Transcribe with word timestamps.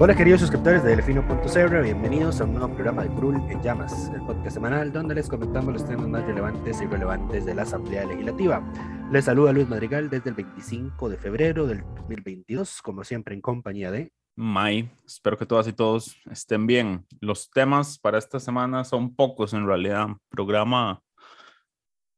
Hola 0.00 0.14
queridos 0.14 0.42
suscriptores 0.42 0.84
de 0.84 0.90
Delfino.cr, 0.90 1.82
bienvenidos 1.82 2.40
a 2.40 2.44
un 2.44 2.54
nuevo 2.54 2.72
programa 2.72 3.02
de 3.02 3.08
Curul 3.08 3.34
en 3.50 3.60
Llamas, 3.60 4.12
el 4.14 4.20
podcast 4.20 4.54
semanal 4.54 4.92
donde 4.92 5.16
les 5.16 5.28
comentamos 5.28 5.72
los 5.72 5.84
temas 5.84 6.06
más 6.06 6.24
relevantes 6.24 6.80
y 6.80 6.86
relevantes 6.86 7.44
de 7.44 7.52
la 7.52 7.62
Asamblea 7.62 8.06
Legislativa. 8.06 8.62
Les 9.10 9.24
saluda 9.24 9.52
Luis 9.52 9.68
Madrigal 9.68 10.08
desde 10.08 10.30
el 10.30 10.36
25 10.36 11.08
de 11.08 11.16
febrero 11.16 11.66
del 11.66 11.82
2022, 11.96 12.80
como 12.80 13.02
siempre 13.02 13.34
en 13.34 13.40
compañía 13.40 13.90
de... 13.90 14.12
May, 14.36 14.88
espero 15.04 15.36
que 15.36 15.46
todas 15.46 15.66
y 15.66 15.72
todos 15.72 16.16
estén 16.30 16.68
bien. 16.68 17.04
Los 17.20 17.50
temas 17.50 17.98
para 17.98 18.18
esta 18.18 18.38
semana 18.38 18.84
son 18.84 19.16
pocos 19.16 19.52
en 19.52 19.66
realidad. 19.66 20.10
Programa, 20.28 21.02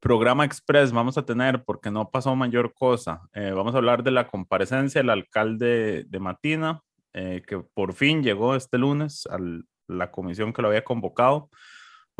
programa 0.00 0.44
express 0.44 0.92
vamos 0.92 1.16
a 1.16 1.24
tener 1.24 1.64
porque 1.64 1.90
no 1.90 2.10
pasó 2.10 2.36
mayor 2.36 2.74
cosa. 2.74 3.22
Eh, 3.32 3.52
vamos 3.52 3.74
a 3.74 3.78
hablar 3.78 4.02
de 4.02 4.10
la 4.10 4.26
comparecencia 4.26 5.00
del 5.00 5.08
alcalde 5.08 6.04
de 6.06 6.20
Matina, 6.20 6.82
eh, 7.14 7.42
que 7.46 7.58
por 7.60 7.92
fin 7.94 8.22
llegó 8.22 8.54
este 8.54 8.78
lunes 8.78 9.26
a 9.30 9.38
la 9.88 10.10
comisión 10.10 10.52
que 10.52 10.62
lo 10.62 10.68
había 10.68 10.84
convocado. 10.84 11.50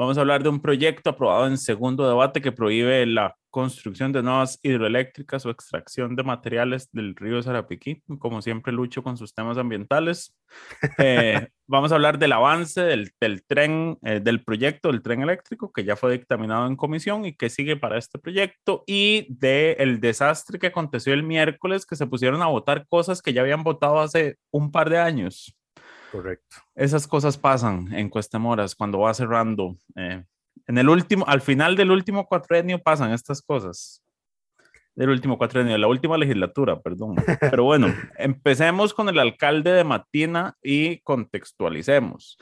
Vamos 0.01 0.17
a 0.17 0.23
hablar 0.23 0.43
de 0.43 0.49
un 0.49 0.61
proyecto 0.61 1.11
aprobado 1.11 1.47
en 1.47 1.59
segundo 1.59 2.09
debate 2.09 2.41
que 2.41 2.53
prohíbe 2.53 3.05
la 3.05 3.37
construcción 3.51 4.13
de 4.13 4.23
nuevas 4.23 4.59
hidroeléctricas 4.63 5.45
o 5.45 5.51
extracción 5.51 6.17
de 6.17 6.23
materiales 6.23 6.89
del 6.91 7.15
río 7.15 7.43
Sarapiquí. 7.43 8.03
Como 8.19 8.41
siempre, 8.41 8.73
lucho 8.73 9.03
con 9.03 9.19
sus 9.19 9.35
temas 9.35 9.59
ambientales. 9.59 10.35
Eh, 10.99 11.49
vamos 11.69 11.93
a 11.93 11.97
hablar 11.97 12.19
del 12.19 12.33
avance 12.33 12.81
del, 12.81 13.13
del 13.21 13.45
tren, 13.45 13.99
eh, 14.03 14.21
del 14.21 14.43
proyecto 14.43 14.91
del 14.91 15.03
tren 15.03 15.23
eléctrico 15.23 15.71
que 15.71 15.85
ya 15.85 15.97
fue 15.97 16.13
dictaminado 16.13 16.67
en 16.67 16.77
comisión 16.77 17.25
y 17.25 17.35
que 17.35 17.51
sigue 17.51 17.77
para 17.77 17.99
este 17.99 18.19
proyecto 18.19 18.83
y 18.87 19.27
del 19.29 19.77
el 19.79 20.01
desastre 20.01 20.59
que 20.59 20.69
aconteció 20.69 21.13
el 21.13 21.23
miércoles 21.23 21.87
que 21.87 21.95
se 21.97 22.07
pusieron 22.07 22.43
a 22.43 22.47
votar 22.47 22.87
cosas 22.89 23.23
que 23.23 23.33
ya 23.33 23.43
habían 23.43 23.63
votado 23.63 24.01
hace 24.01 24.39
un 24.51 24.73
par 24.73 24.91
de 24.91 24.99
años. 24.99 25.55
Correcto. 26.11 26.57
Esas 26.75 27.07
cosas 27.07 27.39
pasan 27.39 27.93
en 27.93 28.09
Cuestemoras 28.09 28.75
cuando 28.75 29.01
va 29.01 29.15
cerrando. 29.15 29.77
Eh, 29.97 30.25
en 30.67 30.79
el 30.79 30.89
último, 30.89 31.25
al 31.27 31.41
final 31.41 31.77
del 31.77 31.91
último 31.91 32.27
cuatrenio 32.27 32.83
pasan 32.83 33.13
estas 33.13 33.43
cosas. 33.43 34.03
Del 34.95 35.11
último 35.11 35.39
cuatrenio, 35.39 35.73
de 35.73 35.79
la 35.79 35.87
última 35.87 36.19
legislatura, 36.19 36.81
perdón. 36.81 37.17
Pero 37.41 37.65
bueno, 37.65 37.95
empecemos 38.19 38.93
con 38.93 39.09
el 39.09 39.19
alcalde 39.19 39.73
de 39.73 39.85
Matina 39.85 40.57
y 40.63 41.01
contextualicemos. 41.01 42.39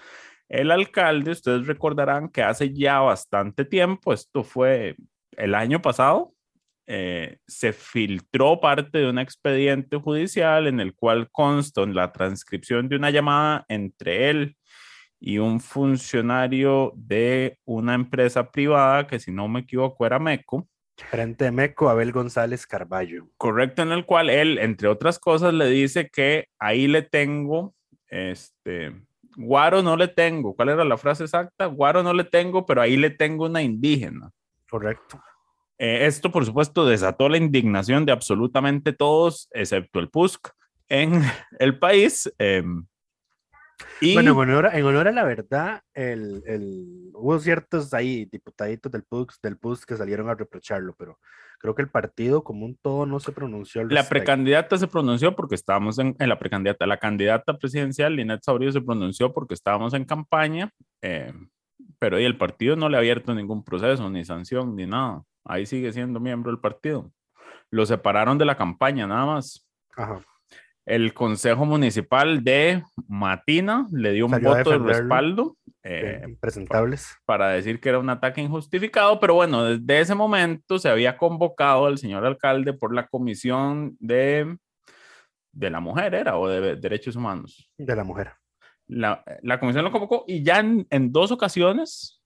El 0.49 0.71
alcalde, 0.71 1.33
ustedes 1.33 1.67
recordarán 1.67 2.31
que 2.31 2.43
hace 2.43 2.73
ya 2.73 3.01
bastante 3.01 3.67
tiempo, 3.67 4.15
esto 4.15 4.43
fue 4.45 4.97
el 5.37 5.55
año 5.55 5.83
pasado, 5.83 6.33
eh, 6.91 7.37
se 7.47 7.75
filtró 7.75 8.61
parte 8.61 8.97
de 8.97 9.11
un 9.11 9.19
expediente 9.19 9.99
judicial 9.99 10.67
en 10.67 10.81
el 10.81 10.95
cual 10.95 11.29
consta 11.31 11.85
la 11.85 12.13
transcripción 12.13 12.89
de 12.89 12.97
una 12.97 13.11
llamada 13.11 13.67
entre 13.69 14.31
él 14.31 14.57
y 15.21 15.37
un 15.37 15.61
funcionario 15.61 16.95
de 16.97 17.59
una 17.67 17.93
empresa 17.93 18.51
privada 18.51 19.07
que 19.07 19.21
si 19.21 19.31
no 19.31 19.49
me 19.49 19.61
equivoco 19.61 20.07
era 20.07 20.19
MECO. 20.19 20.67
Frente 20.97 21.45
de 21.45 21.51
MECO, 21.51 21.91
Abel 21.91 22.11
González 22.11 22.67
Carballo. 22.67 23.29
Correcto, 23.37 23.83
en 23.83 23.93
el 23.93 24.07
cual 24.07 24.31
él, 24.31 24.57
entre 24.57 24.89
otras 24.89 25.19
cosas, 25.19 25.53
le 25.53 25.67
dice 25.67 26.09
que 26.09 26.47
ahí 26.59 26.89
le 26.89 27.03
tengo, 27.03 27.75
este, 28.07 28.95
guaro 29.37 29.83
no 29.83 29.95
le 29.95 30.09
tengo. 30.09 30.57
¿Cuál 30.57 30.71
era 30.71 30.85
la 30.87 30.97
frase 30.97 31.25
exacta? 31.25 31.67
Guaro 31.67 32.03
no 32.03 32.15
le 32.15 32.25
tengo, 32.25 32.65
pero 32.65 32.81
ahí 32.81 32.97
le 32.97 33.11
tengo 33.11 33.45
una 33.45 33.61
indígena. 33.61 34.31
Correcto. 34.71 35.21
Eh, 35.79 36.07
esto, 36.07 36.31
por 36.33 36.45
supuesto, 36.45 36.87
desató 36.87 37.29
la 37.29 37.37
indignación 37.37 38.05
de 38.05 38.13
absolutamente 38.13 38.93
todos, 38.93 39.49
excepto 39.53 40.01
el 40.01 40.11
PUSC, 40.11 40.51
en 40.89 41.13
el 41.59 41.79
país. 41.79 42.33
Eh, 42.39 42.65
y... 44.01 44.15
Bueno, 44.15 44.33
en 44.33 44.39
honor, 44.39 44.71
en 44.73 44.85
honor, 44.85 45.09
a 45.09 45.13
la 45.13 45.25
verdad, 45.25 45.83
el, 45.95 46.43
el, 46.47 47.11
hubo 47.15 47.39
ciertos 47.39 47.95
ahí 47.95 48.25
diputaditos 48.25 48.91
del 48.91 49.05
PUSC, 49.05 49.41
del 49.41 49.57
PUSC 49.57 49.89
que 49.89 49.97
salieron 49.97 50.29
a 50.29 50.35
reprocharlo, 50.35 50.97
pero 50.99 51.21
creo 51.61 51.77
que 51.77 51.83
el 51.83 51.89
partido 51.89 52.43
como 52.43 52.67
un 52.67 52.77
todo 52.77 53.07
no 53.07 53.21
se 53.21 53.31
pronunció. 53.31 53.85
la 53.85 54.09
precandidata 54.09 54.79
se 54.79 54.89
pronunció 54.89 55.37
porque 55.37 55.55
estábamos 55.55 55.99
en, 56.01 56.17
en, 56.19 56.29
la 56.29 56.41
precandidata. 56.41 56.87
La 56.87 56.99
candidata 56.99 57.57
presidencial, 57.57 58.17
Linet 58.17 58.43
Saurio, 58.43 58.73
se 58.73 58.81
pronunció 58.81 59.33
porque 59.33 59.55
estábamos 59.55 59.95
en 59.95 60.05
campaña, 60.05 60.73
eh, 61.03 61.33
pero 62.01 62.19
y 62.19 62.25
el 62.25 62.37
partido 62.37 62.75
no 62.75 62.89
le 62.89 62.97
ha 62.97 63.01
abierto 63.01 63.33
ningún 63.33 63.63
proceso, 63.63 64.11
ni 64.11 64.25
sanción, 64.25 64.75
ni 64.75 64.87
nada 64.87 65.23
ahí 65.49 65.67
sigue 65.67 65.93
siendo 65.93 66.21
miembro 66.21 66.51
del 66.51 66.61
partido. 66.61 67.11
Lo 67.71 67.85
separaron 67.87 68.39
de 68.39 68.45
la 68.45 68.57
campaña 68.57 69.07
nada 69.07 69.27
más. 69.27 69.69
Ajá. 69.97 70.21
El 70.87 71.13
Consejo 71.13 71.67
Municipal 71.67 72.43
de 72.43 72.83
Matina 73.09 73.87
le 73.93 74.13
dio 74.13 74.25
un 74.25 74.31
Salió 74.33 74.55
voto 74.55 74.71
de 74.71 74.79
respaldo 74.79 75.57
Eh, 75.83 76.37
presentables. 76.41 77.15
para 77.27 77.49
decir 77.51 77.79
que 77.81 77.91
era 77.91 77.99
un 77.99 78.09
ataque 78.09 78.41
injustificado, 78.41 79.21
pero 79.21 79.35
bueno, 79.35 79.65
desde 79.65 80.01
ese 80.01 80.15
momento 80.15 80.79
se 80.79 80.89
había 80.89 81.17
convocado 81.19 81.87
al 81.87 81.99
señor 81.99 82.25
alcalde 82.25 82.73
por 82.73 82.95
la 82.95 83.07
Comisión 83.07 83.97
de, 84.01 84.57
de 85.53 85.71
la 85.71 85.81
Mujer, 85.81 86.15
¿era? 86.15 86.39
O 86.39 86.49
de 86.49 86.77
Derechos 86.77 87.17
Humanos. 87.17 87.71
De 87.77 87.95
la 87.95 88.05
mujer. 88.05 88.33
La, 88.87 89.23
la 89.43 89.61
comisión 89.61 89.85
lo 89.85 89.93
convocó 89.93 90.25
y 90.27 90.43
ya 90.43 90.61
en, 90.61 90.87
en 90.89 91.13
dos 91.13 91.31
ocasiones 91.31 92.18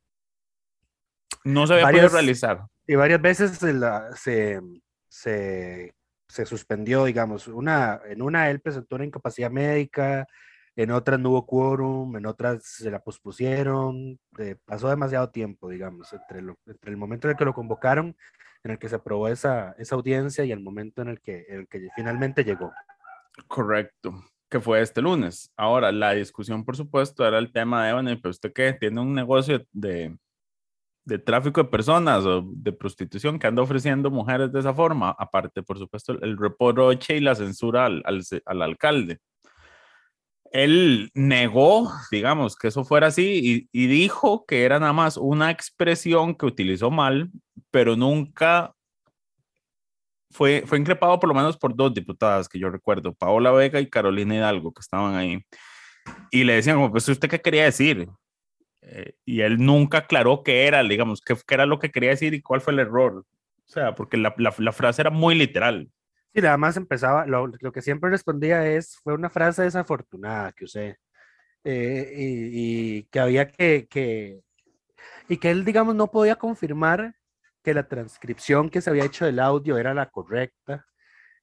no 1.45 1.67
se 1.67 1.75
había 1.75 1.85
Varias- 1.85 2.05
podido 2.05 2.17
realizar. 2.19 2.67
Y 2.87 2.95
varias 2.97 3.21
veces 3.23 3.53
se, 3.53 3.73
la- 3.73 4.13
se, 4.17 4.61
se, 5.09 5.93
se 6.29 6.47
suspendió, 6.47 7.05
digamos. 7.05 7.47
Una, 7.49 8.01
en 8.07 8.23
una 8.23 8.51
él 8.51 8.61
presentó 8.61 8.97
una 8.97 9.05
incapacidad 9.05 9.51
médica, 9.51 10.27
en 10.75 10.91
otras 10.91 11.21
no 11.21 11.31
hubo 11.31 11.47
quórum, 11.47 12.17
en 12.17 12.27
otras 12.27 12.65
se 12.65 12.91
la 12.91 13.01
pospusieron. 13.01 14.19
eh, 14.39 14.57
pasó 14.65 14.89
demasiado 14.89 15.31
tiempo, 15.31 15.69
digamos, 15.69 16.13
entre, 16.13 16.43
lo- 16.43 16.59
entre 16.67 16.91
el 16.91 16.97
momento 16.97 17.29
en 17.29 17.33
el 17.33 17.37
que 17.37 17.45
lo 17.45 17.53
convocaron, 17.55 18.17
en 18.65 18.71
el 18.71 18.79
que 18.79 18.89
se 18.89 18.95
aprobó 18.97 19.29
esa, 19.29 19.75
esa 19.79 19.95
audiencia 19.97 20.45
y 20.45 20.53
el 20.53 20.61
momento 20.61 21.03
en 21.03 21.09
el 21.09 21.21
que, 21.21 21.45
en 21.49 21.61
el 21.61 21.69
que 21.69 21.89
finalmente 21.95 22.43
llegó. 22.45 22.73
Correcto, 23.49 24.15
que 24.49 24.61
fue 24.61 24.81
este 24.81 25.01
lunes. 25.03 25.51
Ahora, 25.57 25.93
la 25.93 26.13
discusión, 26.13 26.65
por 26.65 26.77
supuesto, 26.77 27.27
era 27.27 27.39
el 27.39 27.53
tema 27.53 27.87
de, 27.87 27.93
bueno, 27.95 28.11
¿pero 28.23 28.31
usted 28.31 28.53
qué? 28.53 28.73
¿Tiene 28.73 29.01
un 29.01 29.15
negocio 29.15 29.65
de, 29.73 30.17
de 31.05 31.19
tráfico 31.19 31.63
de 31.63 31.69
personas 31.69 32.25
o 32.25 32.45
de 32.47 32.73
prostitución 32.73 33.39
que 33.39 33.47
anda 33.47 33.63
ofreciendo 33.63 34.11
mujeres 34.11 34.53
de 34.53 34.61
esa 34.61 34.75
forma? 34.75 35.15
Aparte, 35.19 35.63
por 35.63 35.79
supuesto, 35.79 36.13
el 36.23 36.37
reproche 36.37 37.17
y 37.17 37.21
la 37.21 37.35
censura 37.35 37.87
al, 37.87 38.03
al, 38.05 38.23
al 38.47 38.63
alcalde. 38.63 39.19
Él 40.53 41.11
negó, 41.15 41.91
digamos, 42.11 42.57
que 42.57 42.69
eso 42.69 42.85
fuera 42.85 43.07
así 43.07 43.69
y, 43.73 43.85
y 43.85 43.87
dijo 43.87 44.45
que 44.47 44.65
era 44.65 44.79
nada 44.79 44.93
más 44.93 45.17
una 45.17 45.51
expresión 45.51 46.35
que 46.35 46.47
utilizó 46.47 46.91
mal, 46.91 47.31
pero 47.71 47.97
nunca 47.97 48.75
fue, 50.33 50.65
fue 50.67 50.79
increpado 50.79 51.19
por 51.21 51.29
lo 51.29 51.35
menos 51.35 51.57
por 51.57 51.77
dos 51.77 51.95
diputadas 51.95 52.49
que 52.49 52.59
yo 52.59 52.71
recuerdo, 52.71 53.15
Paola 53.15 53.53
Vega 53.53 53.81
y 53.81 53.89
Carolina 53.89 54.35
Hidalgo, 54.35 54.73
que 54.73 54.81
estaban 54.81 55.15
ahí. 55.15 55.39
Y 56.31 56.45
le 56.45 56.55
decían, 56.55 56.77
como, 56.77 56.91
pues, 56.91 57.09
¿usted 57.09 57.29
qué 57.29 57.41
quería 57.41 57.65
decir? 57.65 58.09
Eh, 58.83 59.15
y 59.25 59.41
él 59.41 59.59
nunca 59.65 59.99
aclaró 59.99 60.43
qué 60.43 60.67
era, 60.67 60.83
digamos, 60.83 61.21
qué, 61.21 61.37
era 61.49 61.67
lo 61.67 61.79
que 61.79 61.91
quería 61.91 62.11
decir 62.11 62.35
y 62.35 62.43
cuál 62.43 62.61
fue 62.61 62.73
el 62.73 62.81
error. 62.81 63.19
O 63.19 63.69
sea, 63.69 63.95
porque 63.95 64.17
la, 64.17 64.33
frase 64.73 65.03
era 65.03 65.11
muy 65.11 65.35
literal. 65.35 65.91
Y 66.35 66.41
nada 66.41 66.57
más 66.57 66.77
empezaba, 66.77 67.27
lo, 67.27 67.73
que 67.73 67.83
siempre 67.83 68.11
respondía 68.11 68.67
es, 68.67 68.97
fue 69.03 69.15
una 69.15 69.31
frase 69.31 69.63
desafortunada 69.63 70.53
que 70.53 70.65
usé. 70.65 70.99
Eh, 71.65 72.13
y, 72.17 72.97
y, 72.99 73.03
que 73.05 73.21
había 73.21 73.49
que, 73.49 73.87
que, 73.89 74.41
y 75.29 75.37
que 75.37 75.51
él, 75.51 75.65
digamos, 75.65 75.95
no 75.95 76.11
podía 76.11 76.37
confirmar 76.37 77.15
que 77.63 77.75
la 77.75 77.87
transcripción 77.87 78.69
que 78.69 78.81
se 78.81 78.91
había 78.91 79.05
hecho 79.05 79.25
del 79.25 79.39
audio 79.39 79.79
era 79.79 79.95
la 79.95 80.11
correcta, 80.11 80.87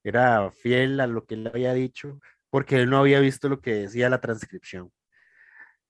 era 0.04 0.50
fiel 0.50 1.00
a 1.00 1.06
lo 1.06 1.24
que 1.24 1.34
él 1.34 1.46
había 1.46 1.72
dicho, 1.72 2.20
porque 2.50 2.76
él 2.76 2.90
no 2.90 2.98
había 2.98 3.20
visto 3.20 3.48
lo 3.48 3.60
que 3.60 3.74
decía 3.74 4.10
la 4.10 4.20
transcripción. 4.20 4.92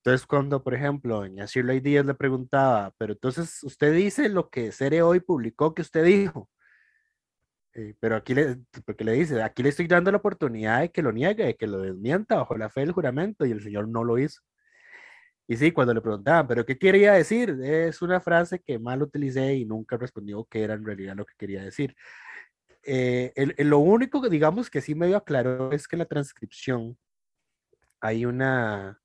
Entonces, 0.02 0.26
cuando, 0.26 0.62
por 0.62 0.74
ejemplo, 0.74 1.16
doña 1.18 1.44
Shirley 1.46 1.80
Díaz 1.80 2.06
le 2.06 2.14
preguntaba, 2.14 2.92
pero 2.98 3.12
entonces 3.12 3.62
usted 3.64 3.92
dice 3.94 4.28
lo 4.30 4.48
que 4.50 4.72
Cere 4.72 5.02
hoy 5.02 5.20
publicó 5.20 5.74
que 5.74 5.82
usted 5.82 6.04
dijo, 6.04 6.48
eh, 7.74 7.94
pero 8.00 8.16
aquí 8.16 8.34
le, 8.34 8.58
porque 8.84 9.04
le 9.04 9.12
dice, 9.12 9.42
aquí 9.42 9.62
le 9.62 9.68
estoy 9.70 9.86
dando 9.86 10.10
la 10.10 10.18
oportunidad 10.18 10.80
de 10.80 10.90
que 10.90 11.02
lo 11.02 11.12
niegue, 11.12 11.44
de 11.44 11.56
que 11.56 11.66
lo 11.66 11.78
desmienta 11.80 12.36
bajo 12.36 12.56
la 12.56 12.68
fe 12.70 12.80
del 12.80 12.92
juramento, 12.92 13.46
y 13.46 13.52
el 13.52 13.62
señor 13.62 13.88
no 13.88 14.04
lo 14.04 14.18
hizo. 14.18 14.40
Y 15.48 15.56
sí, 15.56 15.72
cuando 15.72 15.92
le 15.94 16.00
preguntaban, 16.00 16.46
¿pero 16.46 16.64
qué 16.64 16.78
quería 16.78 17.12
decir? 17.14 17.58
Es 17.62 18.02
una 18.02 18.20
frase 18.20 18.60
que 18.60 18.78
mal 18.78 19.02
utilicé 19.02 19.54
y 19.56 19.64
nunca 19.64 19.96
respondió 19.96 20.44
qué 20.48 20.62
era 20.62 20.74
en 20.74 20.84
realidad 20.84 21.16
lo 21.16 21.26
que 21.26 21.34
quería 21.36 21.62
decir. 21.62 21.96
Eh, 22.84 23.32
el, 23.36 23.54
el- 23.58 23.68
lo 23.70 23.78
único 23.80 24.22
que 24.22 24.30
digamos 24.30 24.70
que 24.70 24.80
sí 24.80 24.94
medio 24.94 25.16
aclaró 25.16 25.72
es 25.72 25.88
que 25.88 25.96
la 25.96 26.06
transcripción 26.06 26.98
hay 28.00 28.24
una, 28.26 29.00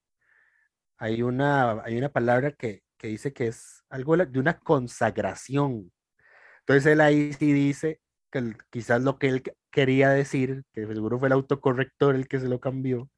hay 1.05 1.21
una, 1.23 1.83
hay 1.83 1.97
una 1.97 2.09
palabra 2.09 2.51
que, 2.53 2.83
que 2.97 3.07
dice 3.09 3.33
que 3.33 3.47
es 3.47 3.83
algo 3.89 4.17
de 4.17 4.39
una 4.39 4.59
consagración. 4.59 5.91
Entonces 6.61 6.85
él 6.93 7.01
ahí 7.01 7.33
sí 7.33 7.53
dice 7.53 8.01
que 8.31 8.53
quizás 8.71 9.01
lo 9.03 9.19
que 9.19 9.29
él 9.29 9.43
que- 9.43 9.53
quería 9.71 10.09
decir, 10.11 10.63
que 10.73 10.87
seguro 10.87 11.19
fue 11.19 11.27
el 11.29 11.33
autocorrector 11.33 12.15
el 12.15 12.27
que 12.27 12.39
se 12.39 12.47
lo 12.49 12.59
cambió, 12.59 13.09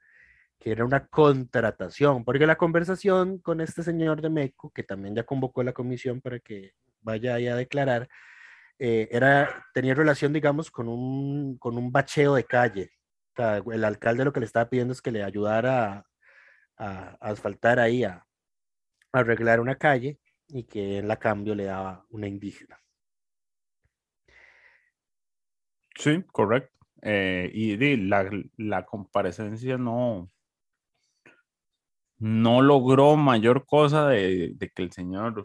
que 0.59 0.71
era 0.71 0.85
una 0.85 1.07
contratación, 1.07 2.25
porque 2.25 2.47
la 2.47 2.57
conversación 2.57 3.39
con 3.39 3.61
este 3.61 3.83
señor 3.83 4.21
de 4.21 4.29
Meco, 4.29 4.71
que 4.71 4.83
también 4.83 5.15
ya 5.15 5.23
convocó 5.25 5.63
la 5.63 5.73
comisión 5.73 6.21
para 6.21 6.39
que 6.39 6.73
vaya 7.01 7.35
ahí 7.35 7.47
a 7.47 7.55
declarar, 7.55 8.07
eh, 8.79 9.09
era, 9.11 9.65
tenía 9.73 9.95
relación, 9.95 10.33
digamos, 10.33 10.71
con 10.71 10.87
un, 10.89 11.57
con 11.59 11.77
un 11.77 11.91
bacheo 11.91 12.35
de 12.35 12.45
calle. 12.45 12.91
O 13.33 13.35
sea, 13.37 13.57
el 13.73 13.83
alcalde 13.85 14.25
lo 14.25 14.33
que 14.33 14.39
le 14.41 14.45
estaba 14.47 14.69
pidiendo 14.69 14.93
es 14.93 15.01
que 15.01 15.11
le 15.11 15.23
ayudara 15.23 15.93
a, 15.93 16.06
a 16.77 17.17
asfaltar 17.21 17.79
ahí, 17.79 18.03
a, 18.03 18.25
a 19.11 19.19
arreglar 19.19 19.59
una 19.59 19.75
calle 19.75 20.19
y 20.47 20.63
que 20.63 20.99
él 20.99 21.09
a 21.11 21.17
cambio 21.17 21.55
le 21.55 21.65
daba 21.65 22.05
una 22.09 22.27
indígena. 22.27 22.79
Sí, 25.95 26.23
correcto. 26.31 26.73
Eh, 27.01 27.49
y 27.53 27.97
la, 28.07 28.29
la 28.57 28.85
comparecencia 28.85 29.77
no, 29.77 30.31
no 32.19 32.61
logró 32.61 33.15
mayor 33.15 33.65
cosa 33.65 34.07
de, 34.07 34.53
de 34.55 34.69
que 34.69 34.83
el 34.83 34.91
señor 34.91 35.43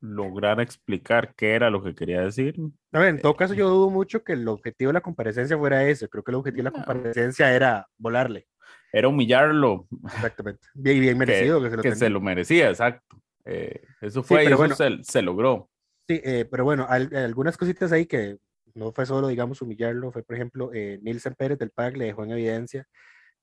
lograra 0.00 0.62
explicar 0.62 1.34
qué 1.34 1.54
era 1.54 1.70
lo 1.70 1.82
que 1.82 1.94
quería 1.94 2.20
decir. 2.20 2.54
A 2.92 3.00
ver, 3.00 3.08
en 3.08 3.20
todo 3.20 3.34
caso, 3.36 3.54
yo 3.54 3.68
dudo 3.68 3.90
mucho 3.90 4.22
que 4.22 4.34
el 4.34 4.46
objetivo 4.46 4.90
de 4.90 4.94
la 4.94 5.00
comparecencia 5.00 5.58
fuera 5.58 5.84
ese. 5.84 6.08
Creo 6.08 6.22
que 6.22 6.30
el 6.30 6.36
objetivo 6.36 6.64
de 6.64 6.70
la 6.70 6.84
comparecencia 6.84 7.52
era 7.54 7.88
volarle. 7.96 8.46
Era 8.92 9.08
humillarlo, 9.08 9.86
Exactamente. 10.04 10.66
Bien, 10.74 11.00
bien 11.00 11.18
merecido 11.18 11.62
que, 11.62 11.70
se 11.70 11.76
lo 11.76 11.82
que 11.82 11.94
se 11.96 12.10
lo 12.10 12.20
merecía, 12.20 12.68
exacto. 12.70 13.20
Eh, 13.44 13.82
eso 14.00 14.22
fue 14.22 14.42
y 14.42 14.46
pero 14.46 14.56
eso 14.56 14.62
bueno. 14.62 14.74
se, 15.02 15.10
se 15.12 15.22
logró. 15.22 15.70
Sí, 16.08 16.20
eh, 16.24 16.46
pero 16.50 16.64
bueno, 16.64 16.86
al- 16.88 17.14
algunas 17.14 17.56
cositas 17.56 17.92
ahí 17.92 18.06
que 18.06 18.38
no 18.74 18.92
fue 18.92 19.04
solo, 19.06 19.28
digamos, 19.28 19.60
humillarlo, 19.60 20.10
fue, 20.12 20.22
por 20.22 20.36
ejemplo, 20.36 20.70
eh, 20.72 20.98
Nilsen 21.02 21.34
Pérez 21.34 21.58
del 21.58 21.70
PAC 21.70 21.96
le 21.96 22.06
dejó 22.06 22.24
en 22.24 22.30
evidencia 22.32 22.86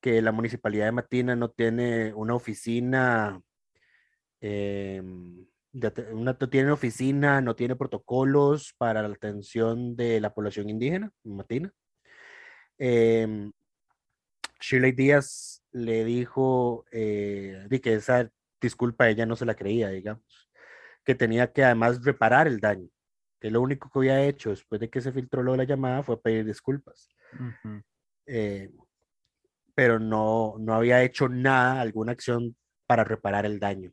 que 0.02 0.22
la 0.22 0.32
municipalidad 0.32 0.86
de 0.86 0.92
Matina 0.92 1.36
no 1.36 1.50
tiene 1.50 2.14
una 2.14 2.36
oficina, 2.36 3.40
em, 4.42 5.46
de 5.72 5.92
una, 6.14 6.38
no 6.40 6.50
tiene 6.50 6.72
oficina, 6.72 7.42
no 7.42 7.56
tiene 7.56 7.76
protocolos 7.76 8.74
para 8.78 9.02
la 9.02 9.14
atención 9.14 9.96
de 9.96 10.20
la 10.22 10.34
población 10.34 10.70
indígena 10.70 11.12
en 11.24 11.36
Matina. 11.36 11.72
Em, 12.78 13.52
Shirley 14.60 14.92
Díaz 14.94 15.64
le 15.72 16.04
dijo 16.06 16.86
eh, 16.92 17.68
que 17.84 17.94
esa 17.96 18.30
disculpa 18.62 19.10
ella 19.10 19.26
no 19.26 19.36
se 19.36 19.46
la 19.46 19.56
creía, 19.56 19.90
digamos, 19.90 20.24
que 21.04 21.16
tenía 21.16 21.52
que 21.52 21.64
además 21.64 22.04
reparar 22.04 22.48
el 22.48 22.60
daño, 22.60 22.90
que 23.40 23.52
lo 23.52 23.62
único 23.62 23.90
que 23.90 24.00
había 24.00 24.24
hecho 24.26 24.50
después 24.50 24.80
de 24.82 24.90
que 24.90 25.02
se 25.02 25.12
filtró 25.12 25.44
lo 25.44 25.52
de 25.52 25.58
la 25.60 25.64
llamada 25.66 26.04
fue 26.04 26.22
pedir 26.22 26.46
disculpas, 26.46 27.10
eh, 28.28 28.72
pero 29.76 30.00
no, 30.00 30.56
no 30.58 30.74
había 30.74 31.04
hecho 31.04 31.28
nada, 31.30 31.82
alguna 31.82 32.14
acción 32.14 32.56
para 32.88 33.04
reparar 33.04 33.46
el 33.46 33.60
daño, 33.60 33.92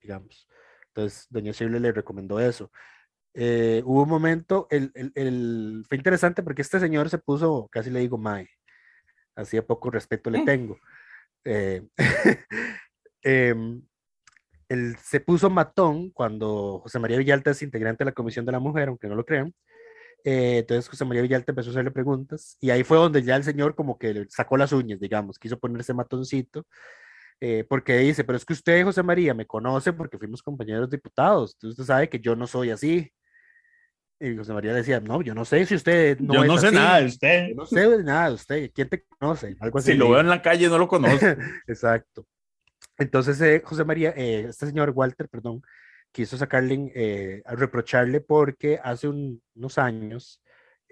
digamos. 0.00 0.48
Entonces, 0.88 1.26
doña 1.30 1.52
Shirley 1.52 1.80
le 1.80 1.92
recomendó 1.92 2.40
eso. 2.40 2.70
Eh, 3.34 3.82
hubo 3.86 4.02
un 4.02 4.08
momento, 4.08 4.66
el, 4.70 4.90
el- 4.94 5.12
el- 5.14 5.84
fue 5.88 5.96
interesante 5.96 6.42
porque 6.42 6.62
este 6.62 6.80
señor 6.80 7.08
se 7.08 7.18
puso, 7.18 7.68
casi 7.70 7.88
le 7.90 8.00
digo, 8.00 8.18
Mae, 8.18 8.48
hacía 9.36 9.66
poco 9.66 9.90
respeto 9.90 10.30
le 10.30 10.44
tengo. 10.44 10.78
Eh, 11.44 11.82
em, 13.22 13.82
él 14.68 14.96
se 15.02 15.20
puso 15.20 15.50
matón 15.50 16.10
cuando 16.10 16.80
José 16.82 16.98
María 16.98 17.18
Villalta 17.18 17.50
es 17.50 17.62
integrante 17.62 18.04
de 18.04 18.10
la 18.10 18.14
Comisión 18.14 18.46
de 18.46 18.52
la 18.52 18.60
Mujer, 18.60 18.88
aunque 18.88 19.08
no 19.08 19.14
lo 19.14 19.24
crean. 19.24 19.54
Eh, 20.24 20.58
entonces 20.58 20.88
José 20.88 21.04
María 21.04 21.22
Villalta 21.22 21.52
empezó 21.52 21.70
a 21.70 21.72
hacerle 21.72 21.90
preguntas 21.90 22.56
y 22.60 22.70
ahí 22.70 22.84
fue 22.84 22.96
donde 22.96 23.22
ya 23.22 23.36
el 23.36 23.44
señor 23.44 23.74
como 23.74 23.98
que 23.98 24.26
sacó 24.30 24.56
las 24.56 24.72
uñas, 24.72 25.00
digamos, 25.00 25.38
quiso 25.38 25.58
ponerse 25.58 25.94
matoncito, 25.94 26.64
eh, 27.40 27.64
porque 27.68 27.98
dice, 27.98 28.24
pero 28.24 28.36
es 28.36 28.44
que 28.44 28.52
usted, 28.52 28.84
José 28.84 29.02
María, 29.02 29.34
me 29.34 29.46
conoce 29.46 29.92
porque 29.92 30.18
fuimos 30.18 30.42
compañeros 30.42 30.88
diputados, 30.90 31.54
entonces 31.54 31.80
usted 31.80 31.92
sabe 31.92 32.08
que 32.08 32.20
yo 32.20 32.36
no 32.36 32.46
soy 32.46 32.70
así. 32.70 33.12
Y 34.24 34.36
José 34.36 34.52
María 34.52 34.72
decía, 34.72 35.00
no, 35.00 35.20
yo 35.20 35.34
no 35.34 35.44
sé 35.44 35.66
si 35.66 35.74
usted 35.74 36.16
no 36.20 36.34
Yo 36.34 36.42
es 36.42 36.48
no 36.48 36.58
sé 36.58 36.66
así, 36.68 36.76
nada 36.76 37.00
de 37.00 37.06
usted. 37.06 37.48
yo 37.48 37.54
no 37.56 37.66
sé 37.66 37.88
de 37.88 38.04
nada 38.04 38.28
de 38.28 38.34
usted, 38.34 38.70
¿quién 38.72 38.88
te 38.88 39.04
conoce? 39.04 39.56
Algo 39.58 39.78
así. 39.78 39.92
Si 39.92 39.98
lo 39.98 40.10
veo 40.10 40.20
en 40.20 40.28
la 40.28 40.40
calle 40.40 40.68
no 40.68 40.78
lo 40.78 40.86
conozco. 40.86 41.26
Exacto. 41.66 42.24
Entonces, 42.98 43.40
eh, 43.40 43.62
José 43.64 43.84
María, 43.84 44.10
eh, 44.16 44.46
este 44.48 44.66
señor 44.66 44.90
Walter, 44.94 45.28
perdón, 45.28 45.62
quiso 46.12 46.36
sacarle, 46.36 46.92
eh, 46.94 47.42
a 47.44 47.56
reprocharle 47.56 48.20
porque 48.20 48.78
hace 48.82 49.08
un- 49.08 49.42
unos 49.54 49.78
años 49.78 50.40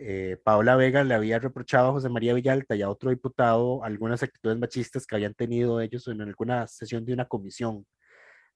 eh, 0.02 0.38
Paola 0.42 0.76
Vega 0.76 1.04
le 1.04 1.12
había 1.14 1.38
reprochado 1.38 1.90
a 1.90 1.92
José 1.92 2.08
María 2.08 2.32
Villalta 2.32 2.74
y 2.74 2.80
a 2.80 2.88
otro 2.88 3.10
diputado 3.10 3.84
algunas 3.84 4.22
actitudes 4.22 4.56
machistas 4.58 5.06
que 5.06 5.14
habían 5.14 5.34
tenido 5.34 5.78
ellos 5.82 6.08
en 6.08 6.22
alguna 6.22 6.66
sesión 6.66 7.04
de 7.04 7.12
una 7.12 7.26
comisión. 7.26 7.84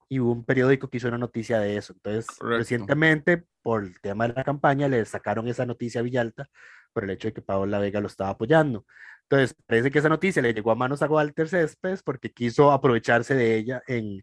Y 0.08 0.20
hubo 0.20 0.32
un 0.32 0.44
periódico 0.44 0.88
que 0.88 0.98
hizo 0.98 1.08
una 1.08 1.18
noticia 1.18 1.58
de 1.58 1.76
eso. 1.76 1.92
Entonces, 1.94 2.26
Correcto. 2.26 2.58
recientemente, 2.58 3.44
por 3.62 3.84
el 3.84 4.00
tema 4.00 4.28
de 4.28 4.34
la 4.34 4.44
campaña, 4.44 4.88
le 4.88 5.04
sacaron 5.04 5.48
esa 5.48 5.66
noticia 5.66 6.00
a 6.00 6.04
Villalta 6.04 6.48
por 6.92 7.04
el 7.04 7.10
hecho 7.10 7.28
de 7.28 7.34
que 7.34 7.42
Paola 7.42 7.78
Vega 7.78 8.00
lo 8.00 8.06
estaba 8.06 8.30
apoyando. 8.30 8.86
Entonces, 9.22 9.56
parece 9.66 9.90
que 9.90 9.98
esa 9.98 10.08
noticia 10.08 10.42
le 10.42 10.52
llegó 10.52 10.70
a 10.70 10.74
manos 10.74 11.02
a 11.02 11.06
Walter 11.06 11.48
Céspedes 11.48 12.02
porque 12.02 12.32
quiso 12.32 12.70
aprovecharse 12.72 13.34
de 13.34 13.56
ella 13.56 13.82
en, 13.86 14.22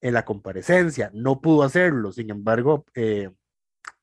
en 0.00 0.14
la 0.14 0.24
comparecencia. 0.24 1.10
No 1.14 1.40
pudo 1.40 1.62
hacerlo, 1.62 2.12
sin 2.12 2.30
embargo, 2.30 2.84
eh, 2.94 3.30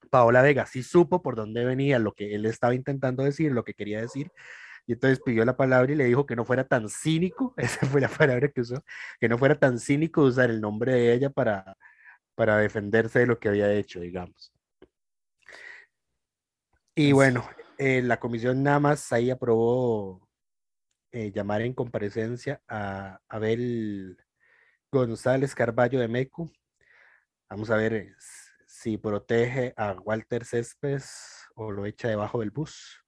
Paola 0.10 0.41
Vega 0.41 0.65
sí 0.65 0.82
supo 0.82 1.22
por 1.22 1.36
dónde 1.36 1.65
venía 1.65 2.00
lo 2.00 2.13
que 2.13 2.34
él 2.36 2.46
estaba 2.46 2.74
intentando 2.74 3.24
decir, 3.24 3.51
lo 3.51 3.63
que 3.63 3.74
quería 3.74 4.01
decir, 4.01 4.32
y 4.89 4.93
entonces 4.93 5.22
pidió 5.24 5.46
la 5.46 5.55
palabra 5.55 5.91
y 5.91 5.96
le 5.96 6.05
dijo 6.05 6.25
que 6.25 6.36
no 6.36 6.46
fuera 6.46 6.63
tan 6.63 6.89
cínico, 6.89 7.53
esa 7.58 7.86
fue 7.86 8.01
la 8.01 8.10
palabra 8.10 8.50
que 8.50 8.62
usó, 8.62 8.84
que 9.19 9.29
no 9.29 9.38
fuera 9.38 9.53
tan 9.60 9.77
cínico 9.77 10.24
usar 10.24 10.50
el 10.50 10.60
nombre 10.60 10.93
de 10.93 11.13
ella 11.13 11.29
para, 11.29 11.77
para 12.34 12.58
defenderse 12.58 13.19
de 13.19 13.27
lo 13.27 13.38
que 13.39 13.50
había 13.50 13.72
hecho, 13.72 14.00
digamos. 14.00 14.51
Y 16.96 17.12
bueno, 17.12 17.48
eh, 17.77 18.01
la 18.01 18.19
comisión 18.19 18.63
nada 18.63 18.79
más 18.79 19.13
ahí 19.13 19.29
aprobó 19.29 20.27
eh, 21.12 21.31
llamar 21.31 21.62
en 21.62 21.75
comparecencia 21.75 22.60
a 22.67 23.19
Abel 23.29 24.17
González 24.91 25.53
Carballo 25.53 26.00
de 26.00 26.08
Meco. 26.08 26.51
Vamos 27.48 27.69
a 27.69 27.75
ver 27.75 27.93
eh, 27.93 28.15
si 28.65 28.98
protege 28.98 29.72
a 29.77 29.93
Walter 29.93 30.46
Céspedes 30.46 31.48
o 31.53 31.72
lo 31.72 31.86
echa 31.86 32.08
debajo 32.08 32.39
del 32.39 32.50
bus. 32.50 32.99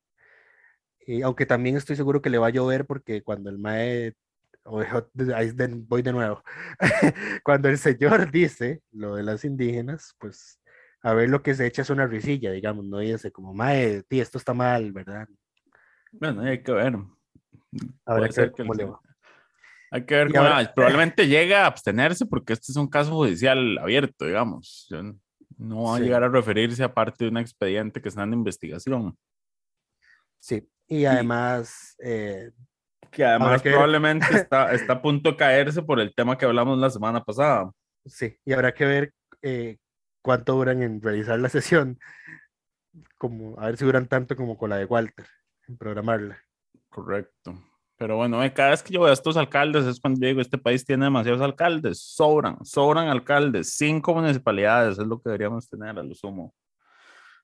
Y 1.05 1.21
aunque 1.23 1.45
también 1.45 1.77
estoy 1.77 1.95
seguro 1.95 2.21
que 2.21 2.29
le 2.29 2.37
va 2.37 2.47
a 2.47 2.51
llover 2.51 2.85
porque 2.85 3.23
cuando 3.23 3.49
el 3.49 3.57
mae, 3.57 4.13
ahí 5.35 5.51
voy 5.87 6.01
de 6.01 6.11
nuevo, 6.13 6.43
cuando 7.43 7.69
el 7.69 7.77
señor 7.77 8.31
dice 8.31 8.81
lo 8.91 9.15
de 9.15 9.23
las 9.23 9.43
indígenas, 9.45 10.15
pues 10.19 10.59
a 11.01 11.13
ver 11.13 11.29
lo 11.29 11.41
que 11.41 11.55
se 11.55 11.65
echa 11.65 11.81
es 11.81 11.89
una 11.89 12.05
risilla, 12.05 12.51
digamos, 12.51 12.85
no 12.85 12.99
dice 12.99 13.31
como, 13.31 13.53
mae, 13.53 14.03
tí, 14.03 14.19
esto 14.19 14.37
está 14.37 14.53
mal, 14.53 14.91
¿verdad? 14.91 15.27
Bueno, 16.11 16.41
hay 16.41 16.61
que 16.61 16.71
ver. 16.71 16.95
Habrá 18.05 18.29
que 18.29 18.41
ver 18.41 18.51
que 18.51 18.61
cómo 18.63 18.73
el 18.73 18.77
le 18.79 18.85
va. 18.85 18.99
Hay 19.93 20.05
que 20.05 20.15
ver 20.15 20.29
Y 20.29 20.31
cómo 20.33 20.43
ahora- 20.43 20.63
va. 20.63 20.73
Probablemente 20.75 21.27
llegue 21.27 21.55
a 21.55 21.65
abstenerse 21.65 22.25
porque 22.25 22.53
este 22.53 22.71
es 22.71 22.75
un 22.77 22.87
caso 22.87 23.11
judicial 23.11 23.77
abierto, 23.79 24.25
digamos. 24.25 24.87
No 25.57 25.83
va 25.83 25.95
a 25.95 25.97
Sí. 25.97 26.03
llegar 26.03 26.23
a 26.23 26.29
referirse 26.29 26.83
a 26.83 26.93
parte 26.93 27.23
de 27.25 27.31
un 27.31 27.37
expediente 27.37 28.01
que 28.01 28.09
está 28.09 28.23
en 28.23 28.33
investigación. 28.33 29.17
Sí, 30.39 30.67
y 30.91 31.05
además, 31.05 31.95
eh, 32.03 32.51
Que 33.11 33.23
además 33.23 33.61
que 33.61 33.71
probablemente 33.71 34.25
está, 34.35 34.73
está 34.73 34.93
a 34.93 35.01
punto 35.01 35.31
de 35.31 35.37
caerse 35.37 35.81
por 35.81 36.01
el 36.01 36.13
tema 36.13 36.37
que 36.37 36.43
hablamos 36.43 36.77
la 36.77 36.89
semana 36.89 37.23
pasada. 37.23 37.71
sí, 38.05 38.37
y 38.43 38.51
habrá 38.51 38.73
que 38.73 38.85
ver 38.85 39.13
eh, 39.41 39.77
cuánto 40.21 40.53
duran 40.53 40.83
en 40.83 41.01
realizar 41.01 41.39
la 41.39 41.47
sesión, 41.49 41.97
como, 43.17 43.57
a 43.57 43.67
ver 43.67 43.77
si 43.77 43.85
duran 43.85 44.07
tanto 44.07 44.35
como 44.35 44.57
con 44.57 44.69
la 44.69 44.75
de 44.75 44.85
Walter. 44.85 45.25
programarla. 45.79 46.37
Correcto. 46.89 47.57
Pero 47.95 48.17
bueno, 48.17 48.43
eh, 48.43 48.51
cada 48.51 48.71
vez 48.71 48.83
que 48.83 48.93
yo 48.93 48.99
veo 48.99 49.11
a 49.11 49.13
estos 49.13 49.37
alcaldes 49.37 49.85
es 49.85 49.97
cuando 49.97 50.27
digo, 50.27 50.41
este 50.41 50.57
país 50.57 50.83
tiene 50.83 51.05
demasiados 51.05 51.39
alcaldes, 51.39 52.01
sobran, 52.01 52.57
sobran 52.65 53.07
alcaldes, 53.07 53.75
cinco 53.77 54.13
municipalidades 54.13 54.99
es 54.99 55.07
lo 55.07 55.21
que 55.21 55.29
deberíamos 55.29 55.69
tener 55.69 55.97
a 55.97 56.03
lo 56.03 56.13
sumo. 56.15 56.53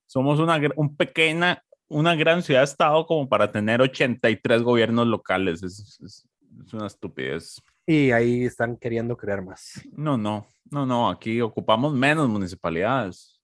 Somos 0.06 0.40
una, 0.40 0.60
un 0.76 0.98
pequeña, 0.98 1.64
una 1.90 2.16
gran 2.16 2.42
ciudad-estado 2.44 3.06
como 3.06 3.28
para 3.30 3.52
tener 3.52 3.82
83 3.82 4.62
gobiernos 4.62 5.08
locales, 5.08 5.64
es, 5.64 6.00
es- 6.04 6.28
es 6.66 6.74
una 6.74 6.88
estupidez. 6.88 7.62
Y 7.86 8.12
ahí 8.12 8.44
están 8.46 8.76
queriendo 8.78 9.16
crear 9.16 9.44
más. 9.44 9.82
No, 9.94 10.18
no, 10.18 10.48
no, 10.72 10.86
no, 10.86 11.10
aquí 11.10 11.40
ocupamos 11.42 11.94
menos 11.94 12.28
municipalidades. 12.28 13.40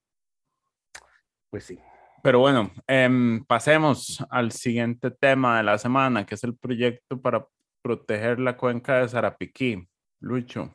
Pues 1.49 1.65
sí. 1.65 1.79
Pero 2.23 2.39
bueno, 2.39 2.71
em, 2.87 3.43
pasemos 3.45 4.23
al 4.29 4.51
siguiente 4.51 5.11
tema 5.11 5.57
de 5.57 5.63
la 5.63 5.77
semana, 5.77 6.25
que 6.25 6.35
es 6.35 6.43
el 6.43 6.55
proyecto 6.55 7.21
para 7.21 7.45
proteger 7.81 8.39
la 8.39 8.55
cuenca 8.57 8.99
de 8.99 9.09
Sarapiquí. 9.09 9.87
Lucho. 10.21 10.73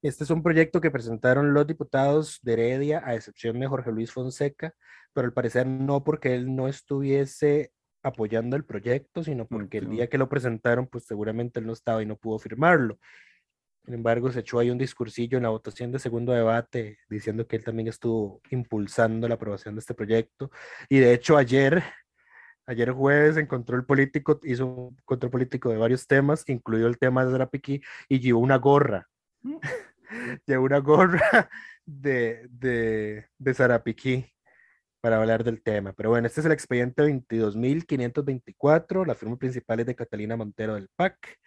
Este 0.00 0.22
es 0.22 0.30
un 0.30 0.44
proyecto 0.44 0.80
que 0.80 0.92
presentaron 0.92 1.52
los 1.52 1.66
diputados 1.66 2.38
de 2.42 2.52
Heredia, 2.52 3.02
a 3.04 3.16
excepción 3.16 3.58
de 3.58 3.66
Jorge 3.66 3.90
Luis 3.90 4.12
Fonseca, 4.12 4.72
pero 5.12 5.26
al 5.26 5.32
parecer 5.32 5.66
no 5.66 6.04
porque 6.04 6.36
él 6.36 6.54
no 6.54 6.68
estuviese 6.68 7.72
apoyando 8.04 8.56
el 8.56 8.64
proyecto, 8.64 9.24
sino 9.24 9.48
porque 9.48 9.78
el 9.78 9.90
día 9.90 10.08
que 10.08 10.18
lo 10.18 10.28
presentaron, 10.28 10.86
pues 10.86 11.04
seguramente 11.04 11.58
él 11.58 11.66
no 11.66 11.72
estaba 11.72 12.00
y 12.00 12.06
no 12.06 12.16
pudo 12.16 12.38
firmarlo. 12.38 12.98
Sin 13.84 13.94
embargo, 13.94 14.30
se 14.30 14.40
echó 14.40 14.60
ahí 14.60 14.70
un 14.70 14.78
discursillo 14.78 15.36
en 15.38 15.42
la 15.42 15.48
votación 15.48 15.90
de 15.90 15.98
segundo 15.98 16.32
debate 16.32 16.98
diciendo 17.08 17.48
que 17.48 17.56
él 17.56 17.64
también 17.64 17.88
estuvo 17.88 18.40
impulsando 18.50 19.26
la 19.26 19.34
aprobación 19.34 19.74
de 19.74 19.80
este 19.80 19.94
proyecto. 19.94 20.50
Y 20.88 21.00
de 21.00 21.12
hecho, 21.12 21.36
ayer, 21.36 21.82
ayer 22.66 22.92
jueves, 22.92 23.36
en 23.36 23.46
Control 23.46 23.84
Político, 23.84 24.38
hizo 24.44 24.66
un 24.66 24.96
control 25.04 25.32
político 25.32 25.70
de 25.70 25.78
varios 25.78 26.06
temas, 26.06 26.48
incluido 26.48 26.86
el 26.86 26.98
tema 26.98 27.24
de 27.24 27.32
Zarapiquí, 27.32 27.82
y 28.08 28.20
llevó 28.20 28.38
una 28.40 28.58
gorra. 28.58 29.08
Llevó 30.46 30.64
una 30.64 30.78
gorra 30.78 31.50
de, 31.84 32.46
de, 32.50 33.26
de 33.38 33.54
Zarapiquí 33.54 34.26
para 35.00 35.18
hablar 35.18 35.44
del 35.44 35.62
tema. 35.62 35.92
Pero 35.92 36.10
bueno, 36.10 36.26
este 36.26 36.40
es 36.40 36.46
el 36.46 36.52
expediente 36.52 37.02
22.524. 37.02 39.06
La 39.06 39.14
firma 39.14 39.36
principal 39.36 39.80
es 39.80 39.86
de 39.86 39.94
Catalina 39.94 40.36
Montero 40.36 40.74
del 40.74 40.88
PAC. 40.96 41.38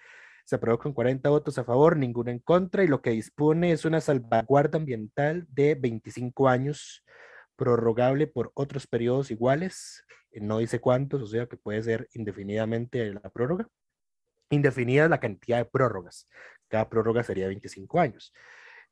Se 0.46 0.56
aprobó 0.56 0.80
con 0.80 0.94
40 0.94 1.30
votos 1.30 1.58
a 1.58 1.64
favor, 1.64 1.98
ninguno 1.98 2.32
en 2.32 2.40
contra, 2.40 2.84
y 2.84 2.88
lo 2.88 3.02
que 3.02 3.12
dispone 3.12 3.72
es 3.72 3.86
una 3.86 4.02
salvaguarda 4.02 4.78
ambiental 4.78 5.46
de 5.50 5.76
25 5.76 6.50
años, 6.50 7.04
prorrogable 7.56 8.28
por 8.28 8.52
otros 8.56 8.88
periodos 8.88 9.32
iguales. 9.32 10.04
No 10.34 10.60
dice 10.60 10.80
cuántos, 10.80 11.22
o 11.22 11.28
sea 11.28 11.48
que 11.48 11.58
puede 11.58 11.82
ser 11.84 12.08
indefinidamente 12.14 13.14
la 13.14 13.30
prórroga. 13.30 13.68
Indefinida 14.50 15.08
la 15.08 15.20
cantidad 15.20 15.60
de 15.60 15.66
prórrogas. 15.66 16.28
Cada 16.72 16.88
prórroga 16.88 17.22
sería 17.22 17.48
25 17.48 18.00
años. 18.00 18.34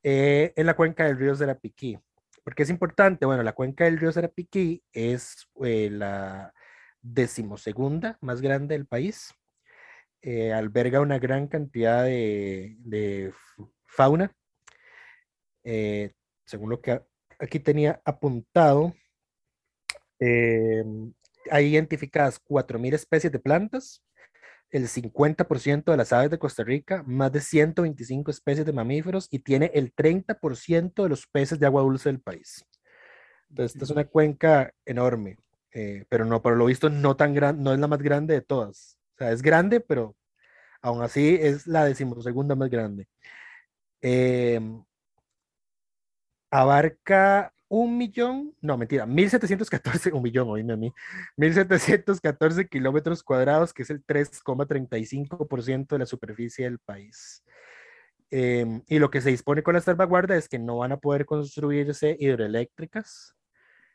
Eh, 0.03 0.51
en 0.57 0.65
la 0.65 0.75
cuenca 0.75 1.05
del 1.05 1.17
río 1.17 1.33
Serapiquí. 1.33 1.97
¿Por 2.43 2.53
qué 2.53 2.63
es 2.63 2.69
importante? 2.69 3.25
Bueno, 3.25 3.41
la 3.41 3.53
cuenca 3.53 3.85
del 3.85 3.97
río 3.97 4.11
Serapiquí 4.11 4.83
es 4.91 5.47
eh, 5.63 5.89
la 5.89 6.53
decimosegunda 7.01 8.17
más 8.19 8.41
grande 8.41 8.75
del 8.75 8.85
país. 8.85 9.33
Eh, 10.21 10.51
alberga 10.51 10.99
una 10.99 11.19
gran 11.19 11.47
cantidad 11.47 12.03
de, 12.03 12.75
de 12.79 13.31
fauna. 13.85 14.35
Eh, 15.63 16.11
según 16.45 16.71
lo 16.71 16.81
que 16.81 17.01
aquí 17.39 17.61
tenía 17.61 18.01
apuntado, 18.03 18.93
hay 20.19 21.65
identificadas 21.65 22.43
4.000 22.43 22.93
especies 22.93 23.31
de 23.31 23.39
plantas, 23.39 24.03
el 24.71 24.87
50% 24.87 25.91
de 25.91 25.97
las 25.97 26.13
aves 26.13 26.29
de 26.29 26.39
Costa 26.39 26.63
Rica, 26.63 27.03
más 27.07 27.31
de 27.31 27.41
125 27.41 28.31
especies 28.31 28.65
de 28.65 28.73
mamíferos 28.73 29.27
y 29.31 29.39
tiene 29.39 29.71
el 29.73 29.93
30% 29.93 31.03
de 31.03 31.09
los 31.09 31.27
peces 31.27 31.59
de 31.59 31.65
agua 31.65 31.81
dulce 31.81 32.09
del 32.09 32.21
país. 32.21 32.65
Entonces, 33.49 33.75
esta 33.75 33.85
es 33.85 33.91
una 33.91 34.05
cuenca 34.05 34.71
enorme, 34.85 35.37
eh, 35.73 36.05
pero 36.09 36.25
no, 36.25 36.41
por 36.41 36.55
lo 36.55 36.65
visto, 36.65 36.89
no 36.89 37.15
tan 37.15 37.33
grande, 37.33 37.63
no 37.63 37.73
es 37.73 37.79
la 37.79 37.87
más 37.87 38.01
grande 38.01 38.35
de 38.35 38.41
todas. 38.41 38.99
O 39.15 39.17
sea, 39.17 39.31
es 39.31 39.41
grande, 39.41 39.79
pero 39.79 40.15
aún 40.81 41.01
así 41.01 41.37
es 41.41 41.67
la 41.67 41.85
decimosegunda 41.85 42.55
más 42.55 42.69
grande. 42.69 43.07
Em, 44.01 44.83
abarca 46.51 47.53
un 47.69 47.97
millón, 47.97 48.55
no, 48.61 48.77
mentira, 48.77 49.05
1714, 49.05 50.11
un 50.13 50.23
millón, 50.23 50.49
oíme 50.49 50.73
a 50.73 50.77
mí, 50.77 50.93
1714 51.37 52.67
kilómetros 52.67 53.23
cuadrados, 53.23 53.73
que 53.73 53.83
es 53.83 53.89
el 53.91 54.05
3,35% 54.05 55.87
de 55.87 55.99
la 55.99 56.05
superficie 56.05 56.65
del 56.65 56.79
país. 56.79 57.43
Em, 58.31 58.83
y 58.87 58.99
lo 58.99 59.09
que 59.09 59.21
se 59.21 59.29
dispone 59.29 59.63
con 59.63 59.75
la 59.75 59.81
salvaguarda 59.81 60.35
es 60.35 60.49
que 60.49 60.59
no 60.59 60.77
van 60.77 60.91
a 60.91 60.97
poder 60.97 61.25
construirse 61.25 62.15
hidroeléctricas 62.19 63.35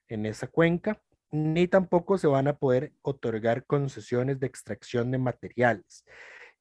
en 0.08 0.26
esa 0.26 0.46
cuenca, 0.48 1.00
ni 1.30 1.68
tampoco 1.68 2.18
se 2.18 2.26
van 2.28 2.48
a 2.48 2.56
poder 2.56 2.92
otorgar 3.02 3.64
concesiones 3.66 4.40
de 4.40 4.46
extracción 4.46 5.10
de 5.10 5.18
materiales. 5.18 6.04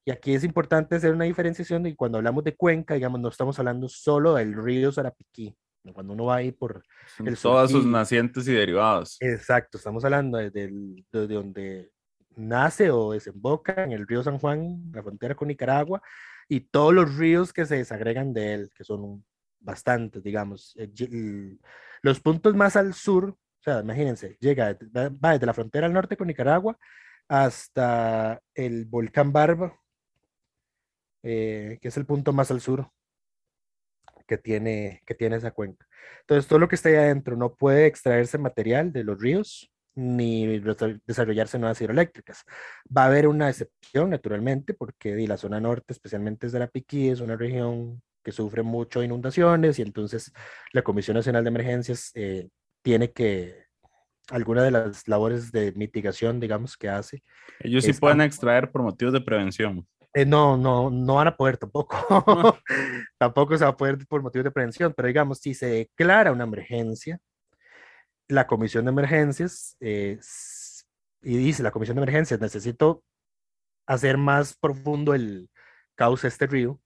Y 0.05 0.11
aquí 0.11 0.33
es 0.33 0.43
importante 0.43 0.95
hacer 0.95 1.13
una 1.13 1.25
diferenciación 1.25 1.83
que 1.83 1.95
cuando 1.95 2.17
hablamos 2.17 2.43
de 2.43 2.55
cuenca, 2.55 2.95
digamos, 2.95 3.21
no 3.21 3.29
estamos 3.29 3.57
hablando 3.59 3.87
solo 3.87 4.33
del 4.35 4.53
río 4.53 4.91
Sarapiquí. 4.91 5.55
Cuando 5.91 6.13
uno 6.13 6.25
va 6.25 6.37
ahí 6.37 6.51
por 6.51 6.83
El 7.25 7.37
todas 7.37 7.71
sus 7.71 7.85
nacientes 7.85 8.47
y 8.47 8.53
derivados. 8.53 9.17
Exacto, 9.19 9.77
estamos 9.77 10.05
hablando 10.05 10.37
desde, 10.37 10.63
el- 10.65 11.05
desde 11.11 11.33
donde 11.33 11.91
nace 12.35 12.89
o 12.89 13.11
desemboca 13.11 13.83
en 13.83 13.91
el 13.91 14.07
río 14.07 14.23
San 14.23 14.39
Juan, 14.39 14.91
la 14.93 15.03
frontera 15.03 15.35
con 15.35 15.49
Nicaragua, 15.49 16.01
y 16.47 16.61
todos 16.61 16.93
los 16.93 17.17
ríos 17.17 17.51
que 17.51 17.65
se 17.65 17.75
desagregan 17.77 18.33
de 18.33 18.53
él, 18.53 18.71
que 18.75 18.83
son 18.83 19.25
bastantes, 19.59 20.23
digamos. 20.23 20.73
Eh, 20.77 21.57
Los 22.01 22.19
puntos 22.19 22.55
más 22.55 22.75
al 22.75 22.93
sur, 22.93 23.29
o 23.29 23.61
sea, 23.61 23.81
imagínense, 23.81 24.37
llega, 24.39 24.77
va 24.95 25.09
va 25.09 25.31
desde 25.33 25.45
la 25.45 25.53
frontera 25.53 25.87
al 25.87 25.93
norte 25.93 26.17
con 26.17 26.27
Nicaragua 26.27 26.77
hasta 27.27 28.41
el 28.55 28.85
volcán 28.85 29.31
Barba, 29.31 29.77
eh, 31.23 31.77
que 31.81 31.87
es 31.87 31.97
el 31.97 32.05
punto 32.05 32.33
más 32.33 32.51
al 32.51 32.61
sur 32.61 32.89
que 34.27 34.37
tiene, 34.37 35.01
que 35.05 35.15
tiene 35.15 35.37
esa 35.37 35.51
cuenca. 35.51 35.85
Entonces, 36.21 36.47
todo 36.47 36.59
lo 36.59 36.67
que 36.67 36.75
está 36.75 36.89
ahí 36.89 36.95
adentro 36.95 37.35
no 37.35 37.55
puede 37.55 37.85
extraerse 37.85 38.37
material 38.37 38.91
de 38.91 39.03
los 39.03 39.21
ríos 39.21 39.69
ni 39.95 40.59
desarrollarse 41.05 41.59
nuevas 41.59 41.79
hidroeléctricas. 41.79 42.43
Va 42.85 43.03
a 43.03 43.07
haber 43.07 43.27
una 43.27 43.49
excepción, 43.49 44.09
naturalmente, 44.09 44.73
porque 44.73 45.15
la 45.27 45.37
zona 45.37 45.59
norte, 45.59 45.93
especialmente 45.93 46.47
desde 46.47 46.59
la 46.59 46.67
Piquí, 46.67 47.09
es 47.09 47.19
una 47.19 47.35
región 47.35 48.01
que 48.23 48.31
sufre 48.31 48.63
mucho 48.63 48.99
de 48.99 49.05
inundaciones 49.05 49.77
y 49.79 49.81
entonces 49.81 50.31
la 50.71 50.81
Comisión 50.81 51.15
Nacional 51.15 51.43
de 51.43 51.49
Emergencias 51.49 52.11
eh, 52.15 52.49
tiene 52.81 53.11
que, 53.11 53.65
alguna 54.29 54.63
de 54.63 54.71
las 54.71 55.07
labores 55.07 55.51
de 55.51 55.73
mitigación, 55.73 56.39
digamos, 56.39 56.77
que 56.77 56.89
hace, 56.89 57.21
Ellos 57.59 57.83
sí 57.83 57.93
pueden 57.93 58.21
extraer 58.21 58.71
por 58.71 58.81
motivos 58.81 59.13
de 59.13 59.21
prevención. 59.21 59.85
Eh, 60.13 60.25
no, 60.25 60.57
no, 60.57 60.89
no 60.89 61.15
van 61.15 61.27
a 61.27 61.35
poder 61.35 61.57
tampoco. 61.57 61.97
tampoco 63.17 63.57
se 63.57 63.63
va 63.63 63.71
a 63.71 63.77
poder 63.77 63.97
por 64.07 64.21
motivos 64.21 64.43
de 64.45 64.51
prevención, 64.51 64.93
pero 64.95 65.07
digamos, 65.07 65.39
si 65.39 65.53
se 65.53 65.67
declara 65.67 66.31
una 66.31 66.43
emergencia, 66.43 67.19
la 68.27 68.47
comisión 68.47 68.85
de 68.85 68.91
emergencias, 68.91 69.75
eh, 69.79 70.19
y 71.21 71.37
dice 71.37 71.63
la 71.63 71.71
comisión 71.71 71.95
de 71.95 72.03
emergencias, 72.03 72.39
necesito 72.39 73.03
hacer 73.85 74.17
más 74.17 74.55
profundo 74.55 75.13
el 75.13 75.49
cauce 75.95 76.23
de 76.23 76.29
este 76.29 76.47
río 76.47 76.79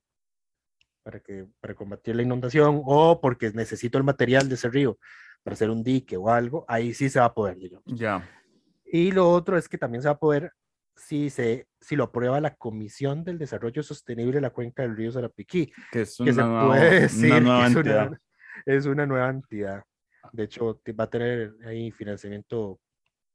para, 1.04 1.20
que, 1.20 1.48
para 1.60 1.76
combatir 1.76 2.16
la 2.16 2.24
inundación 2.24 2.82
o 2.86 3.22
porque 3.22 3.52
necesito 3.52 3.98
el 3.98 4.04
material 4.04 4.50
de 4.50 4.56
ese 4.56 4.70
río 4.70 4.98
para 5.44 5.54
hacer 5.54 5.70
un 5.70 5.84
dique 5.84 6.18
o 6.18 6.30
algo, 6.30 6.66
ahí 6.68 6.94
sí 6.94 7.10
se 7.10 7.20
va 7.20 7.26
a 7.26 7.34
poder, 7.34 7.58
digamos. 7.58 7.86
Ya. 7.88 8.28
Y 8.86 9.12
lo 9.12 9.30
otro 9.30 9.58
es 9.58 9.70
que 9.70 9.78
también 9.78 10.02
se 10.02 10.08
va 10.08 10.16
a 10.16 10.20
poder, 10.20 10.52
si, 10.98 11.30
se, 11.30 11.68
si 11.80 11.96
lo 11.96 12.06
aprueba 12.06 12.42
la 12.42 12.56
Comisión 12.56 13.24
del 13.24 13.38
Desarrollo 13.38 13.84
Sostenible 13.84 14.34
de 14.34 14.42
la 14.42 14.50
Cuenca 14.50 14.82
del 14.84 14.98
Río 14.98 15.12
Sarapiquí, 15.12 15.72
Que 15.92 16.02
es 16.02 16.18
que 16.18 16.24
una, 16.24 16.34
se 16.34 16.42
nueva, 16.42 16.68
puede 16.68 17.00
decir 17.02 17.32
una 17.32 17.40
nueva 17.40 17.60
que 17.62 17.68
es, 17.72 17.76
entidad. 17.78 18.08
una, 18.08 18.22
es 18.66 18.86
una 18.86 19.06
nueva 19.06 19.30
entidad. 19.30 19.84
De 20.34 20.44
hecho, 20.44 20.82
va 21.00 21.04
a 21.06 21.10
tener 21.10 21.54
ahí 21.66 21.92
financiamiento 21.92 22.80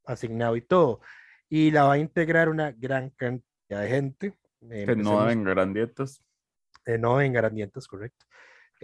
asignado 0.04 0.56
y 0.56 0.62
todo. 0.62 1.00
Y 1.48 1.70
la 1.70 1.84
va 1.84 1.94
a 1.94 1.98
integrar 1.98 2.48
una 2.48 2.72
gran 2.72 3.10
cantidad 3.10 3.80
de 3.80 3.88
gente. 3.88 4.26
eh, 4.70 4.84
Que 4.86 4.96
no 4.96 5.02
empecemos- 5.02 5.22
deben 5.24 5.44
grandietas. 5.44 6.22
eh, 6.84 6.98
no 6.98 7.20
en 7.20 7.32
garantientas, 7.32 7.86
correcto. 7.86 8.26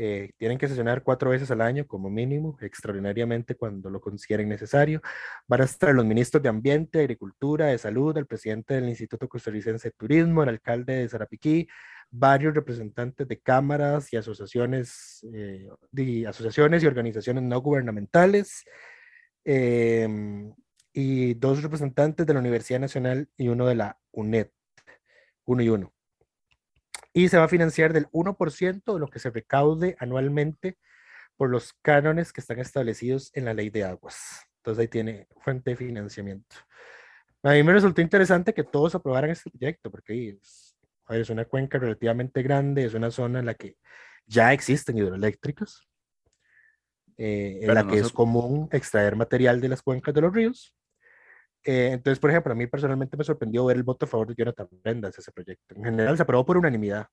Eh, 0.01 0.31
tienen 0.37 0.59
que 0.59 0.69
sesionar 0.69 1.03
cuatro 1.03 1.31
veces 1.31 1.51
al 1.51 1.61
año 1.61 1.85
como 1.85 2.09
mínimo, 2.09 2.57
extraordinariamente 2.61 3.57
cuando 3.57 3.91
lo 3.91 4.01
consideren 4.01 4.49
necesario. 4.49 5.03
Van 5.49 5.61
a 5.61 5.65
estar 5.65 5.93
los 5.93 6.05
ministros 6.07 6.41
de 6.41 6.49
Ambiente, 6.49 7.01
Agricultura, 7.01 7.67
de 7.67 7.79
Salud, 7.79 8.17
el 8.17 8.27
presidente 8.27 8.75
del 8.75 8.89
Instituto 8.89 9.29
Costarricense 9.29 9.89
de 9.89 9.95
Turismo, 9.99 10.45
el 10.45 10.51
alcalde 10.51 10.95
de 10.95 11.09
Zarapiquí, 11.09 11.67
varios 12.11 12.55
representantes 12.55 13.27
de 13.27 13.41
cámaras 13.41 14.13
y 14.13 14.17
asociaciones, 14.17 15.27
eh, 15.35 15.69
asociaciones 16.29 16.85
y 16.85 16.87
organizaciones 16.87 17.43
no 17.43 17.61
gubernamentales. 17.61 18.65
em, 19.45 20.53
y 20.93 21.35
dos 21.35 21.63
representantes 21.63 22.27
de 22.27 22.35
la 22.35 22.41
Universidad 22.41 22.81
Nacional 22.81 23.29
y 23.37 23.49
uno 23.49 23.67
de 23.67 23.75
la 23.77 23.99
UNED, 24.13 24.51
uno 25.47 25.63
y 25.63 25.69
uno. 25.71 25.93
Y 27.19 27.29
se 27.29 27.37
va 27.37 27.45
a 27.45 27.49
financiar 27.49 27.93
del 27.93 28.07
1% 28.13 28.95
de 28.95 29.01
lo 29.01 29.09
que 29.09 29.19
se 29.19 29.31
recaude 29.31 29.97
anualmente 29.99 30.79
por 31.37 31.51
los 31.51 31.73
cánones 31.83 32.33
que 32.33 32.41
están 32.41 32.61
establecidos 32.61 33.33
en 33.35 33.45
la 33.45 33.55
ley 33.55 33.71
de 33.71 33.83
aguas. 33.83 34.47
Entonces 34.59 34.83
ahí 34.83 34.87
tiene 34.87 35.27
fuente 35.41 35.71
de 35.71 35.77
financiamiento. 35.77 36.55
A 37.43 37.55
mí 37.55 37.63
me 37.65 37.73
resultó 37.73 38.03
interesante 38.03 38.55
que 38.55 38.63
todos 38.63 38.95
aprobaran 38.95 39.31
este 39.31 39.51
proyecto, 39.51 39.91
porque 39.91 40.29
es, 40.29 40.77
es 41.09 41.29
una 41.29 41.45
cuenca 41.45 41.77
relativamente 41.77 42.41
grande, 42.41 42.85
es 42.85 42.95
una 42.95 43.11
zona 43.11 43.41
en 43.41 43.47
la 43.47 43.55
que 43.55 43.79
ya 44.25 44.53
existen 44.53 44.97
hidroeléctricas, 44.99 45.89
eh, 47.17 47.59
en 47.63 47.75
la 47.75 47.85
que 47.85 47.99
es 47.99 48.13
común 48.13 48.69
extraer 48.71 49.17
material 49.17 49.61
de 49.61 49.71
las 49.71 49.83
cuencas 49.83 50.15
de 50.15 50.21
los 50.21 50.33
ríos. 50.33 50.73
Eh, 51.65 51.91
entonces, 51.93 52.19
por 52.19 52.31
ejemplo, 52.31 52.53
a 52.53 52.57
mí 52.57 52.67
personalmente 52.67 53.17
me 53.17 53.25
sorprendió 53.25 53.65
ver 53.67 53.77
el 53.77 53.83
voto 53.83 54.07
a 54.07 54.09
favor 54.09 54.29
de 54.29 54.35
Jonathan 54.35 54.69
Prendas 54.83 55.19
ese 55.19 55.33
proyecto. 55.33 55.75
En 55.75 55.85
general 55.85 56.17
se 56.17 56.23
aprobó 56.23 56.45
por 56.47 56.57
unanimidad. 56.57 57.09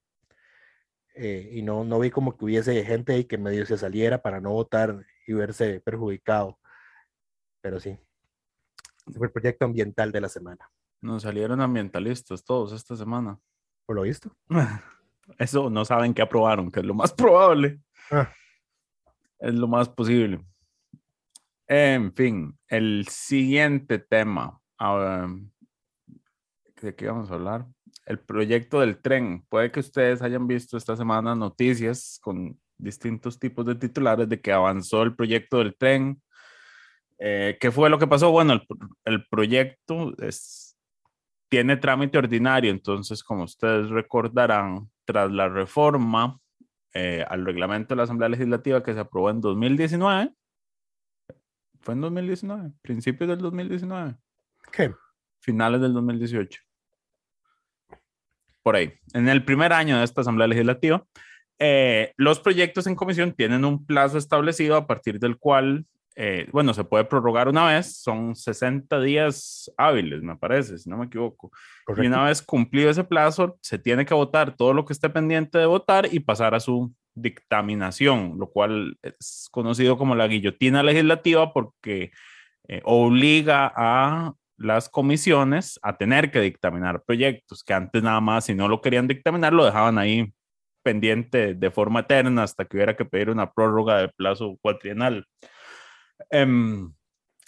Eh, 1.15 1.49
y 1.53 1.61
no, 1.61 1.83
no 1.83 1.99
vi 1.99 2.11
como 2.11 2.37
que 2.37 2.45
hubiese 2.45 2.83
gente 2.83 3.13
ahí 3.13 3.23
que 3.23 3.37
medio 3.37 3.65
se 3.65 3.77
saliera 3.77 4.21
para 4.21 4.41
no 4.41 4.51
votar 4.51 5.05
y 5.27 5.33
verse 5.33 5.79
perjudicado. 5.79 6.59
Pero 7.61 7.79
sí, 7.79 7.97
fue 9.15 9.27
el 9.27 9.33
proyecto 9.33 9.65
ambiental 9.65 10.11
de 10.11 10.21
la 10.21 10.29
semana. 10.29 10.69
Nos 11.01 11.23
salieron 11.23 11.61
ambientalistas 11.61 12.43
todos 12.43 12.73
esta 12.73 12.95
semana. 12.95 13.39
¿Por 13.85 13.95
lo 13.95 14.01
visto? 14.03 14.35
Eso 15.37 15.69
no 15.69 15.85
saben 15.85 16.13
qué 16.13 16.21
aprobaron, 16.21 16.71
que 16.71 16.81
es 16.81 16.85
lo 16.85 16.93
más 16.93 17.13
probable. 17.13 17.79
Ah. 18.11 18.31
Es 19.39 19.53
lo 19.53 19.67
más 19.67 19.89
posible. 19.89 20.43
En 21.67 22.13
fin, 22.13 22.57
el 22.67 23.07
siguiente 23.09 23.99
tema. 23.99 24.59
ah, 24.77 25.27
¿De 26.81 26.95
qué 26.95 27.07
vamos 27.07 27.31
a 27.31 27.35
hablar? 27.35 27.65
El 28.05 28.19
proyecto 28.19 28.81
del 28.81 29.01
tren. 29.01 29.43
Puede 29.49 29.71
que 29.71 29.79
ustedes 29.79 30.21
hayan 30.21 30.45
visto 30.45 30.77
esta 30.77 30.95
semana 30.95 31.33
noticias 31.33 32.19
con 32.21 32.59
distintos 32.77 33.39
tipos 33.39 33.65
de 33.65 33.75
titulares 33.75 34.29
de 34.29 34.39
que 34.39 34.51
avanzó 34.51 35.01
el 35.01 35.15
proyecto 35.15 35.57
del 35.57 35.75
tren. 35.75 36.21
Eh, 37.17 37.57
¿Qué 37.59 37.71
fue 37.71 37.89
lo 37.89 37.97
que 37.97 38.07
pasó? 38.07 38.29
Bueno, 38.31 38.61
el, 39.05 39.25
proyecto 39.27 40.13
tiene 41.49 41.77
trámite 41.77 42.17
ordinario, 42.17 42.69
entonces, 42.71 43.23
como 43.23 43.43
ustedes 43.43 43.89
recordarán, 43.89 44.91
tras 45.05 45.31
la 45.31 45.47
reforma 45.47 46.39
eh, 46.93 47.25
al 47.27 47.45
reglamento 47.45 47.89
de 47.89 47.97
la 47.97 48.03
Asamblea 48.03 48.29
Legislativa 48.29 48.83
que 48.83 48.93
se 48.93 48.99
aprobó 48.99 49.29
en 49.29 49.41
2019, 49.41 50.31
fue 51.85 51.93
en 51.93 52.01
2019, 52.01 52.71
principios 52.81 53.29
del 53.29 53.37
2019, 53.37 54.15
¿Qué? 54.71 54.91
finales 55.39 55.79
del 55.79 55.93
2018. 55.93 56.59
Por 58.63 58.75
ahí. 58.75 58.91
En 59.13 59.29
el 59.29 59.45
primer 59.45 59.71
año 59.71 59.99
de 59.99 60.03
esta 60.03 60.21
Asamblea 60.21 60.47
Legislativa, 60.47 61.05
eh, 61.59 62.11
los 62.17 62.39
proyectos 62.39 62.87
en 62.87 62.95
comisión 62.95 63.33
tienen 63.33 63.63
un 63.63 63.85
plazo 63.85 64.17
establecido 64.17 64.75
a 64.75 64.87
partir 64.87 65.19
del 65.19 65.37
cual, 65.37 65.85
eh, 66.15 66.47
bueno, 66.51 66.73
se 66.73 66.83
puede 66.83 67.05
prorrogar 67.05 67.47
una 67.47 67.67
vez, 67.67 68.01
son 68.01 68.35
60 68.35 68.99
días 69.01 69.71
hábiles, 69.77 70.23
me 70.23 70.35
parece, 70.35 70.79
si 70.79 70.89
no 70.89 70.97
me 70.97 71.05
equivoco. 71.05 71.51
Y 71.53 71.85
Correcto. 71.85 72.07
una 72.07 72.25
vez 72.25 72.41
cumplido 72.41 72.89
ese 72.89 73.03
plazo, 73.03 73.59
se 73.61 73.77
tiene 73.77 74.07
que 74.07 74.15
votar 74.15 74.55
todo 74.55 74.73
lo 74.73 74.85
que 74.85 74.93
esté 74.93 75.11
pendiente 75.11 75.59
de 75.59 75.67
votar 75.67 76.11
y 76.11 76.19
pasar 76.19 76.55
a 76.55 76.59
su 76.59 76.91
dictaminación, 77.15 78.35
lo 78.37 78.49
cual 78.51 78.97
es 79.01 79.47
conocido 79.51 79.97
como 79.97 80.15
la 80.15 80.27
guillotina 80.27 80.83
legislativa 80.83 81.53
porque 81.53 82.11
eh, 82.67 82.81
obliga 82.83 83.71
a 83.75 84.33
las 84.57 84.89
comisiones 84.89 85.79
a 85.81 85.97
tener 85.97 86.31
que 86.31 86.41
dictaminar 86.41 87.03
proyectos 87.03 87.63
que 87.63 87.73
antes 87.73 88.01
nada 88.03 88.21
más, 88.21 88.45
si 88.45 88.55
no 88.55 88.67
lo 88.67 88.81
querían 88.81 89.07
dictaminar, 89.07 89.53
lo 89.53 89.65
dejaban 89.65 89.97
ahí 89.97 90.33
pendiente 90.83 91.55
de 91.55 91.71
forma 91.71 92.01
eterna 92.01 92.43
hasta 92.43 92.65
que 92.65 92.77
hubiera 92.77 92.95
que 92.95 93.05
pedir 93.05 93.29
una 93.29 93.51
prórroga 93.51 93.97
de 93.97 94.09
plazo 94.09 94.57
cuatrienal. 94.61 95.25
Em, 96.29 96.93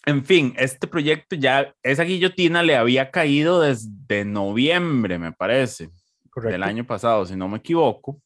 en 0.06 0.26
fin, 0.26 0.54
este 0.58 0.88
proyecto 0.88 1.36
ya, 1.36 1.74
esa 1.84 2.04
guillotina 2.04 2.64
le 2.64 2.76
había 2.76 3.12
caído 3.12 3.62
desde 3.62 4.26
noviembre, 4.26 5.20
me 5.20 5.32
parece, 5.32 5.90
Correcto. 6.30 6.54
del 6.54 6.64
año 6.64 6.86
pasado, 6.86 7.26
si 7.26 7.36
no 7.36 7.48
me 7.48 7.58
equivoco. 7.58 8.22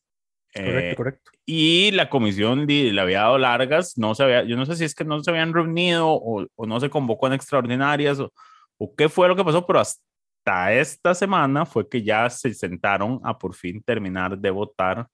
Correcto, 0.53 0.91
Eh, 0.91 0.95
correcto. 0.95 1.31
y 1.45 1.91
la 1.91 2.09
comisión 2.09 2.65
le 2.67 2.99
había 2.99 3.21
dado 3.21 3.37
largas, 3.37 3.97
no 3.97 4.13
se 4.15 4.23
había, 4.23 4.43
yo 4.43 4.57
no 4.57 4.65
sé 4.65 4.75
si 4.75 4.83
es 4.83 4.93
que 4.93 5.05
no 5.05 5.23
se 5.23 5.31
habían 5.31 5.53
reunido 5.53 6.09
o, 6.09 6.45
o 6.55 6.65
no 6.65 6.79
se 6.79 6.89
convocó 6.89 7.27
en 7.27 7.33
extraordinarias 7.33 8.19
o, 8.19 8.33
o 8.77 8.95
qué 8.95 9.07
fue 9.09 9.27
lo 9.27 9.35
que 9.35 9.43
pasó, 9.45 9.65
pero 9.65 9.79
hasta 9.79 10.73
esta 10.73 11.13
semana 11.13 11.65
fue 11.65 11.87
que 11.87 12.03
ya 12.03 12.29
se 12.29 12.53
sentaron 12.53 13.19
a 13.23 13.37
por 13.37 13.53
fin 13.55 13.81
terminar 13.81 14.37
de 14.37 14.49
votar 14.49 15.07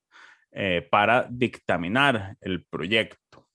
eh, 0.52 0.88
para 0.90 1.28
dictaminar 1.30 2.36
el 2.42 2.64
proyecto. 2.66 3.48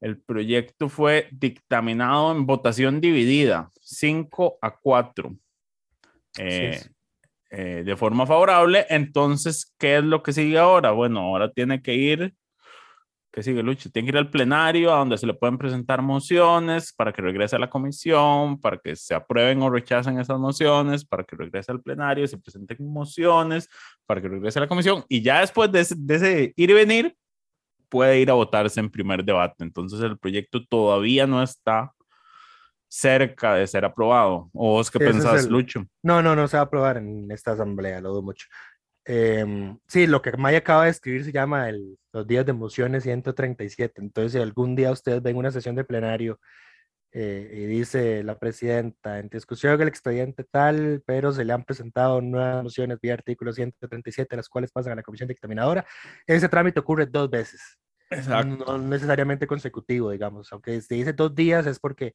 El 0.00 0.18
proyecto 0.22 0.88
fue 0.88 1.28
dictaminado 1.32 2.32
en 2.32 2.46
votación 2.46 2.98
dividida, 3.00 3.68
5 3.82 4.56
a 4.62 4.74
4. 4.74 5.36
Eh, 6.38 6.70
es. 6.74 6.90
Eh, 7.50 7.82
de 7.84 7.96
forma 7.96 8.26
favorable. 8.26 8.86
Entonces, 8.88 9.74
¿qué 9.78 9.98
es 9.98 10.04
lo 10.04 10.22
que 10.22 10.32
sigue 10.32 10.58
ahora? 10.58 10.92
Bueno, 10.92 11.20
ahora 11.20 11.50
tiene 11.52 11.82
que 11.82 11.94
ir, 11.94 12.34
¿qué 13.32 13.42
sigue 13.42 13.62
Lucho? 13.62 13.90
Tiene 13.90 14.06
que 14.06 14.10
ir 14.10 14.18
al 14.18 14.30
plenario 14.30 14.92
a 14.94 14.98
donde 14.98 15.18
se 15.18 15.26
le 15.26 15.34
pueden 15.34 15.58
presentar 15.58 16.02
mociones 16.02 16.92
para 16.92 17.12
que 17.12 17.22
regrese 17.22 17.56
a 17.56 17.58
la 17.58 17.70
comisión, 17.70 18.60
para 18.60 18.78
que 18.78 18.96
se 18.96 19.14
aprueben 19.14 19.62
o 19.62 19.70
rechacen 19.70 20.18
esas 20.18 20.38
mociones, 20.38 21.04
para 21.04 21.24
que 21.24 21.36
regrese 21.36 21.72
al 21.72 21.82
plenario, 21.82 22.26
se 22.26 22.38
presenten 22.38 22.76
mociones, 22.80 23.68
para 24.06 24.20
que 24.20 24.28
regrese 24.28 24.58
a 24.58 24.62
la 24.62 24.68
comisión 24.68 25.04
y 25.08 25.22
ya 25.22 25.40
después 25.40 25.70
de 25.72 25.80
ese, 25.80 25.94
de 25.98 26.14
ese 26.14 26.52
ir 26.56 26.70
y 26.70 26.74
venir, 26.74 27.16
puede 27.88 28.20
ir 28.20 28.30
a 28.30 28.34
votarse 28.34 28.80
en 28.80 28.90
primer 28.90 29.24
debate. 29.24 29.64
Entonces, 29.64 30.00
el 30.00 30.18
proyecto 30.18 30.64
todavía 30.64 31.26
no 31.26 31.42
está 31.42 31.92
cerca 32.90 33.54
de 33.54 33.66
ser 33.66 33.84
aprobado. 33.84 34.50
¿O 34.52 34.72
vos 34.72 34.90
qué 34.90 34.98
ese 34.98 35.06
es 35.08 35.12
pensás, 35.14 35.44
el- 35.46 35.52
Lucho? 35.52 35.86
No, 36.02 36.22
no, 36.22 36.34
no 36.34 36.48
se 36.48 36.56
va 36.56 36.62
a 36.62 36.66
aprobar 36.66 36.96
en 36.98 37.30
esta 37.30 37.52
asamblea, 37.52 38.00
lo 38.00 38.10
dudo 38.10 38.22
mucho. 38.22 38.46
Em, 39.04 39.78
sí, 39.88 40.06
lo 40.06 40.20
que 40.22 40.32
Maya 40.36 40.58
acaba 40.58 40.84
de 40.84 40.90
escribir 40.90 41.24
se 41.24 41.32
llama 41.32 41.68
el, 41.68 41.98
los 42.12 42.26
días 42.26 42.44
de 42.44 42.52
mociones 42.52 43.04
137. 43.04 44.00
Entonces, 44.02 44.32
si 44.32 44.38
algún 44.38 44.76
día 44.76 44.90
ustedes 44.90 45.22
ven 45.22 45.36
una 45.36 45.50
sesión 45.50 45.74
de 45.76 45.84
plenario 45.84 46.38
eh, 47.12 47.50
y 47.52 47.66
dice 47.66 48.22
la 48.22 48.38
presidenta, 48.38 49.18
en 49.18 49.28
discusión 49.28 49.80
el 49.80 49.88
expediente 49.88 50.44
tal, 50.44 51.02
pero 51.06 51.32
se 51.32 51.44
le 51.44 51.52
han 51.52 51.64
presentado 51.64 52.20
nuevas 52.20 52.62
mociones 52.62 52.98
vía 53.00 53.14
artículo 53.14 53.52
137, 53.52 54.36
las 54.36 54.48
cuales 54.48 54.70
pasan 54.72 54.92
a 54.92 54.96
la 54.96 55.02
comisión 55.02 55.28
dictaminadora, 55.28 55.84
ese 56.26 56.48
trámite 56.48 56.80
ocurre 56.80 57.06
dos 57.06 57.30
veces. 57.30 57.60
No 58.66 58.76
necesariamente 58.78 59.46
consecutivo, 59.46 60.10
digamos. 60.10 60.52
Aunque 60.52 60.80
se 60.80 60.96
dice 60.96 61.12
dos 61.12 61.32
días 61.34 61.66
es 61.66 61.78
porque 61.78 62.14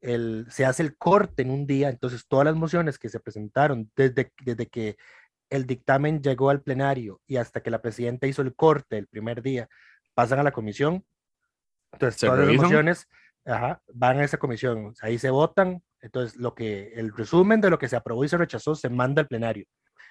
el, 0.00 0.46
se 0.50 0.64
hace 0.64 0.82
el 0.82 0.96
corte 0.96 1.42
en 1.42 1.50
un 1.50 1.66
día, 1.66 1.88
entonces 1.88 2.26
todas 2.26 2.44
las 2.44 2.56
mociones 2.56 2.98
que 2.98 3.08
se 3.08 3.20
presentaron 3.20 3.90
desde, 3.96 4.32
desde 4.44 4.66
que 4.66 4.96
el 5.50 5.66
dictamen 5.66 6.22
llegó 6.22 6.50
al 6.50 6.62
plenario 6.62 7.20
y 7.26 7.36
hasta 7.36 7.62
que 7.62 7.70
la 7.70 7.80
presidenta 7.80 8.26
hizo 8.26 8.42
el 8.42 8.54
corte 8.54 8.98
el 8.98 9.06
primer 9.06 9.42
día, 9.42 9.68
pasan 10.14 10.38
a 10.38 10.42
la 10.42 10.52
comisión. 10.52 11.04
Entonces 11.92 12.20
¿Se 12.20 12.26
todas 12.26 12.46
las 12.46 12.54
mociones 12.56 13.08
ajá, 13.46 13.82
van 13.92 14.18
a 14.18 14.24
esa 14.24 14.36
comisión, 14.36 14.92
ahí 15.00 15.18
se 15.18 15.30
votan, 15.30 15.82
entonces 16.00 16.36
lo 16.36 16.54
que 16.54 16.92
el 16.94 17.12
resumen 17.12 17.60
de 17.60 17.70
lo 17.70 17.78
que 17.78 17.88
se 17.88 17.96
aprobó 17.96 18.24
y 18.24 18.28
se 18.28 18.36
rechazó 18.36 18.74
se 18.74 18.88
manda 18.90 19.22
al 19.22 19.28
plenario. 19.28 19.66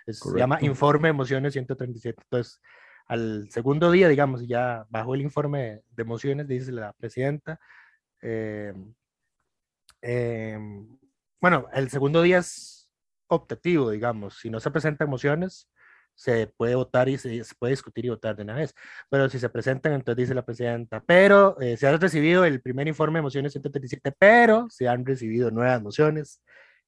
Es- 0.05 0.19
se 0.19 0.37
llama 0.37 0.57
informe 0.61 1.09
de 1.09 1.13
mociones 1.13 1.53
137. 1.53 2.21
Entonces, 2.23 2.59
al 3.07 3.49
segundo 3.51 3.91
día, 3.91 4.07
digamos, 4.09 4.45
ya 4.47 4.85
bajo 4.89 5.15
el 5.15 5.21
informe 5.21 5.81
de 5.91 6.03
mociones, 6.03 6.47
dice 6.47 6.71
la 6.71 6.93
presidenta, 6.93 7.59
eh, 8.21 8.73
em, 10.01 10.97
bueno, 11.41 11.67
el 11.73 11.89
segundo 11.89 12.21
día 12.21 12.39
es 12.39 12.89
optativo, 13.27 13.91
digamos. 13.91 14.39
Si 14.39 14.49
no 14.49 14.59
se 14.59 14.71
presentan 14.71 15.09
mociones, 15.09 15.69
se 16.15 16.47
puede 16.47 16.75
votar 16.75 17.09
y 17.09 17.17
se, 17.17 17.43
se 17.43 17.55
puede 17.55 17.71
discutir 17.73 18.05
y 18.05 18.09
votar 18.09 18.35
de 18.35 18.43
una 18.43 18.55
vez. 18.55 18.73
Pero 19.09 19.29
si 19.29 19.39
se 19.39 19.49
presentan, 19.49 19.93
entonces 19.93 20.17
dice 20.23 20.33
la 20.35 20.45
presidenta, 20.45 21.03
pero 21.05 21.59
eh, 21.61 21.77
se 21.77 21.87
ha 21.87 21.95
recibido 21.97 22.45
el 22.45 22.61
primer 22.61 22.87
informe 22.87 23.19
de 23.19 23.23
mociones 23.23 23.53
137, 23.53 24.13
pero 24.17 24.67
se 24.69 24.87
han 24.87 25.05
recibido 25.05 25.51
nuevas 25.51 25.81
mociones 25.81 26.41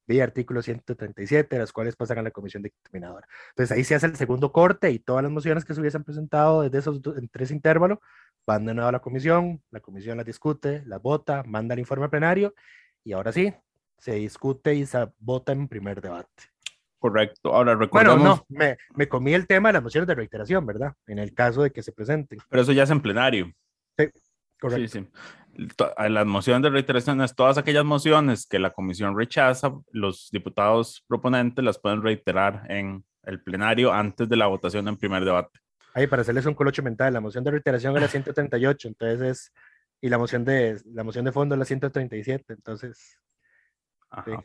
vía 0.06 0.24
artículo 0.24 0.60
137, 0.62 1.56
las 1.58 1.72
cuales 1.72 1.94
pasan 1.96 2.18
a 2.18 2.22
la 2.22 2.30
comisión 2.32 2.62
dictaminadora. 2.64 3.28
Entonces 3.50 3.76
ahí 3.76 3.84
se 3.84 3.94
hace 3.94 4.06
el 4.06 4.16
segundo 4.16 4.50
corte 4.52 4.90
y 4.90 4.98
todas 4.98 5.22
las 5.22 5.30
mociones 5.32 5.64
que 5.64 5.72
se 5.74 5.80
hubiesen 5.80 6.02
presentado 6.04 6.62
desde 6.62 6.78
esos 6.78 7.00
do- 7.00 7.16
en 7.16 7.28
tres 7.28 7.50
intervalos 7.52 7.98
van 8.46 8.64
de 8.66 8.74
nuevo 8.74 8.88
a 8.88 8.92
la 8.92 8.98
comisión, 9.00 9.62
la 9.70 9.80
comisión 9.80 10.16
las 10.16 10.26
discute, 10.26 10.82
las 10.86 11.00
vota, 11.00 11.44
manda 11.44 11.74
el 11.74 11.80
informe 11.80 12.08
plenario 12.08 12.54
y 13.04 13.12
ahora 13.12 13.32
sí, 13.32 13.52
se 13.98 14.14
discute 14.14 14.74
y 14.74 14.86
se 14.86 15.08
vota 15.18 15.52
en 15.52 15.68
primer 15.68 16.00
debate. 16.00 16.44
Correcto. 16.98 17.54
Ahora 17.54 17.74
Bueno, 17.74 17.80
recordemos, 17.80 18.22
no, 18.22 18.46
me, 18.48 18.76
me 18.94 19.08
comí 19.08 19.32
el 19.32 19.46
tema 19.46 19.70
de 19.70 19.74
las 19.74 19.82
mociones 19.82 20.06
de 20.06 20.14
reiteración, 20.14 20.66
¿verdad? 20.66 20.92
En 21.06 21.18
el 21.18 21.32
caso 21.32 21.62
de 21.62 21.70
que 21.70 21.82
se 21.82 21.92
presenten. 21.92 22.38
pero 22.48 22.62
eso 22.62 22.72
ya 22.72 22.82
es 22.82 22.90
en 22.90 23.00
plenario. 23.00 23.50
Correcto. 24.60 24.88
Sí, 24.88 24.88
sí. 24.88 25.68
las 25.96 26.26
mociones 26.26 26.62
de 26.62 26.70
reiteración 26.70 27.22
es 27.22 27.34
todas 27.34 27.56
aquellas 27.56 27.84
mociones 27.84 28.46
que 28.46 28.58
la 28.58 28.70
comisión 28.70 29.16
rechaza, 29.16 29.72
los 29.90 30.28
diputados 30.30 31.02
proponentes 31.08 31.64
las 31.64 31.78
pueden 31.78 32.02
reiterar 32.02 32.66
en 32.68 33.02
el 33.24 33.42
plenario 33.42 33.92
antes 33.92 34.28
de 34.28 34.36
la 34.36 34.46
votación 34.46 34.86
en 34.88 34.98
primer 34.98 35.24
debate. 35.24 35.58
Ahí, 35.94 36.06
para 36.06 36.22
hacerles 36.22 36.46
un 36.46 36.54
colocho 36.54 36.82
mental, 36.82 37.12
la 37.12 37.20
moción 37.20 37.42
de 37.42 37.50
reiteración 37.50 37.96
es 37.96 38.02
la 38.02 38.08
138, 38.08 38.88
entonces 38.88 39.20
es, 39.22 39.52
y 40.00 40.08
la 40.08 40.18
moción 40.18 40.44
de, 40.44 40.80
la 40.86 41.04
moción 41.04 41.24
de 41.24 41.32
fondo 41.32 41.54
es 41.54 41.58
la 41.58 41.64
137, 41.64 42.52
entonces, 42.52 43.18
Ajá. 44.10 44.44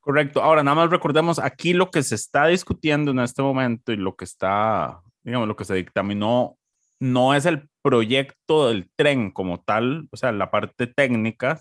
Correcto. 0.00 0.42
Ahora, 0.42 0.62
nada 0.62 0.74
más 0.74 0.90
recordemos 0.90 1.38
aquí 1.38 1.74
lo 1.74 1.90
que 1.90 2.02
se 2.02 2.14
está 2.14 2.46
discutiendo 2.46 3.10
en 3.10 3.20
este 3.20 3.42
momento 3.42 3.92
y 3.92 3.96
lo 3.96 4.16
que 4.16 4.24
está, 4.24 5.02
digamos, 5.22 5.46
lo 5.46 5.56
que 5.56 5.66
se 5.66 5.74
dictaminó 5.74 6.56
no 6.98 7.34
es 7.34 7.44
el 7.46 7.68
proyecto 7.82 8.68
del 8.68 8.90
tren 8.96 9.30
como 9.30 9.62
tal, 9.62 10.08
o 10.10 10.16
sea, 10.16 10.32
la 10.32 10.50
parte 10.50 10.86
técnica, 10.86 11.58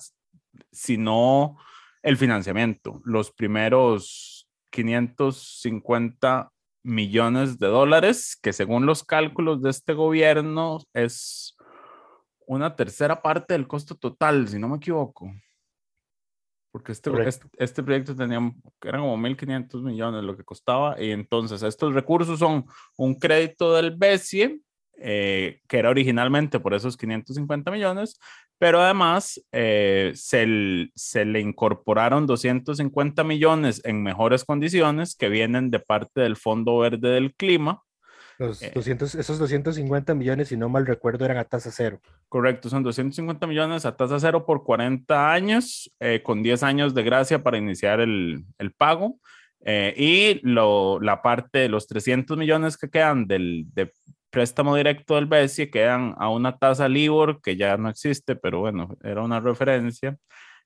sino 0.71 1.57
el 2.01 2.17
financiamiento. 2.17 3.01
Los 3.03 3.31
primeros 3.31 4.49
550 4.71 6.51
millones 6.83 7.59
de 7.59 7.67
dólares, 7.67 8.37
que 8.41 8.53
según 8.53 8.85
los 8.85 9.03
cálculos 9.03 9.61
de 9.61 9.69
este 9.69 9.93
gobierno 9.93 10.79
es 10.93 11.57
una 12.49 12.75
tercera 12.75 13.21
parte 13.21 13.53
del 13.53 13.67
costo 13.67 13.95
total, 13.95 14.47
si 14.47 14.57
no 14.57 14.67
me 14.67 14.77
equivoco. 14.77 15.31
Porque 16.71 16.91
este, 16.91 17.11
este, 17.27 17.47
este 17.57 17.83
proyecto 17.83 18.15
tenía, 18.15 18.39
eran 18.83 19.01
como 19.01 19.17
1.500 19.17 19.83
millones 19.83 20.23
lo 20.23 20.35
que 20.35 20.43
costaba, 20.43 20.99
y 21.01 21.11
entonces 21.11 21.61
estos 21.61 21.93
recursos 21.93 22.39
son 22.39 22.65
un 22.97 23.15
crédito 23.15 23.75
del 23.75 23.95
BESIE, 23.95 24.61
eh, 24.97 25.61
que 25.67 25.77
era 25.77 25.91
originalmente 25.91 26.59
por 26.59 26.73
esos 26.73 26.97
550 26.97 27.69
millones, 27.69 28.19
pero 28.57 28.81
además 28.81 29.39
eh, 29.51 30.11
se, 30.15 30.89
se 30.95 31.25
le 31.25 31.39
incorporaron 31.41 32.25
250 32.25 33.23
millones 33.23 33.79
en 33.85 34.01
mejores 34.01 34.43
condiciones 34.43 35.15
que 35.15 35.29
vienen 35.29 35.69
de 35.69 35.79
parte 35.79 36.21
del 36.21 36.35
Fondo 36.35 36.79
Verde 36.79 37.09
del 37.09 37.35
Clima. 37.35 37.83
Los 38.39 38.61
Eh. 38.63 38.71
200, 38.73 39.15
esos 39.15 39.37
250 39.37 40.15
millones, 40.15 40.47
si 40.47 40.57
no 40.57 40.69
mal 40.69 40.85
recuerdo, 40.85 41.25
eran 41.25 41.37
a 41.37 41.43
tasa 41.43 41.69
cero. 41.71 41.99
Correcto, 42.29 42.69
son 42.69 42.83
250 42.83 43.45
millones 43.45 43.85
a 43.85 43.95
tasa 43.95 44.19
cero 44.19 44.45
por 44.45 44.63
40 44.63 45.31
años, 45.31 45.91
eh, 45.99 46.21
con 46.23 46.41
10 46.41 46.63
años 46.63 46.93
de 46.93 47.03
gracia 47.03 47.43
para 47.43 47.57
iniciar 47.57 47.99
el, 47.99 48.45
el 48.57 48.71
pago. 48.71 49.19
Eh, 49.61 49.93
y 49.97 50.47
lo, 50.47 50.99
la 51.01 51.21
parte 51.21 51.59
de 51.59 51.69
los 51.69 51.85
300 51.87 52.37
millones 52.37 52.77
que 52.77 52.89
quedan 52.89 53.27
del 53.27 53.65
de 53.73 53.91
préstamo 54.29 54.75
directo 54.75 55.15
del 55.15 55.25
BESIE 55.25 55.69
quedan 55.69 56.15
a 56.17 56.29
una 56.29 56.57
tasa 56.57 56.87
LIBOR 56.87 57.41
que 57.41 57.57
ya 57.57 57.77
no 57.77 57.89
existe, 57.89 58.35
pero 58.35 58.59
bueno, 58.59 58.95
era 59.03 59.21
una 59.21 59.39
referencia. 59.39 60.17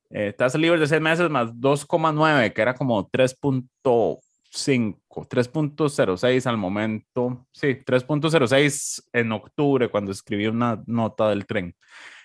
Eh, 0.09 0.33
tasa 0.37 0.57
LIBOR 0.57 0.79
de 0.79 0.87
6 0.87 1.01
meses 1.01 1.29
más 1.29 1.51
2,9, 1.53 2.53
que 2.53 2.61
era 2.61 2.75
como 2.75 3.09
3.5, 3.09 4.19
3.06 4.53 6.45
al 6.45 6.57
momento. 6.57 7.47
Sí, 7.51 7.77
3.06 7.85 9.03
en 9.13 9.31
octubre 9.31 9.89
cuando 9.89 10.11
escribí 10.11 10.47
una 10.47 10.83
nota 10.85 11.29
del 11.29 11.45
tren. 11.45 11.75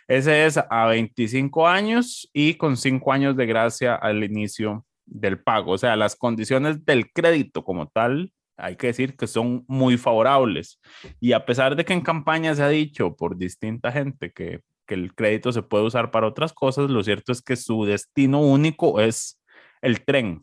Ese 0.06 0.46
es 0.46 0.58
a 0.58 0.86
25 0.86 1.68
años 1.68 2.28
y 2.32 2.54
con 2.54 2.76
5 2.76 3.12
años 3.12 3.36
de 3.36 3.46
gracia 3.46 3.94
al 3.94 4.24
inicio 4.24 4.86
del 5.04 5.38
pago. 5.38 5.72
O 5.72 5.78
sea, 5.78 5.96
las 5.96 6.16
condiciones 6.16 6.84
del 6.84 7.12
crédito 7.12 7.64
como 7.64 7.88
tal, 7.88 8.32
hay 8.56 8.76
que 8.76 8.88
decir 8.88 9.16
que 9.16 9.26
son 9.26 9.64
muy 9.68 9.98
favorables. 9.98 10.80
Y 11.20 11.32
a 11.32 11.44
pesar 11.44 11.76
de 11.76 11.84
que 11.84 11.92
en 11.92 12.00
campaña 12.00 12.54
se 12.54 12.62
ha 12.62 12.68
dicho 12.68 13.16
por 13.16 13.36
distinta 13.36 13.92
gente 13.92 14.32
que, 14.32 14.60
que 14.86 14.94
el 14.94 15.14
crédito 15.14 15.52
se 15.52 15.62
puede 15.62 15.84
usar 15.84 16.10
para 16.10 16.26
otras 16.26 16.52
cosas, 16.52 16.90
lo 16.90 17.04
cierto 17.04 17.32
es 17.32 17.42
que 17.42 17.56
su 17.56 17.84
destino 17.84 18.40
único 18.40 19.00
es 19.00 19.40
el 19.82 20.04
tren. 20.04 20.42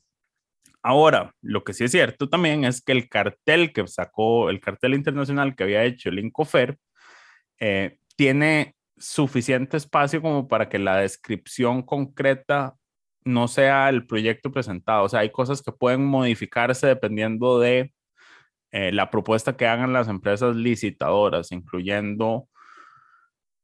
Ahora, 0.88 1.34
lo 1.42 1.64
que 1.64 1.74
sí 1.74 1.84
es 1.86 1.92
cierto 1.92 2.30
también 2.30 2.64
es 2.64 2.80
que 2.80 2.92
el 2.92 3.10
cartel 3.10 3.74
que 3.74 3.88
sacó, 3.88 4.52
el 4.52 4.60
cartel 4.60 4.94
internacional 4.94 5.56
que 5.56 5.64
había 5.64 5.84
hecho 5.84 6.10
el 6.10 6.20
Incofer, 6.20 6.78
eh, 7.60 7.98
tiene 8.16 8.76
suficiente 8.96 9.78
espacio 9.78 10.22
como 10.22 10.48
para 10.48 10.70
que 10.70 10.78
la 10.78 10.98
descripción 10.98 11.82
concreta 11.82 12.76
no 13.24 13.48
sea 13.48 13.90
el 13.90 14.06
proyecto 14.06 14.52
presentado. 14.52 15.06
O 15.06 15.10
sea, 15.10 15.22
hay 15.22 15.32
cosas 15.32 15.64
que 15.64 15.72
pueden 15.72 16.06
modificarse 16.06 16.86
dependiendo 16.86 17.60
de 17.60 17.92
eh, 18.72 18.92
la 18.92 19.10
propuesta 19.10 19.58
que 19.58 19.66
hagan 19.66 19.92
las 19.92 20.08
empresas 20.08 20.56
licitadoras, 20.56 21.52
incluyendo 21.52 22.48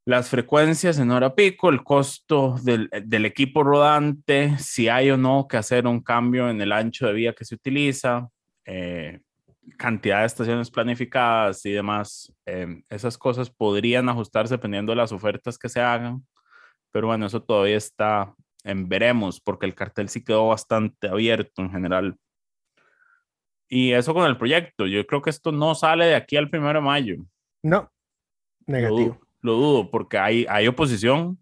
las 0.06 0.30
frecuencias 0.30 0.98
en 0.98 1.12
hora 1.12 1.36
pico, 1.36 1.70
el 1.70 1.84
costo 1.84 2.56
del, 2.64 2.90
del, 3.04 3.26
equipo 3.26 3.64
rodante, 3.64 4.58
si 4.58 4.90
hay 4.90 5.12
o 5.12 5.18
no 5.18 5.48
que 5.48 5.58
hacer 5.58 5.86
un 5.86 6.02
cambio 6.02 6.50
en 6.50 6.60
el 6.60 6.72
ancho 6.72 7.08
de 7.08 7.14
vía 7.14 7.34
que 7.34 7.46
se 7.46 7.56
utiliza, 7.56 8.28
eh, 8.66 9.20
cantidad 9.78 10.22
de 10.22 10.26
estaciones 10.26 10.72
planificadas 10.72 11.66
y 11.66 11.72
demás. 11.72 12.34
Eh, 12.46 12.82
esas 12.90 13.18
cosas 13.18 13.50
podrían 13.50 14.10
ajustarse 14.10 14.56
dependiendo 14.56 14.92
de 14.92 14.98
las 14.98 15.12
ofertas 15.12 15.58
que 15.58 15.70
se 15.70 15.82
hagan, 15.82 16.26
pero 16.92 17.08
bueno, 17.08 17.28
eso 17.28 17.42
todavía 17.42 17.78
está 17.78 18.34
en 18.64 18.88
veremos, 18.88 19.40
porque 19.40 19.66
el 19.66 19.76
cartel 19.76 20.10
sí 20.10 20.24
quedó 20.24 20.48
bastante 20.48 21.08
abierto 21.08 21.62
en 21.62 21.72
general. 21.72 22.18
Y 23.68 23.94
eso 23.94 24.14
con 24.14 24.26
el 24.26 24.38
proyecto, 24.38 24.86
yo 24.86 25.06
creo 25.08 25.22
que 25.22 25.30
esto 25.30 25.52
no 25.52 25.76
sale 25.76 26.06
de 26.06 26.16
aquí 26.16 26.36
al 26.36 26.50
primero 26.50 26.80
de 26.80 26.86
mayo. 26.86 27.16
No, 27.64 27.90
negativo. 28.66 28.98
Dudo, 29.00 29.31
lo 29.42 29.54
dudo 29.54 29.92
porque 29.92 30.18
hay, 30.18 30.46
hay 30.50 30.68
oposición. 30.68 31.38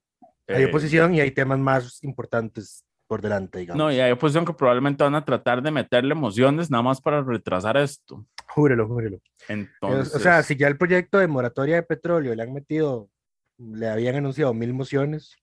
Hay 0.47 0.63
eh, 0.63 0.65
oposición 0.65 1.13
y 1.13 1.21
hay 1.21 1.31
temas 1.31 1.59
más 1.59 2.03
importantes 2.03 2.83
por 3.07 3.21
delante, 3.21 3.59
digamos. 3.59 3.77
No, 3.77 3.91
y 3.91 3.99
hay 3.99 4.11
oposición 4.11 4.45
que 4.45 4.53
probablemente 4.53 5.03
van 5.03 5.15
a 5.15 5.25
tratar 5.25 5.63
de 5.63 5.71
meterle 5.71 6.11
emociones 6.11 6.69
nada 6.69 6.83
más 6.83 7.01
para 7.01 7.23
retrasar 7.23 7.75
esto. 7.75 8.25
Júrelo, 8.47 8.87
júrelo. 8.87 9.19
Entonces, 9.47 10.13
o 10.15 10.19
sea, 10.19 10.43
si 10.43 10.55
ya 10.55 10.67
el 10.67 10.77
proyecto 10.77 11.17
de 11.17 11.27
moratoria 11.27 11.75
de 11.75 11.83
petróleo 11.83 12.35
le 12.35 12.43
han 12.43 12.53
metido, 12.53 13.09
le 13.57 13.89
habían 13.89 14.15
anunciado 14.15 14.53
mil 14.53 14.73
mociones. 14.73 15.35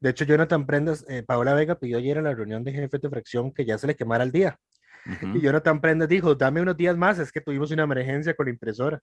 De 0.00 0.10
hecho, 0.10 0.24
Jonathan 0.24 0.66
Prendas, 0.66 1.04
eh, 1.08 1.22
Paola 1.22 1.54
Vega 1.54 1.78
pidió 1.78 1.98
ayer 1.98 2.16
en 2.16 2.24
la 2.24 2.34
reunión 2.34 2.64
de 2.64 2.72
jefes 2.72 3.00
de 3.00 3.10
fracción 3.10 3.52
que 3.52 3.64
ya 3.64 3.76
se 3.76 3.86
le 3.86 3.94
quemara 3.94 4.24
el 4.24 4.32
día. 4.32 4.58
Uh 5.04 5.10
-huh. 5.10 5.36
Y 5.36 5.40
Jonathan 5.42 5.80
Prendas 5.80 6.08
dijo, 6.08 6.34
dame 6.34 6.62
unos 6.62 6.76
días 6.76 6.96
más, 6.96 7.18
es 7.18 7.30
que 7.30 7.42
tuvimos 7.42 7.70
una 7.70 7.82
emergencia 7.84 8.34
con 8.34 8.46
la 8.46 8.52
impresora. 8.52 9.00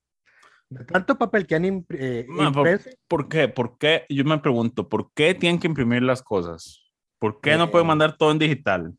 Tanto 0.91 1.17
papel 1.17 1.45
que 1.45 1.55
han 1.55 1.65
eh, 1.65 2.27
impreso. 2.27 2.89
¿Por 3.07 3.27
qué? 3.27 3.47
¿Por 3.47 3.77
qué? 3.77 4.05
Yo 4.09 4.23
me 4.25 4.37
pregunto, 4.39 4.87
¿por 4.89 5.11
qué 5.13 5.33
tienen 5.33 5.59
que 5.59 5.67
imprimir 5.67 6.03
las 6.03 6.21
cosas? 6.21 6.83
¿Por 7.19 7.39
qué 7.41 7.57
no 7.57 7.71
pueden 7.71 7.87
mandar 7.87 8.17
todo 8.17 8.31
en 8.31 8.39
digital? 8.39 8.93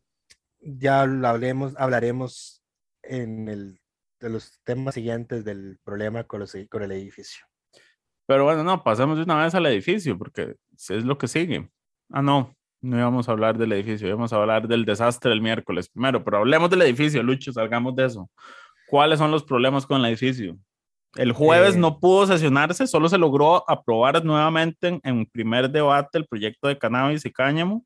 Ya 0.59 1.05
lo 1.05 1.27
hablemos, 1.27 1.73
hablaremos 1.77 2.63
en 3.03 3.47
el, 3.49 3.79
de 4.19 4.29
los 4.29 4.59
temas 4.63 4.95
siguientes 4.95 5.45
del 5.45 5.77
problema 5.83 6.23
con, 6.23 6.39
los, 6.39 6.55
con 6.69 6.81
el 6.83 6.91
edificio. 6.91 7.45
Pero 8.27 8.43
bueno, 8.45 8.63
no, 8.63 8.83
pasemos 8.83 9.17
de 9.17 9.23
una 9.23 9.43
vez 9.43 9.53
al 9.53 9.65
edificio, 9.67 10.17
porque 10.17 10.55
es 10.75 11.05
lo 11.05 11.17
que 11.17 11.27
sigue. 11.27 11.69
Ah, 12.09 12.21
no, 12.21 12.55
no 12.81 12.97
íbamos 12.97 13.29
a 13.29 13.33
hablar 13.33 13.57
del 13.57 13.71
edificio, 13.73 14.07
íbamos 14.07 14.33
a 14.33 14.37
hablar 14.37 14.67
del 14.67 14.85
desastre 14.85 15.29
del 15.29 15.41
miércoles 15.41 15.89
primero, 15.89 16.23
pero 16.23 16.37
hablemos 16.37 16.69
del 16.69 16.81
edificio, 16.81 17.21
Lucho, 17.21 17.51
salgamos 17.51 17.95
de 17.95 18.05
eso. 18.05 18.29
¿Cuáles 18.87 19.19
son 19.19 19.31
los 19.31 19.43
problemas 19.43 19.85
con 19.85 19.99
el 19.99 20.07
edificio? 20.07 20.57
El 21.15 21.31
jueves 21.31 21.75
eh, 21.75 21.79
no 21.79 21.99
pudo 21.99 22.27
sesionarse, 22.27 22.87
solo 22.87 23.07
se 23.09 23.17
logró 23.17 23.69
aprobar 23.69 24.23
nuevamente 24.23 24.87
en, 24.87 25.01
en, 25.03 25.25
primer 25.25 25.69
debate 25.69 26.17
el 26.17 26.27
proyecto 26.27 26.67
de 26.67 26.77
cannabis 26.77 27.25
y 27.25 27.31
cáñamo, 27.31 27.85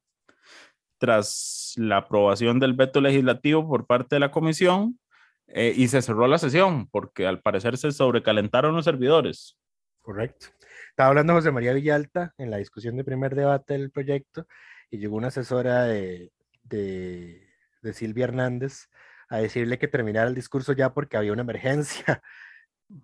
tras 0.98 1.74
la 1.78 1.98
aprobación 1.98 2.60
del 2.60 2.74
veto 2.74 3.02
legislativo 3.02 3.68
por 3.68 3.86
parte 3.86 4.15
de 4.15 4.20
la 4.20 4.32
comisión, 4.32 5.00
eh, 5.48 5.74
y 5.76 5.88
se 5.88 6.02
cerró 6.02 6.28
la 6.28 6.38
sesión, 6.38 6.88
porque 6.88 7.26
al 7.26 7.42
parecer 7.42 7.78
se 7.78 7.92
sobrecalentaron 7.92 8.76
los 8.76 8.86
servidores. 8.86 9.58
Correcto. 10.02 10.48
Estaba 10.89 11.10
hablando 11.10 11.34
José 11.34 11.52
María 11.52 11.74
Villalta 11.74 12.34
en 12.38 12.52
la 12.52 12.58
discusión 12.58 12.98
de 12.98 13.04
primer 13.04 13.36
debate 13.36 13.74
del 13.74 13.92
proyecto, 13.92 14.48
y 14.92 14.98
llegó 14.98 15.18
una 15.18 15.28
asesora 15.28 15.84
de, 15.84 16.32
de, 16.63 17.48
de 17.82 17.94
Silvia 17.94 18.26
Hernández 18.26 18.89
a 19.30 19.38
decirle 19.38 19.78
que 19.78 19.88
terminara 19.88 20.28
el 20.28 20.36
discurso 20.36 20.74
ya 20.74 20.94
porque 20.94 21.18
había 21.18 21.34
una 21.34 21.44
emergencia. 21.44 22.22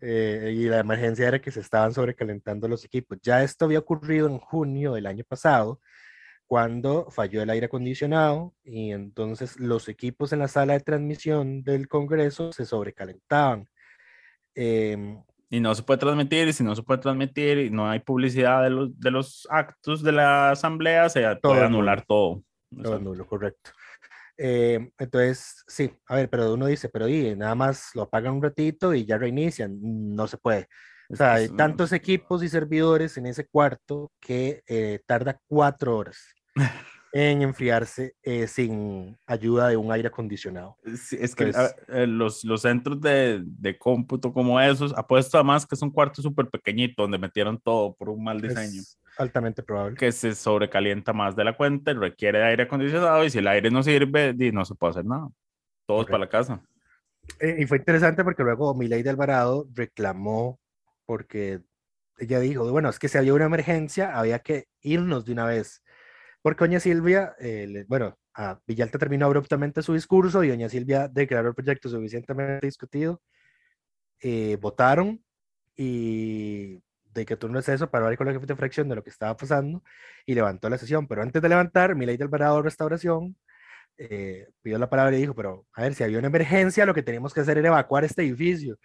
Eh, 0.01 0.53
y 0.55 0.65
la 0.65 0.79
emergencia 0.79 1.27
era 1.27 1.39
que 1.39 1.51
se 1.51 1.59
estaban 1.59 1.93
sobrecalentando 1.93 2.67
los 2.67 2.83
equipos. 2.85 3.19
Ya 3.21 3.43
esto 3.43 3.65
había 3.65 3.79
ocurrido 3.79 4.27
en 4.27 4.39
junio 4.39 4.93
del 4.93 5.05
año 5.05 5.23
pasado, 5.27 5.79
cuando 6.47 7.09
falló 7.09 7.41
el 7.41 7.49
aire 7.49 7.65
acondicionado 7.65 8.53
y 8.63 8.91
entonces 8.91 9.59
los 9.59 9.89
equipos 9.89 10.31
en 10.31 10.39
la 10.39 10.47
sala 10.47 10.73
de 10.73 10.79
transmisión 10.79 11.63
del 11.63 11.87
Congreso 11.87 12.51
se 12.51 12.65
sobrecalentaban. 12.65 13.67
Eh, 14.53 15.17
y 15.49 15.59
no 15.59 15.75
se 15.75 15.83
puede 15.83 15.99
transmitir, 15.99 16.47
y 16.47 16.53
si 16.53 16.63
no 16.63 16.75
se 16.75 16.83
puede 16.83 17.01
transmitir 17.01 17.59
y 17.59 17.69
no 17.69 17.89
hay 17.89 17.99
publicidad 17.99 18.63
de 18.63 18.69
los, 18.71 18.99
de 18.99 19.11
los 19.11 19.47
actos 19.49 20.01
de 20.03 20.11
la 20.11 20.51
asamblea, 20.51 21.07
se 21.09 21.21
todo 21.21 21.53
puede 21.53 21.65
anular 21.65 21.97
nulo. 21.97 22.05
todo. 22.07 22.43
Todo 22.83 22.99
nulo, 22.99 23.27
correcto. 23.27 23.71
Eh, 24.37 24.91
entonces, 24.97 25.63
sí, 25.67 25.91
a 26.07 26.15
ver, 26.15 26.29
pero 26.29 26.53
uno 26.53 26.67
dice, 26.67 26.89
pero 26.89 27.07
y, 27.07 27.35
nada 27.35 27.55
más 27.55 27.91
lo 27.93 28.03
apagan 28.03 28.33
un 28.33 28.43
ratito 28.43 28.93
y 28.93 29.05
ya 29.05 29.17
reinician. 29.17 29.77
No 29.81 30.27
se 30.27 30.37
puede. 30.37 30.67
O 31.09 31.15
sea, 31.15 31.33
hay 31.33 31.49
tantos 31.49 31.91
equipos 31.91 32.43
y 32.43 32.49
servidores 32.49 33.17
en 33.17 33.27
ese 33.27 33.47
cuarto 33.47 34.11
que 34.19 34.63
eh, 34.67 35.01
tarda 35.05 35.39
cuatro 35.47 35.97
horas 35.97 36.17
en 37.17 37.43
enfriarse 37.43 38.13
eh, 38.23 38.45
sin 38.45 39.17
ayuda 39.25 39.69
de 39.69 39.77
un 39.77 39.89
aire 39.89 40.09
acondicionado. 40.09 40.75
es 40.83 41.33
que 41.33 41.49
eh, 41.87 42.05
los, 42.05 42.43
los 42.43 42.61
centros 42.61 42.99
de, 42.99 43.41
de, 43.41 43.77
cómputo 43.77 44.33
como 44.33 44.59
esos, 44.59 44.93
apuesto 44.97 45.37
además 45.37 45.65
que 45.65 45.75
es 45.75 45.81
un 45.81 45.91
cuarto 45.91 46.21
súper 46.21 46.49
pequeñito 46.49 47.03
donde 47.03 47.17
metieron 47.17 47.57
todo 47.57 47.95
por 47.95 48.09
un 48.09 48.21
mal 48.21 48.41
diseño. 48.41 48.81
altamente 49.17 49.63
probable. 49.63 49.95
Que 49.95 50.11
se 50.11 50.35
sobrecalienta 50.35 51.13
más 51.13 51.37
de 51.37 51.45
la 51.45 51.55
cuenta, 51.55 51.93
requiere 51.93 52.39
de 52.39 52.45
aire 52.47 52.63
acondicionado 52.63 53.23
y 53.23 53.29
si 53.29 53.37
el 53.37 53.47
aire 53.47 53.71
no 53.71 53.81
sirve, 53.81 54.33
no 54.51 54.65
se 54.65 54.75
puede 54.75 54.91
hacer 54.91 55.05
nada. 55.05 55.29
Todos 55.85 56.07
para 56.07 56.17
la 56.17 56.29
casa. 56.29 56.61
y 57.39 57.65
fue 57.65 57.77
interesante 57.77 58.25
porque 58.25 58.43
luego 58.43 58.75
Miley 58.75 59.03
de 59.03 59.11
Alvarado 59.11 59.69
reclamó 59.73 60.59
porque 61.05 61.61
ella 62.17 62.41
dijo, 62.41 62.69
bueno, 62.69 62.89
es 62.89 62.99
que 62.99 63.07
si 63.07 63.17
había 63.17 63.33
una 63.33 63.45
emergencia, 63.45 64.17
había 64.17 64.39
que 64.39 64.67
irnos 64.81 65.23
de 65.23 65.31
una 65.31 65.45
vez. 65.45 65.81
Porque 66.45 66.63
doña 66.63 66.79
Silvia, 66.79 67.35
eh, 67.39 67.85
bueno, 67.87 68.19
Villalta 68.67 68.99
terminó 68.99 69.25
abruptamente 69.25 69.81
su 69.81 69.95
discurso 69.95 70.43
y 70.43 70.49
doña 70.49 70.69
Silvia 70.69 71.07
declaró 71.07 71.49
el 71.49 71.55
proyecto 71.55 71.89
suficientemente 71.89 72.67
discutido. 72.67 73.19
Eh, 74.21 74.55
votaron 74.61 75.25
y 75.75 76.83
de 77.15 77.25
que 77.25 77.35
turno 77.35 77.57
es 77.57 77.67
eso 77.69 77.89
para 77.89 78.05
hablar 78.05 78.17
con 78.19 78.27
la 78.27 78.33
jefe 78.33 78.45
de 78.45 78.55
fracción 78.55 78.87
de 78.87 78.93
lo 78.93 79.03
que 79.03 79.09
estaba 79.09 79.35
pasando 79.35 79.83
y 80.27 80.35
levantó 80.35 80.69
la 80.69 80.77
sesión. 80.77 81.07
Pero 81.07 81.23
antes 81.23 81.41
de 81.41 81.49
levantar, 81.49 81.95
mi 81.95 82.05
ley 82.05 82.15
del 82.15 82.27
Alvarado 82.27 82.61
Restauración 82.61 83.35
eh, 83.97 84.47
pidió 84.61 84.77
la 84.77 84.87
palabra 84.87 85.17
y 85.17 85.21
dijo, 85.21 85.33
pero 85.33 85.65
a 85.73 85.81
ver, 85.81 85.95
si 85.95 86.03
había 86.03 86.19
una 86.19 86.27
emergencia, 86.27 86.85
lo 86.85 86.93
que 86.93 87.01
teníamos 87.01 87.33
que 87.33 87.39
hacer 87.39 87.57
era 87.57 87.69
evacuar 87.69 88.03
este 88.03 88.21
edificio. 88.21 88.77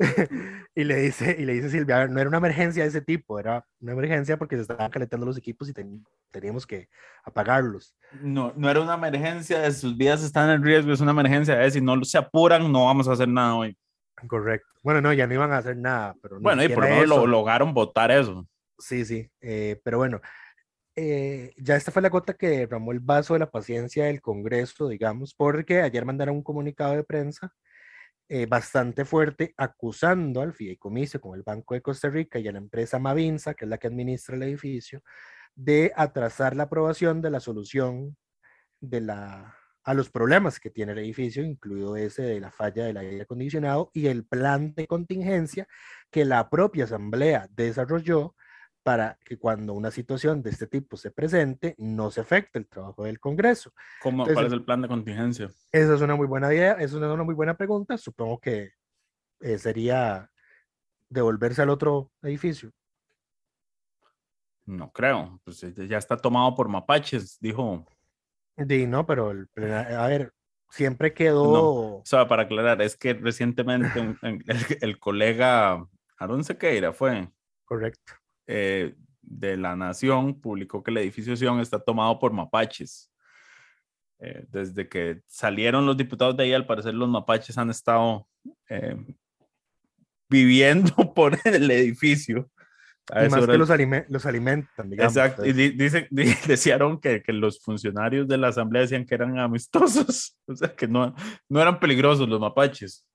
y 0.74 0.84
le 0.84 0.96
dice, 0.96 1.36
y 1.38 1.44
le 1.44 1.52
dice 1.52 1.68
Silvia, 1.68 2.06
no 2.08 2.18
era 2.18 2.28
una 2.28 2.38
emergencia 2.38 2.82
de 2.82 2.88
ese 2.88 3.02
tipo, 3.02 3.38
era 3.38 3.66
una 3.80 3.92
emergencia 3.92 4.38
porque 4.38 4.56
se 4.56 4.62
estaban 4.62 4.90
calentando 4.90 5.26
los 5.26 5.36
equipos 5.36 5.68
y 5.68 5.74
teníamos 6.30 6.66
que 6.66 6.88
apagarlos. 7.22 7.94
No, 8.22 8.52
no 8.56 8.70
era 8.70 8.80
una 8.80 8.94
emergencia 8.94 9.60
de 9.60 9.72
sus 9.72 9.96
vidas 9.96 10.22
están 10.22 10.48
en 10.50 10.64
riesgo, 10.64 10.92
es 10.92 11.00
una 11.00 11.10
emergencia 11.10 11.56
de 11.56 11.70
si 11.70 11.80
no 11.80 12.02
se 12.04 12.16
apuran, 12.16 12.72
no 12.72 12.86
vamos 12.86 13.08
a 13.08 13.12
hacer 13.12 13.28
nada 13.28 13.54
hoy. 13.54 13.76
Correcto. 14.26 14.68
Bueno, 14.82 15.00
no, 15.00 15.12
ya 15.12 15.26
no 15.26 15.34
iban 15.34 15.52
a 15.52 15.58
hacer 15.58 15.76
nada, 15.76 16.14
pero 16.22 16.40
bueno, 16.40 16.62
y 16.64 16.68
por 16.68 16.88
lo 16.88 17.04
lo 17.06 17.26
lograron 17.26 17.74
votar 17.74 18.10
eso. 18.10 18.46
Sí, 18.78 19.04
sí, 19.04 19.30
eh, 19.42 19.78
pero 19.84 19.98
bueno, 19.98 20.20
eh, 20.96 21.52
ya 21.58 21.76
esta 21.76 21.92
fue 21.92 22.00
la 22.00 22.08
gota 22.08 22.34
que 22.34 22.48
derramó 22.48 22.92
el 22.92 23.00
vaso 23.00 23.34
de 23.34 23.40
la 23.40 23.50
paciencia 23.50 24.04
del 24.06 24.22
Congreso, 24.22 24.88
digamos, 24.88 25.34
porque 25.34 25.82
ayer 25.82 26.04
mandaron 26.06 26.36
un 26.36 26.42
comunicado 26.42 26.94
de 26.94 27.04
prensa 27.04 27.52
eh, 28.32 28.46
bastante 28.46 29.04
fuerte 29.04 29.54
acusando 29.56 30.40
al 30.40 30.52
fideicomiso 30.52 31.20
con 31.20 31.34
el 31.34 31.42
Banco 31.42 31.74
de 31.74 31.82
Costa 31.82 32.08
Rica 32.08 32.38
y 32.38 32.46
a 32.46 32.52
la 32.52 32.58
empresa 32.58 33.00
Mavinsa, 33.00 33.54
que 33.54 33.64
es 33.64 33.68
la 33.68 33.76
que 33.76 33.88
administra 33.88 34.36
el 34.36 34.44
edificio, 34.44 35.02
de 35.56 35.92
atrasar 35.96 36.54
la 36.54 36.62
aprobación 36.62 37.20
de 37.22 37.30
la 37.30 37.40
solución 37.40 38.16
de 38.80 39.00
la, 39.00 39.56
a 39.82 39.94
los 39.94 40.10
problemas 40.10 40.60
que 40.60 40.70
tiene 40.70 40.92
el 40.92 40.98
edificio, 40.98 41.42
incluido 41.42 41.96
ese 41.96 42.22
de 42.22 42.38
la 42.38 42.52
falla 42.52 42.84
del 42.84 42.98
aire 42.98 43.22
acondicionado 43.22 43.90
y 43.94 44.06
el 44.06 44.24
plan 44.24 44.74
de 44.74 44.86
contingencia 44.86 45.66
que 46.08 46.24
la 46.24 46.48
propia 46.50 46.84
asamblea 46.84 47.48
desarrolló 47.50 48.36
para 48.82 49.18
que 49.24 49.38
cuando 49.38 49.74
una 49.74 49.90
situación 49.90 50.42
de 50.42 50.50
este 50.50 50.66
tipo 50.66 50.96
se 50.96 51.10
presente, 51.10 51.74
no 51.78 52.10
se 52.10 52.20
afecte 52.20 52.58
el 52.58 52.66
trabajo 52.66 53.04
del 53.04 53.20
Congreso. 53.20 53.72
¿Cómo, 54.02 54.24
¿Cuál 54.24 54.46
es 54.46 54.52
el 54.52 54.64
plan 54.64 54.80
de 54.80 54.88
contingencia? 54.88 55.50
Esa 55.70 55.94
es 55.94 56.00
una 56.00 56.16
muy 56.16 56.26
buena 56.26 56.52
idea, 56.52 56.72
es 56.72 56.92
una, 56.92 57.12
una 57.12 57.22
muy 57.22 57.34
buena 57.34 57.56
pregunta. 57.56 57.98
Supongo 57.98 58.38
que 58.38 58.72
eh, 59.40 59.58
sería 59.58 60.30
devolverse 61.08 61.62
al 61.62 61.70
otro 61.70 62.10
edificio. 62.22 62.70
No 64.64 64.90
creo, 64.92 65.40
pues 65.44 65.62
eh, 65.64 65.74
ya 65.88 65.98
está 65.98 66.16
tomado 66.16 66.54
por 66.54 66.68
mapaches, 66.68 67.38
dijo. 67.40 67.84
Sí, 68.68 68.86
no, 68.86 69.06
pero 69.06 69.30
el, 69.30 69.48
a 69.72 70.06
ver, 70.06 70.32
siempre 70.70 71.12
quedó. 71.12 71.98
o 71.98 72.02
sea, 72.04 72.28
para 72.28 72.42
aclarar, 72.42 72.80
es 72.82 72.96
que 72.96 73.14
recientemente 73.14 74.16
el, 74.22 74.44
el, 74.80 74.98
colega 74.98 75.86
Aaron 76.18 76.44
Sequeira 76.44 76.92
fue. 76.92 77.28
Correcto 77.64 78.19
eh, 78.52 78.94
de 79.22 79.56
la 79.56 79.76
Nación 79.76 80.40
publicó 80.40 80.82
que 80.82 80.90
el 80.90 80.98
edificio 80.98 81.36
Sion 81.36 81.60
está 81.60 81.78
tomado 81.78 82.18
por 82.18 82.32
mapaches. 82.32 83.10
Eh, 84.18 84.44
desde 84.50 84.88
que 84.88 85.22
salieron 85.26 85.86
los 85.86 85.96
diputados 85.96 86.36
de 86.36 86.42
ahí, 86.42 86.52
al 86.52 86.66
parecer 86.66 86.94
los 86.94 87.08
mapaches 87.08 87.56
han 87.56 87.70
estado 87.70 88.26
eh, 88.68 88.96
viviendo 90.28 90.92
por 91.14 91.38
el 91.44 91.70
edificio. 91.70 92.50
Además 93.12 93.46
que 93.46 93.58
los, 93.58 93.68
los, 94.08 94.26
alimentan, 94.26 94.90
digamos. 94.90 95.16
Exacto, 95.16 95.44
y 95.44 95.52
dice, 95.52 96.06
decían 96.10 96.98
que, 96.98 97.22
que, 97.22 97.32
los 97.32 97.60
funcionarios 97.60 98.28
de 98.28 98.36
la 98.36 98.48
asamblea 98.48 98.82
decían 98.82 99.06
que 99.06 99.14
eran 99.14 99.38
amistosos, 99.38 100.36
o 100.46 100.54
sea, 100.54 100.74
que 100.74 100.86
no, 100.86 101.14
no 101.48 101.60
eran 101.60 101.80
peligrosos 101.80 102.28
los 102.28 102.40
mapaches. 102.40 103.06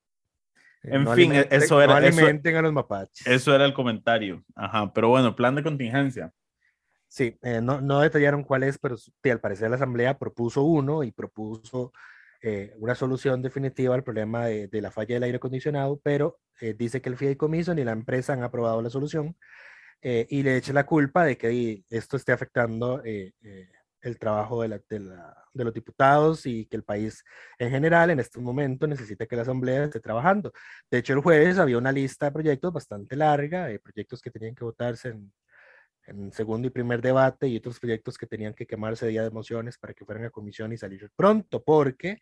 En 0.88 1.08
fin, 1.14 1.34
eso 1.50 1.82
era. 1.82 1.98
alimenten 1.98 2.56
a 2.56 2.62
los 2.62 2.74
mapaches. 2.74 3.26
Eso 3.28 3.54
era 3.54 3.66
el 3.66 3.74
comentario. 3.74 4.44
Ajá, 4.56 4.92
pero 4.94 5.10
bueno, 5.10 5.36
plan 5.36 5.56
de 5.56 5.64
contingencia. 5.64 6.32
Sí, 7.08 7.38
eh, 7.44 7.62
no, 7.62 7.82
no, 7.82 8.02
detallaron 8.02 8.44
cuál 8.44 8.64
es, 8.64 8.78
pero 8.78 8.98
al 9.24 9.40
parecer 9.40 9.70
la 9.70 9.78
Asamblea 9.78 10.18
propuso 10.18 10.64
uno 10.64 11.04
y 11.04 11.12
propuso 11.12 11.94
eh, 12.42 12.74
una 12.78 12.94
solución 12.94 13.42
definitiva 13.42 13.96
al 13.96 14.04
problema 14.04 14.48
de, 14.48 14.68
de, 14.68 14.82
la 14.82 14.92
falla 14.92 15.16
del 15.16 15.24
aire 15.24 15.38
acondicionado, 15.38 16.00
pero 16.04 16.40
eh, 16.60 16.76
dice 16.78 17.02
que 17.02 17.10
el 17.10 17.16
fideicomiso 17.16 17.74
ni 17.74 17.84
la 17.84 17.94
empresa 17.94 18.34
han 18.34 18.44
aprobado 18.44 18.82
la 18.82 18.90
solución 18.90 19.36
y 20.02 20.44
le 20.44 20.58
echa 20.58 20.72
la 20.72 20.86
culpa 20.86 21.26
de 21.26 21.36
que 21.36 21.84
esto 21.90 22.18
esté 22.18 22.32
afectando 22.32 23.02
el 24.06 24.20
trabajo 24.20 24.62
de, 24.62 24.68
la, 24.70 24.80
de, 24.90 25.64
los 25.64 25.74
diputados 25.74 26.46
y 26.46 26.66
que 26.66 26.78
el 26.78 26.84
país 26.84 27.24
en 27.58 27.70
general 27.72 28.10
en 28.12 28.20
este 28.20 28.40
momento 28.40 28.88
necesita 28.88 29.26
que 29.26 29.36
la 29.36 29.42
Asamblea 29.42 29.86
esté 29.86 30.00
trabajando. 30.00 30.52
De 30.90 31.00
hecho, 31.00 31.14
el 31.14 31.20
jueves 31.20 31.58
había 31.58 31.78
una 31.78 31.92
lista 31.92 32.28
de 32.28 32.32
proyectos 32.32 32.72
bastante 32.74 33.16
larga, 33.16 33.66
de 33.66 33.80
proyectos 33.80 34.22
que 34.22 34.32
tenían 34.32 34.56
que 34.56 34.64
votarse 34.64 35.10
en, 35.10 35.34
en 36.08 36.32
segundo 36.32 36.68
y 36.68 36.72
primer 36.72 37.02
debate 37.02 37.48
y 37.48 37.58
otros 37.58 37.80
proyectos 37.80 38.18
que 38.18 38.28
tenían 38.28 38.54
que 38.54 38.66
quemarse 38.66 39.08
día 39.08 39.24
de 39.24 39.32
mociones 39.32 39.78
para 39.78 39.94
que 39.94 40.06
fueran 40.06 40.26
a 40.26 40.30
comisión 40.30 40.72
y 40.72 40.78
salir 40.78 41.10
pronto, 41.16 41.64
porque 41.64 42.20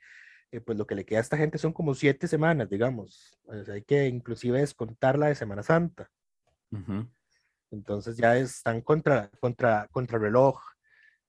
eh, 0.51 0.61
pues 0.61 0.77
lo 0.77 0.85
que 0.87 0.95
le 0.95 1.05
queda 1.05 1.19
a 1.19 1.21
esta 1.21 1.37
gente 1.37 1.57
son 1.57 1.73
como 1.73 1.95
siete 1.95 2.27
semanas, 2.27 2.69
digamos. 2.69 3.37
hay 3.71 3.83
que 3.83 4.07
inclusive 4.07 4.59
descontarla 4.59 5.27
de 5.27 5.35
Semana 5.35 5.63
Santa. 5.63 6.09
Entonces 7.71 8.17
ya 8.17 8.37
están 8.37 8.81
contra, 8.81 9.29
contra, 9.39 9.87
contra 9.91 10.17
reloj 10.17 10.59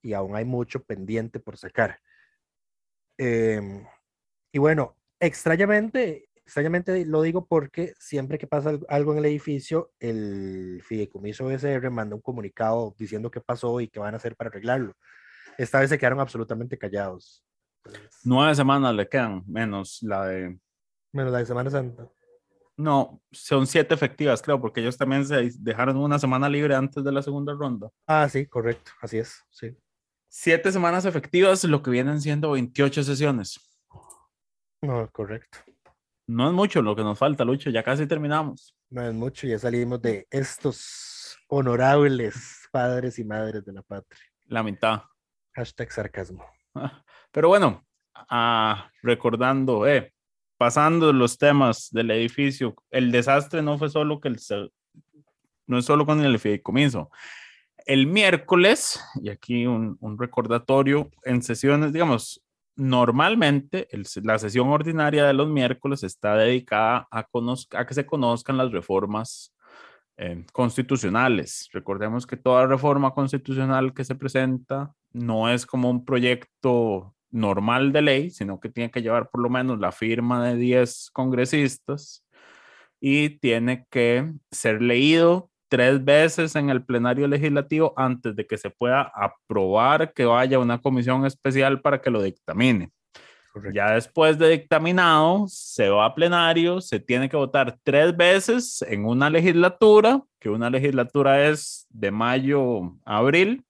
y 0.04 0.12
aún 0.12 0.36
hay 0.36 0.44
mucho 0.44 0.84
pendiente 0.84 1.40
por 1.40 1.56
sacar. 1.56 1.98
Em, 3.16 3.84
y 4.52 4.58
bueno, 4.58 4.96
extrañamente, 5.18 6.28
extrañamente 6.36 7.06
lo 7.06 7.22
digo 7.22 7.46
porque 7.46 7.94
siempre 7.98 8.36
que 8.38 8.46
pasa 8.46 8.78
algo 8.88 9.12
en 9.12 9.18
el 9.18 9.24
edificio, 9.24 9.92
el 9.98 10.82
fideicomiso 10.84 11.50
SR 11.50 11.88
manda 11.90 12.14
un 12.14 12.22
comunicado 12.22 12.94
diciendo 12.98 13.30
qué 13.30 13.40
pasó 13.40 13.80
y 13.80 13.88
qué 13.88 13.98
van 13.98 14.14
a 14.14 14.18
hacer 14.18 14.36
para 14.36 14.48
arreglarlo. 14.48 14.94
Esta 15.56 15.80
vez 15.80 15.88
se 15.88 15.98
quedaron 15.98 16.20
absolutamente 16.20 16.76
callados. 16.76 17.42
Nueve 18.24 18.54
semanas 18.54 18.94
le 18.94 19.08
quedan, 19.08 19.42
menos 19.46 20.00
la 20.02 20.26
de... 20.26 20.58
Menos 21.12 21.32
la 21.32 21.38
de 21.38 21.46
Semana 21.46 21.70
Santa. 21.70 22.10
No, 22.76 23.22
son 23.30 23.66
siete 23.66 23.94
efectivas, 23.94 24.42
creo, 24.42 24.60
porque 24.60 24.80
ellos 24.80 24.98
también 24.98 25.24
se 25.24 25.50
dejaron 25.60 25.96
una 25.96 26.18
semana 26.18 26.48
libre 26.48 26.74
antes 26.74 27.04
de 27.04 27.12
la 27.12 27.22
segunda 27.22 27.54
ronda. 27.54 27.88
Ah, 28.06 28.28
sí, 28.28 28.46
correcto, 28.46 28.90
así 29.00 29.18
es, 29.18 29.44
sí. 29.48 29.76
Siete 30.36 30.72
semanas 30.72 31.04
efectivas, 31.04 31.62
lo 31.62 31.80
que 31.80 31.92
vienen 31.92 32.20
siendo 32.20 32.50
28 32.50 33.04
sesiones. 33.04 33.70
No, 34.82 35.08
correcto. 35.12 35.58
No 36.26 36.48
es 36.48 36.52
mucho 36.52 36.82
lo 36.82 36.96
que 36.96 37.04
nos 37.04 37.16
falta, 37.16 37.44
Lucho, 37.44 37.70
ya 37.70 37.84
casi 37.84 38.08
terminamos. 38.08 38.76
No 38.90 39.06
es 39.06 39.14
mucho, 39.14 39.46
ya 39.46 39.60
salimos 39.60 40.02
de 40.02 40.26
estos 40.32 41.38
honorables 41.46 42.68
padres 42.72 43.20
y 43.20 43.24
madres 43.24 43.64
de 43.64 43.74
la 43.74 43.82
patria. 43.82 44.24
La 44.46 44.64
mitad. 44.64 45.02
Hashtag 45.52 45.92
sarcasmo. 45.92 46.44
Pero 47.30 47.46
bueno, 47.46 47.86
ah, 48.12 48.90
recordando, 49.02 49.86
eh, 49.86 50.12
pasando 50.58 51.12
los 51.12 51.38
temas 51.38 51.90
del 51.92 52.10
edificio, 52.10 52.74
el 52.90 53.12
desastre 53.12 53.62
no 53.62 53.78
fue 53.78 53.88
solo 53.88 54.20
que 54.20 54.28
el, 54.30 54.40
no 55.68 55.78
es 55.78 55.84
solo 55.84 56.04
con 56.04 56.20
el 56.24 56.40
fideicomiso, 56.40 57.08
el 57.84 58.06
miércoles, 58.06 59.00
y 59.22 59.28
aquí 59.28 59.66
un, 59.66 59.98
recordatorio, 60.18 61.10
en 61.24 61.42
sesiones, 61.42 61.92
digamos, 61.92 62.42
normalmente 62.76 63.88
la 64.22 64.38
sesión 64.38 64.68
ordinaria 64.68 65.24
de 65.26 65.34
los 65.34 65.48
miércoles 65.48 66.02
está 66.02 66.36
dedicada 66.36 67.06
a, 67.10 67.28
a 67.72 67.86
que 67.86 67.94
se 67.94 68.06
conozcan 68.06 68.56
las 68.56 68.72
reformas 68.72 69.54
eh, 70.16 70.44
constitucionales. 70.52 71.68
Recordemos 71.72 72.26
que 72.26 72.36
toda 72.36 72.66
reforma 72.66 73.12
constitucional 73.12 73.92
que 73.94 74.04
se 74.04 74.14
presenta 74.14 74.94
no 75.12 75.48
es 75.48 75.66
como 75.66 75.90
un 75.90 76.04
proyecto 76.04 77.14
normal 77.30 77.92
de 77.92 78.02
ley, 78.02 78.30
sino 78.30 78.60
que 78.60 78.68
tiene 78.68 78.90
que 78.90 79.02
llevar 79.02 79.28
por 79.28 79.42
lo 79.42 79.50
menos 79.50 79.80
la 79.80 79.92
firma 79.92 80.46
de 80.46 80.56
10 80.56 81.10
congresistas 81.12 82.24
y 83.00 83.30
tiene 83.40 83.86
que 83.90 84.32
ser 84.50 84.80
leído 84.80 85.50
tres 85.74 86.04
veces 86.04 86.54
en 86.54 86.70
el 86.70 86.84
plenario 86.84 87.26
legislativo 87.26 87.92
antes 87.96 88.36
de 88.36 88.46
que 88.46 88.56
se 88.56 88.70
pueda 88.70 89.10
aprobar 89.12 90.12
que 90.12 90.24
vaya 90.24 90.60
una 90.60 90.80
comisión 90.80 91.26
especial 91.26 91.80
para 91.80 92.00
que 92.00 92.10
lo 92.10 92.22
dictamine. 92.22 92.92
Ya 93.72 93.90
después 93.90 94.38
de 94.38 94.50
dictaminado, 94.50 95.46
se 95.48 95.88
va 95.88 96.06
a 96.06 96.14
plenario, 96.14 96.80
se 96.80 97.00
tiene 97.00 97.28
que 97.28 97.36
votar 97.36 97.76
tres 97.82 98.16
veces 98.16 98.82
en 98.82 99.04
una 99.04 99.28
legislatura, 99.28 100.22
que 100.38 100.48
una 100.48 100.70
legislatura 100.70 101.48
es 101.48 101.88
de 101.88 102.12
mayo 102.12 102.94
a 103.04 103.16
abril, 103.16 103.64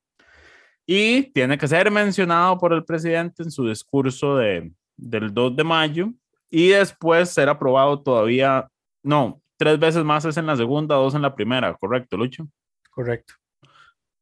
y 0.84 1.22
tiene 1.32 1.56
que 1.56 1.66
ser 1.66 1.90
mencionado 1.90 2.58
por 2.58 2.74
el 2.74 2.84
presidente 2.84 3.42
en 3.42 3.50
su 3.50 3.66
discurso 3.66 4.36
de, 4.36 4.70
del 4.98 5.32
2 5.32 5.56
de 5.56 5.64
mayo, 5.64 6.10
y 6.50 6.68
después 6.68 7.30
ser 7.30 7.48
aprobado 7.48 7.98
todavía, 7.98 8.68
no, 9.02 9.40
tres 9.64 9.78
veces 9.78 10.04
más 10.04 10.24
es 10.26 10.36
en 10.36 10.46
la 10.46 10.56
segunda, 10.56 10.96
dos 10.96 11.14
en 11.14 11.22
la 11.22 11.34
primera, 11.34 11.74
¿correcto, 11.74 12.18
Lucho? 12.18 12.46
Correcto. 12.90 13.34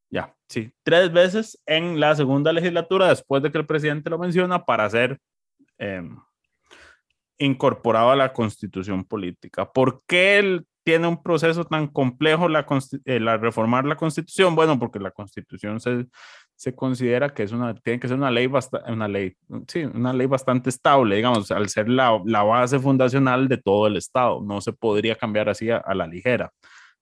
Ya, 0.09 0.33
sí, 0.49 0.73
tres 0.85 1.13
veces 1.13 1.61
en 1.67 1.99
la 1.99 2.15
segunda 2.15 2.53
legislatura 2.53 3.09
después 3.09 3.43
de 3.43 3.51
que 3.51 3.59
el 3.59 3.67
presidente 3.67 4.09
lo 4.09 4.19
menciona 4.19 4.65
para 4.65 4.89
ser 4.89 5.19
Em, 5.83 6.17
incorporado 7.39 8.13
a 8.13 8.17
la 8.17 8.33
constitución 8.33 9.05
política. 9.05 9.69
¿Por 9.73 10.05
qué 10.07 10.39
él 10.39 10.65
tiene 10.85 11.09
un 11.09 11.21
proceso 11.21 11.65
tan 11.65 11.89
complejo 11.89 12.49
la, 12.49 12.65
eh, 13.05 13.19
la 13.19 13.37
reformar 13.37 13.85
la 13.85 13.97
constitución? 13.97 14.55
Bueno, 14.55 14.79
porque 14.79 15.01
la 15.01 15.11
constitución 15.11 15.81
se, 15.81 16.07
se 16.63 16.77
considera 16.77 17.29
que 17.35 17.43
es 17.43 17.51
una, 17.51 17.75
tiene 17.75 17.99
que 17.99 18.07
ser 18.07 18.17
una 18.17 18.31
ley, 18.31 18.49
una 18.87 19.09
ley, 19.09 19.37
sí, 19.67 19.83
una 19.83 20.13
ley 20.13 20.29
bastante 20.29 20.71
estable, 20.71 21.17
digamos, 21.17 21.51
al 21.51 21.69
ser 21.69 21.89
la, 21.89 22.23
la, 22.25 22.45
base 22.45 22.79
fundacional 22.79 23.49
de 23.49 23.57
todo 23.57 23.89
el 23.89 23.97
Estado. 23.97 24.41
No 24.41 24.61
se 24.61 24.73
podría 24.73 25.17
cambiar 25.17 25.49
así 25.49 25.71
a, 25.71 25.83
la 25.93 26.07
ligera. 26.07 26.53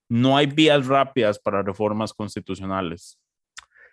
No 0.09 0.35
hay 0.38 0.46
vías 0.46 0.87
rápidas 0.87 1.38
para 1.38 1.62
reformas 1.62 2.14
constitucionales. 2.14 3.18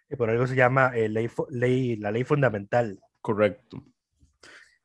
Y 0.10 0.15
por 0.15 0.30
algo 0.30 0.47
se 0.47 0.56
llama 0.56 0.91
eh, 0.95 1.10
ley, 1.10 1.30
ley, 1.49 1.97
la 1.97 2.12
ley 2.12 2.23
fundamental. 2.23 2.97
Correcto. 3.19 3.84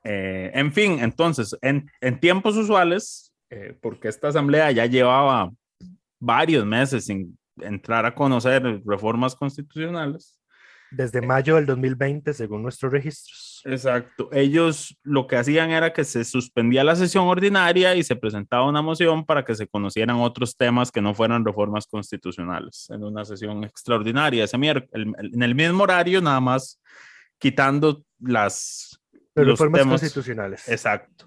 Eh, 0.02 0.50
en 0.52 0.72
fin, 0.72 0.98
entonces, 0.98 1.56
en, 1.62 1.88
en 2.00 2.18
tiempos 2.18 2.56
usuales, 2.56 3.32
eh, 3.50 3.78
porque 3.80 4.08
esta 4.08 4.26
asamblea 4.26 4.72
ya 4.72 4.86
llevaba 4.86 5.52
varios 6.18 6.66
meses 6.66 7.04
sin 7.04 7.38
entrar 7.58 8.04
a 8.04 8.16
conocer 8.16 8.82
reformas 8.84 9.36
constitucionales. 9.36 10.41
Desde 10.92 11.18
eh, 11.20 11.26
mayo 11.26 11.56
del 11.56 11.66
2020, 11.66 12.32
según 12.34 12.62
nuestros 12.62 12.92
registros. 12.92 13.62
Exacto. 13.64 14.28
Ellos 14.32 14.98
lo 15.02 15.26
que 15.26 15.36
hacían 15.36 15.70
era 15.70 15.92
que 15.92 16.04
se 16.04 16.24
suspendía 16.24 16.84
la 16.84 16.96
sesión 16.96 17.26
ordinaria 17.26 17.94
y 17.94 18.02
se 18.02 18.16
presentaba 18.16 18.68
una 18.68 18.82
moción 18.82 19.24
para 19.24 19.44
que 19.44 19.54
se 19.54 19.66
conocieran 19.66 20.16
otros 20.16 20.56
temas 20.56 20.90
que 20.90 21.00
no 21.00 21.14
fueran 21.14 21.44
reformas 21.44 21.86
constitucionales 21.86 22.88
en 22.90 23.04
una 23.04 23.24
sesión 23.24 23.64
extraordinaria 23.64 24.44
ese 24.44 24.58
miércoles, 24.58 24.90
en 24.92 25.42
el 25.42 25.54
mismo 25.54 25.82
horario, 25.84 26.20
nada 26.20 26.40
más 26.40 26.80
quitando 27.38 28.04
las 28.20 29.00
pero 29.34 29.50
reformas 29.50 29.86
constitucionales. 29.86 30.68
Exacto. 30.68 31.26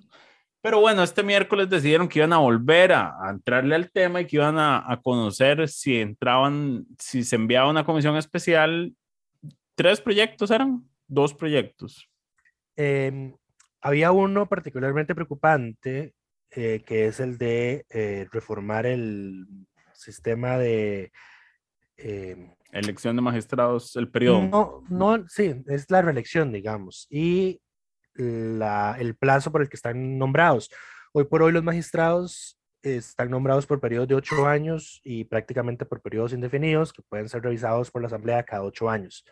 Pero 0.61 0.79
bueno, 0.79 1.03
este 1.03 1.21
miércoles 1.21 1.69
decidieron 1.69 2.07
que 2.07 2.17
iban 2.17 2.33
a 2.33 2.39
volver 2.39 2.91
a, 2.93 3.13
entrarle 3.29 3.75
al 3.75 3.91
tema 3.91 4.21
y 4.21 4.25
que 4.25 4.37
iban 4.37 4.57
a, 4.57 4.99
conocer 5.03 5.67
si 5.67 5.97
entraban, 5.97 6.87
si 6.97 7.23
se 7.23 7.35
enviaba 7.35 7.69
una 7.69 7.85
comisión 7.85 8.17
especial. 8.17 8.91
¿Tres 9.75 9.99
proyectos 10.01 10.51
eran? 10.51 10.89
Dos 11.07 11.33
proyectos. 11.33 12.09
Em, 12.75 13.35
había 13.81 14.11
uno 14.11 14.47
particularmente 14.47 15.13
preocupante, 15.13 16.13
eh, 16.51 16.81
que 16.85 17.07
es 17.07 17.19
el 17.19 17.37
de 17.37 17.85
eh, 17.89 18.27
reformar 18.31 18.85
el 18.85 19.45
sistema 19.93 20.57
de... 20.57 21.11
Em, 21.97 22.53
Elección 22.71 23.15
de 23.15 23.21
magistrados, 23.21 23.95
el 23.95 24.09
periodo. 24.09 24.41
No, 24.41 24.83
no, 24.89 25.27
sí, 25.29 25.63
es 25.67 25.89
la 25.89 26.01
reelección, 26.01 26.51
digamos. 26.51 27.07
Y 27.09 27.61
la, 28.15 28.95
el 28.99 29.15
plazo 29.15 29.51
por 29.51 29.61
el 29.61 29.69
que 29.69 29.77
están 29.77 30.17
nombrados. 30.17 30.69
Hoy 31.13 31.25
por 31.25 31.41
hoy 31.41 31.53
los 31.53 31.63
magistrados 31.63 32.59
están 32.81 33.29
nombrados 33.29 33.65
por 33.65 33.79
periodos 33.79 34.07
de 34.07 34.15
ocho 34.15 34.45
años 34.45 35.01
y 35.03 35.23
prácticamente 35.23 35.85
por 35.85 36.01
periodos 36.01 36.33
indefinidos 36.33 36.93
que 36.93 37.01
pueden 37.01 37.29
ser 37.29 37.41
revisados 37.41 37.89
por 37.91 38.01
la 38.01 38.07
Asamblea 38.07 38.43
cada 38.43 38.63
ocho 38.63 38.89
años. 38.89 39.25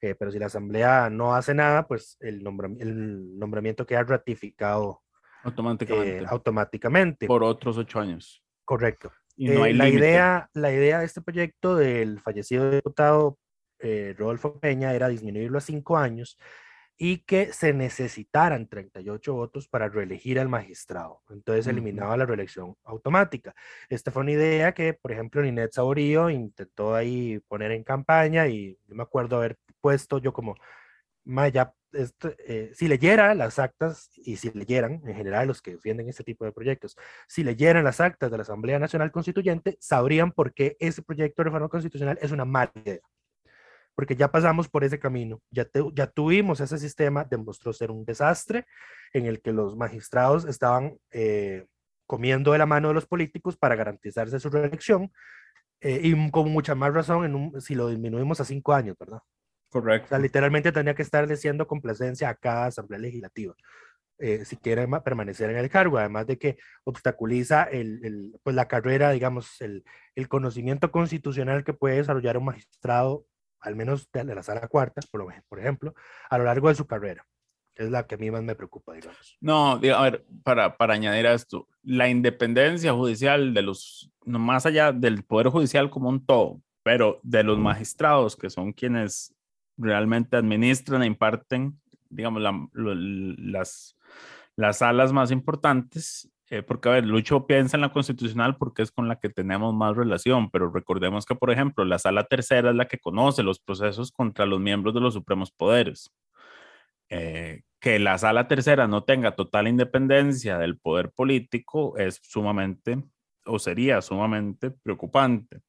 Eh, 0.00 0.14
pero 0.14 0.30
si 0.30 0.38
la 0.38 0.46
Asamblea 0.46 1.10
no 1.10 1.34
hace 1.34 1.54
nada, 1.54 1.86
pues 1.86 2.16
el, 2.20 2.42
el 2.78 3.38
nombramiento 3.38 3.86
queda 3.86 4.04
ratificado 4.04 5.02
automáticamente. 5.42 6.18
Eh, 6.18 6.26
automáticamente. 6.28 7.26
Por 7.26 7.42
otros 7.42 7.78
ocho 7.78 8.00
años. 8.00 8.42
Correcto. 8.64 9.12
Y 9.36 9.48
no 9.48 9.62
hay 9.62 9.72
eh, 9.72 9.74
la, 9.74 9.88
idea, 9.88 10.50
la 10.54 10.72
idea 10.72 11.00
de 11.00 11.06
este 11.06 11.20
proyecto 11.20 11.76
del 11.76 12.20
fallecido 12.20 12.70
diputado 12.70 13.38
Rodolfo 13.80 14.58
Peña 14.58 14.92
era 14.92 15.08
disminuirlo 15.08 15.58
a 15.58 15.60
cinco 15.60 15.96
años 15.96 16.36
y 17.00 17.18
que 17.18 17.52
se 17.52 17.72
necesitaran 17.72 18.66
38 18.66 19.32
votos 19.32 19.68
para 19.68 19.88
reelegir 19.88 20.40
al 20.40 20.48
magistrado. 20.48 21.22
Entonces 21.30 21.68
eliminaba 21.68 22.16
la 22.16 22.26
reelección 22.26 22.74
automática. 22.82 23.54
Esta 23.88 24.10
fue 24.10 24.22
una 24.22 24.32
idea 24.32 24.74
que, 24.74 24.94
por 24.94 25.12
ejemplo, 25.12 25.40
Ninette 25.40 25.74
Saborío 25.74 26.28
intentó 26.28 26.96
ahí 26.96 27.38
poner 27.46 27.70
en 27.70 27.84
campaña 27.84 28.48
y 28.48 28.76
yo 28.88 28.96
me 28.96 29.04
acuerdo 29.04 29.36
haber 29.36 29.56
puesto 29.80 30.18
yo 30.18 30.32
como, 30.32 30.56
Maya, 31.24 31.74
eh, 31.92 32.72
si 32.74 32.88
leyera 32.88 33.34
las 33.34 33.58
actas 33.58 34.10
y 34.16 34.36
si 34.36 34.50
leyeran, 34.52 35.02
en 35.06 35.14
general 35.14 35.48
los 35.48 35.62
que 35.62 35.72
defienden 35.72 36.08
este 36.08 36.24
tipo 36.24 36.44
de 36.44 36.52
proyectos, 36.52 36.96
si 37.26 37.44
leyeran 37.44 37.84
las 37.84 38.00
actas 38.00 38.30
de 38.30 38.36
la 38.36 38.42
Asamblea 38.42 38.78
Nacional 38.78 39.12
Constituyente, 39.12 39.76
sabrían 39.80 40.32
por 40.32 40.52
qué 40.54 40.76
ese 40.80 41.02
proyecto 41.02 41.42
de 41.42 41.44
reforma 41.44 41.68
constitucional 41.68 42.18
es 42.20 42.32
una 42.32 42.44
mala 42.44 42.72
idea 42.74 43.00
porque 43.98 44.14
ya 44.14 44.30
pasamos 44.30 44.68
por 44.68 44.84
ese 44.84 45.00
camino, 45.00 45.42
ya, 45.50 45.66
ya 45.92 46.06
tuvimos 46.06 46.60
ese 46.60 46.78
sistema, 46.78 47.24
demostró 47.24 47.72
ser 47.72 47.90
un 47.90 48.04
desastre 48.04 48.64
en 49.12 49.26
el 49.26 49.42
que 49.42 49.50
los 49.50 49.76
magistrados 49.76 50.44
estaban 50.44 50.96
eh, 51.10 51.66
comiendo 52.06 52.52
de 52.52 52.58
la 52.58 52.66
mano 52.66 52.86
de 52.86 52.94
los 52.94 53.08
políticos 53.08 53.56
para 53.56 53.74
garantizarse 53.74 54.38
su 54.38 54.50
reelección 54.50 55.10
eh, 55.80 56.00
y 56.00 56.30
con 56.30 56.48
mucha 56.52 56.76
más 56.76 56.94
razón 56.94 57.24
en 57.24 57.34
un, 57.34 57.60
si 57.60 57.74
lo 57.74 57.88
disminuimos 57.88 58.40
a 58.40 58.44
cinco 58.44 58.72
años, 58.72 58.94
¿verdad? 58.96 59.18
Correcto. 59.70 60.06
O 60.06 60.08
sea, 60.08 60.18
literalmente 60.18 60.72
tenía 60.72 60.94
que 60.94 61.02
estar 61.02 61.26
diciendo 61.26 61.66
complacencia 61.66 62.28
a 62.28 62.34
cada 62.34 62.66
asamblea 62.66 63.00
legislativa. 63.00 63.54
Eh, 64.20 64.44
si 64.44 64.56
quiere 64.56 64.88
permanecer 65.04 65.50
en 65.50 65.58
el 65.58 65.70
cargo, 65.70 65.98
además 65.98 66.26
de 66.26 66.38
que 66.38 66.58
obstaculiza 66.82 67.62
el, 67.64 68.04
el, 68.04 68.40
pues 68.42 68.56
la 68.56 68.66
carrera, 68.66 69.12
digamos, 69.12 69.60
el, 69.60 69.84
el, 70.16 70.26
conocimiento 70.26 70.90
constitucional 70.90 71.62
que 71.62 71.72
puede 71.72 71.98
desarrollar 71.98 72.36
un 72.36 72.46
magistrado 72.46 73.26
al 73.60 73.76
menos 73.76 74.10
de 74.10 74.34
la 74.34 74.42
sala 74.42 74.66
cuarta, 74.66 75.00
por, 75.10 75.26
por 75.48 75.60
ejemplo, 75.60 75.94
a 76.30 76.38
lo 76.38 76.44
largo 76.44 76.68
de 76.68 76.74
su 76.74 76.86
carrera. 76.86 77.24
Es 77.76 77.90
la 77.90 78.08
que 78.08 78.16
a 78.16 78.18
mí 78.18 78.28
más 78.28 78.42
me 78.42 78.56
preocupa, 78.56 78.94
digamos. 78.94 79.36
No, 79.40 79.72
a 79.72 79.78
ver, 79.78 80.26
para, 80.42 80.76
para 80.76 80.94
añadir 80.94 81.28
a 81.28 81.34
esto, 81.34 81.68
la 81.82 82.08
independencia 82.08 82.92
judicial 82.92 83.54
de 83.54 83.62
los, 83.62 84.10
no 84.24 84.40
más 84.40 84.66
allá 84.66 84.90
del 84.90 85.22
Poder 85.22 85.48
Judicial 85.48 85.90
como 85.90 86.08
un 86.08 86.26
todo, 86.26 86.60
pero 86.82 87.20
de 87.22 87.44
los 87.44 87.56
magistrados, 87.56 88.34
que 88.34 88.50
son 88.50 88.72
quienes 88.72 89.32
realmente 89.78 90.36
administran 90.36 91.02
e 91.02 91.06
imparten, 91.06 91.80
digamos, 92.10 92.42
las, 92.42 93.96
las 94.56 94.78
salas 94.78 95.12
más 95.12 95.30
importantes, 95.30 96.30
eh, 96.50 96.62
porque, 96.62 96.88
a 96.88 96.92
ver, 96.92 97.06
Lucho 97.06 97.46
piensa 97.46 97.76
en 97.76 97.82
la 97.82 97.92
constitucional 97.92 98.56
porque 98.56 98.82
es 98.82 98.90
con 98.90 99.06
la 99.06 99.20
que 99.20 99.28
tenemos 99.28 99.74
más 99.74 99.96
relación, 99.96 100.50
pero 100.50 100.70
recordemos 100.70 101.26
que, 101.26 101.34
por 101.34 101.50
ejemplo, 101.50 101.84
la 101.84 101.98
sala 101.98 102.24
tercera 102.24 102.70
es 102.70 102.76
la 102.76 102.88
que 102.88 102.98
conoce 102.98 103.42
los 103.42 103.60
procesos 103.60 104.12
contra 104.12 104.46
los 104.46 104.58
miembros 104.58 104.94
de 104.94 105.00
los 105.00 105.14
supremos 105.14 105.50
poderes. 105.50 106.10
Eh, 107.10 107.62
que 107.80 107.98
la 107.98 108.18
sala 108.18 108.48
tercera 108.48 108.88
no 108.88 109.04
tenga 109.04 109.36
total 109.36 109.68
independencia 109.68 110.58
del 110.58 110.78
poder 110.78 111.10
político 111.12 111.96
es 111.96 112.20
sumamente, 112.22 113.02
o 113.44 113.58
sería 113.58 114.02
sumamente 114.02 114.70
preocupante. 114.70 115.60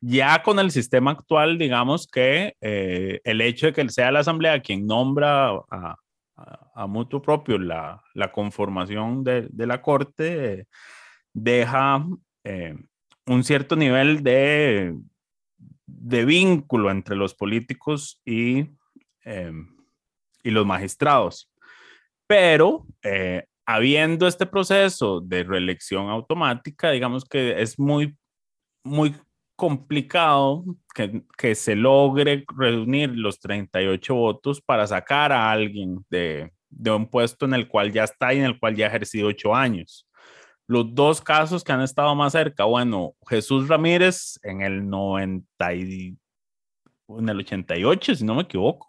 Ya 0.00 0.42
con 0.42 0.58
el 0.60 0.70
sistema 0.70 1.10
actual, 1.10 1.58
digamos 1.58 2.06
que 2.06 2.54
eh, 2.60 3.20
el 3.24 3.40
hecho 3.40 3.66
de 3.66 3.72
que 3.72 3.88
sea 3.88 4.12
la 4.12 4.20
Asamblea 4.20 4.60
quien 4.60 4.86
nombra 4.86 5.48
a, 5.70 5.96
a, 6.74 6.86
mutuo 6.86 7.20
propio 7.20 7.58
la, 7.58 8.00
conformación 8.32 9.24
de, 9.24 9.48
la 9.52 9.82
Corte 9.82 10.68
deja 11.32 12.06
eh, 12.44 12.76
un 13.26 13.42
cierto 13.42 13.74
nivel 13.74 14.22
de, 14.22 14.94
vínculo 15.86 16.92
entre 16.92 17.16
los 17.16 17.34
políticos 17.34 18.20
y, 18.24 18.66
eh, 19.24 19.52
y 20.44 20.50
los 20.50 20.64
magistrados. 20.64 21.50
Pero 22.28 22.86
habiendo 23.66 24.28
este 24.28 24.46
proceso 24.46 25.20
de 25.20 25.42
reelección 25.42 26.08
automática, 26.08 26.90
digamos 26.90 27.24
que 27.24 27.60
es 27.60 27.78
muy, 27.78 28.16
muy 28.84 29.14
complicado 29.58 30.64
que, 30.94 31.24
que, 31.36 31.56
se 31.56 31.74
logre 31.74 32.44
reunir 32.56 33.10
los 33.10 33.40
38 33.40 34.14
votos 34.14 34.60
para 34.60 34.86
sacar 34.86 35.32
a 35.32 35.50
alguien 35.50 36.06
de, 36.08 36.52
de, 36.70 36.90
un 36.92 37.10
puesto 37.10 37.44
en 37.44 37.54
el 37.54 37.66
cual 37.66 37.92
ya 37.92 38.04
está 38.04 38.32
y 38.32 38.38
en 38.38 38.44
el 38.44 38.58
cual 38.60 38.76
ya 38.76 38.86
ha 38.86 38.88
ejercido 38.88 39.26
ocho 39.26 39.56
años. 39.56 40.08
Los 40.68 40.94
dos 40.94 41.20
casos 41.20 41.64
que 41.64 41.72
han 41.72 41.80
estado 41.80 42.14
más 42.14 42.32
cerca, 42.32 42.64
bueno, 42.64 43.14
Jesús 43.28 43.66
Ramírez 43.66 44.38
en 44.44 44.62
el 44.62 44.88
90 44.88 45.74
y, 45.74 46.16
en 47.08 47.28
el 47.28 47.38
88, 47.38 48.14
si 48.14 48.24
no 48.24 48.36
me 48.36 48.42
equivoco. 48.42 48.86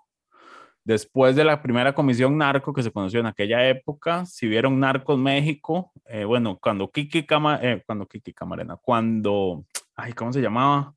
Después 0.84 1.36
de 1.36 1.44
la 1.44 1.62
primera 1.62 1.94
comisión 1.94 2.38
narco 2.38 2.74
que 2.74 2.84
se 2.84 2.92
conoció 2.92 3.20
en 3.20 3.26
aquella 3.26 3.68
época, 3.68 4.26
si 4.26 4.48
vieron 4.48 4.80
Narcos 4.80 5.18
México, 5.18 5.92
eh, 6.06 6.26
bueno, 6.26 6.60
cuando 6.62 6.90
Kiki, 6.90 7.26
Cama, 7.26 7.60
eh, 7.62 7.82
cuando 7.86 8.08
Kiki 8.08 8.34
Camarena, 8.34 8.78
cuando, 8.78 9.66
ay, 10.02 10.14
¿cómo 10.14 10.34
se 10.34 10.42
llamaba? 10.42 10.94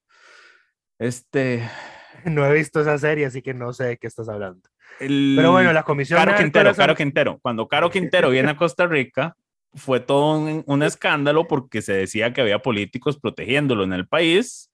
Este... 0.99 1.69
No 2.25 2.47
he 2.47 2.53
visto 2.53 2.81
esa 2.81 2.97
serie, 2.99 3.27
así 3.27 3.43
que 3.43 3.53
no 3.53 3.73
sé 3.73 3.85
de 3.85 3.97
qué 3.97 4.07
estás 4.07 4.29
hablando. 4.29 4.61
Pero 5.01 5.51
bueno, 5.51 5.73
la 5.73 5.83
comisión... 5.83 6.21
Caro 6.21 6.37
Quintero, 6.37 6.73
Caro 6.73 6.95
Quintero. 6.95 7.41
Cuando 7.43 7.67
Caro 7.67 7.91
Quintero 7.91 8.31
viene 8.31 8.51
a 8.51 8.57
Costa 8.57 8.87
Rica, 8.87 9.35
fue 9.75 9.99
todo 9.99 10.39
un, 10.39 10.63
un, 10.65 10.83
escándalo 10.85 11.49
porque 11.49 11.83
se 11.83 11.95
decía 11.95 12.33
que 12.33 12.43
había 12.43 12.61
políticos 12.61 13.19
protegiéndolo 13.19 13.83
en 13.83 13.93
el 13.93 14.07
país. 14.07 14.71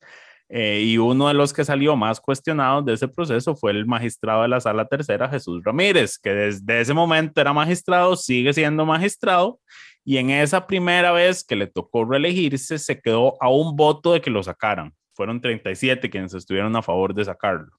Eh, 0.50 0.82
y 0.82 0.96
uno 0.96 1.28
de 1.28 1.34
los 1.34 1.52
que 1.52 1.64
salió 1.64 1.94
más 1.94 2.20
cuestionado 2.20 2.80
de 2.80 2.94
ese 2.94 3.06
proceso 3.06 3.54
fue 3.54 3.70
el 3.72 3.84
magistrado 3.84 4.42
de 4.42 4.48
la 4.48 4.60
Sala 4.60 4.86
Tercera, 4.86 5.28
Jesús 5.28 5.62
Ramírez, 5.62 6.18
que 6.18 6.30
desde 6.30 6.80
ese 6.80 6.94
momento 6.94 7.40
era 7.40 7.52
magistrado, 7.52 8.16
sigue 8.16 8.54
siendo 8.54 8.86
magistrado, 8.86 9.60
y 10.08 10.16
en 10.16 10.30
esa 10.30 10.66
primera 10.66 11.12
vez 11.12 11.44
que 11.44 11.54
le 11.54 11.66
tocó 11.66 12.02
reelegirse, 12.02 12.78
se 12.78 12.98
quedó 12.98 13.34
a 13.42 13.50
un 13.50 13.76
voto 13.76 14.14
de 14.14 14.22
que 14.22 14.30
lo 14.30 14.42
sacaran. 14.42 14.94
Fueron 15.12 15.38
37 15.38 16.08
quienes 16.08 16.32
estuvieron 16.32 16.74
a 16.76 16.80
favor 16.80 17.12
de 17.12 17.26
sacarlo. 17.26 17.78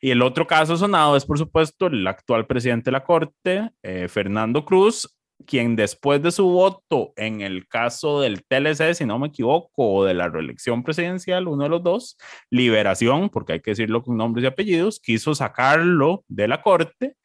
Y 0.00 0.08
el 0.08 0.22
otro 0.22 0.46
caso 0.46 0.78
sonado 0.78 1.18
es, 1.18 1.26
por 1.26 1.36
supuesto, 1.36 1.88
el 1.88 2.06
actual 2.06 2.46
presidente 2.46 2.86
de 2.86 2.92
la 2.92 3.04
Corte, 3.04 3.72
eh, 3.82 4.08
Fernando 4.08 4.64
Cruz, 4.64 5.18
quien 5.46 5.76
después 5.76 6.22
de 6.22 6.30
su 6.30 6.48
voto 6.48 7.12
en 7.14 7.42
el 7.42 7.68
caso 7.68 8.22
del 8.22 8.42
TLC, 8.42 8.94
si 8.94 9.04
no 9.04 9.18
me 9.18 9.26
equivoco, 9.26 9.70
o 9.76 10.04
de 10.06 10.14
la 10.14 10.30
reelección 10.30 10.82
presidencial, 10.82 11.46
uno 11.46 11.64
de 11.64 11.68
los 11.68 11.82
dos, 11.82 12.16
Liberación, 12.48 13.28
porque 13.28 13.52
hay 13.52 13.60
que 13.60 13.72
decirlo 13.72 14.02
con 14.02 14.16
nombres 14.16 14.44
y 14.44 14.46
apellidos, 14.46 14.98
quiso 14.98 15.34
sacarlo 15.34 16.24
de 16.26 16.48
la 16.48 16.62
corte 16.62 17.16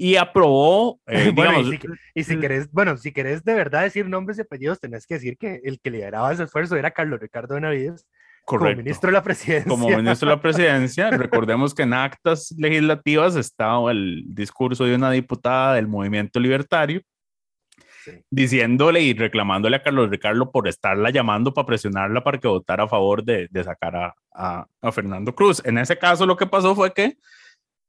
y 0.00 0.16
aprobó, 0.16 0.98
eh, 1.06 1.30
bueno, 1.34 1.60
y, 2.14 2.24
si, 2.24 2.38
querés, 2.38 2.72
bueno, 2.72 2.96
si 2.96 3.12
querés 3.12 3.44
de 3.44 3.52
verdad 3.52 3.82
decir 3.82 4.08
nombres 4.08 4.38
y 4.38 4.40
apellidos, 4.40 4.80
tenés 4.80 5.06
que 5.06 5.14
decir 5.14 5.36
que 5.36 5.60
el 5.62 5.78
que 5.78 5.90
lideraba 5.90 6.32
ese 6.32 6.44
esfuerzo 6.44 6.76
era 6.76 6.90
Carlos 6.90 7.20
Ricardo 7.20 7.54
Benavides, 7.54 8.06
Correcto. 8.46 8.76
Como 8.76 8.82
ministro 8.82 9.08
de 9.08 9.12
la 9.12 9.22
presidencia. 9.22 9.68
Como 9.68 9.88
ministro 9.88 10.28
de 10.28 10.34
la 10.34 10.42
presidencia, 10.42 11.10
recordemos 11.10 11.74
que 11.74 11.82
en 11.82 11.92
actas 11.92 12.52
legislativas 12.56 13.36
estaba 13.36 13.92
el 13.92 14.24
discurso 14.28 14.86
de 14.86 14.94
una 14.94 15.10
diputada 15.10 15.74
del 15.74 15.86
movimiento 15.86 16.40
libertario 16.40 17.02
diciéndole 18.30 19.02
y 19.02 19.12
reclamándole 19.12 19.76
a 19.76 19.82
Carlos 19.82 20.08
Ricardo 20.08 20.50
por 20.50 20.66
estarla 20.66 21.10
llamando 21.10 21.52
para 21.52 21.66
presionarla 21.66 22.24
para 22.24 22.38
que 22.38 22.48
votara 22.48 22.84
a 22.84 22.88
favor 22.88 23.22
de, 23.22 23.46
de 23.50 23.62
sacar 23.62 23.94
a, 23.94 24.14
a, 24.32 24.66
a, 24.80 24.92
Fernando 24.92 25.34
Cruz. 25.34 25.62
En 25.66 25.76
ese 25.76 25.98
caso 25.98 26.24
lo 26.24 26.38
que 26.38 26.46
pasó 26.46 26.74
fue 26.74 26.94
que 26.94 27.18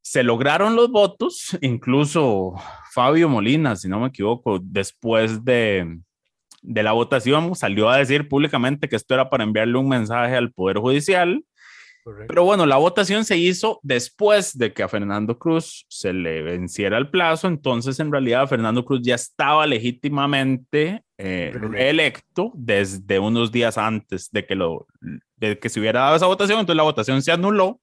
se 0.02 0.24
lograron 0.24 0.76
los 0.76 0.90
votos, 0.92 1.58
incluso 1.62 2.54
Fabio 2.92 3.30
Molina, 3.30 3.76
si 3.76 3.88
no 3.88 4.00
me 4.00 4.08
equivoco, 4.08 4.60
después 4.62 5.46
de, 5.46 6.00
de 6.62 6.84
la 6.84 6.92
votación 6.92 7.56
salió 7.56 7.90
a 7.90 7.98
decir 7.98 8.28
públicamente 8.28 8.90
que 8.90 8.96
esto 8.96 9.14
era 9.14 9.30
para 9.30 9.44
enviarle 9.44 9.78
un 9.78 9.90
mensaje 9.90 10.36
al 10.36 10.52
Poder 10.52 10.78
Judicial. 10.78 11.44
Pero 12.28 12.44
bueno, 12.44 12.66
la 12.66 12.78
votación 12.78 13.26
se 13.26 13.38
hizo 13.38 13.80
después 13.84 14.58
de 14.58 14.74
que 14.74 14.82
a 14.82 14.88
Fernando 14.88 15.38
Cruz 15.38 15.86
se 15.88 16.14
le 16.14 16.42
venciera 16.42 16.98
el 16.98 17.12
plazo, 17.12 17.48
entonces 17.48 18.00
en 18.00 18.12
realidad 18.12 18.48
Fernando 18.48 18.84
Cruz 18.84 19.02
ya 19.04 19.14
estaba 19.14 19.68
legítimamente 19.68 21.04
eh, 21.20 21.52
reelecto 21.54 22.52
desde 22.56 23.20
unos 23.20 23.52
días 23.52 23.78
antes 23.78 24.32
de 24.32 24.48
que, 24.48 24.56
lo, 24.56 24.88
de 25.36 25.60
que 25.60 25.70
se 25.70 25.80
hubiera 25.80 26.02
dado 26.02 26.16
esa 26.16 26.26
votación, 26.26 26.60
entonces 26.60 26.78
la 26.78 26.84
votación 26.84 27.22
se 27.22 27.32
anuló. 27.32 27.80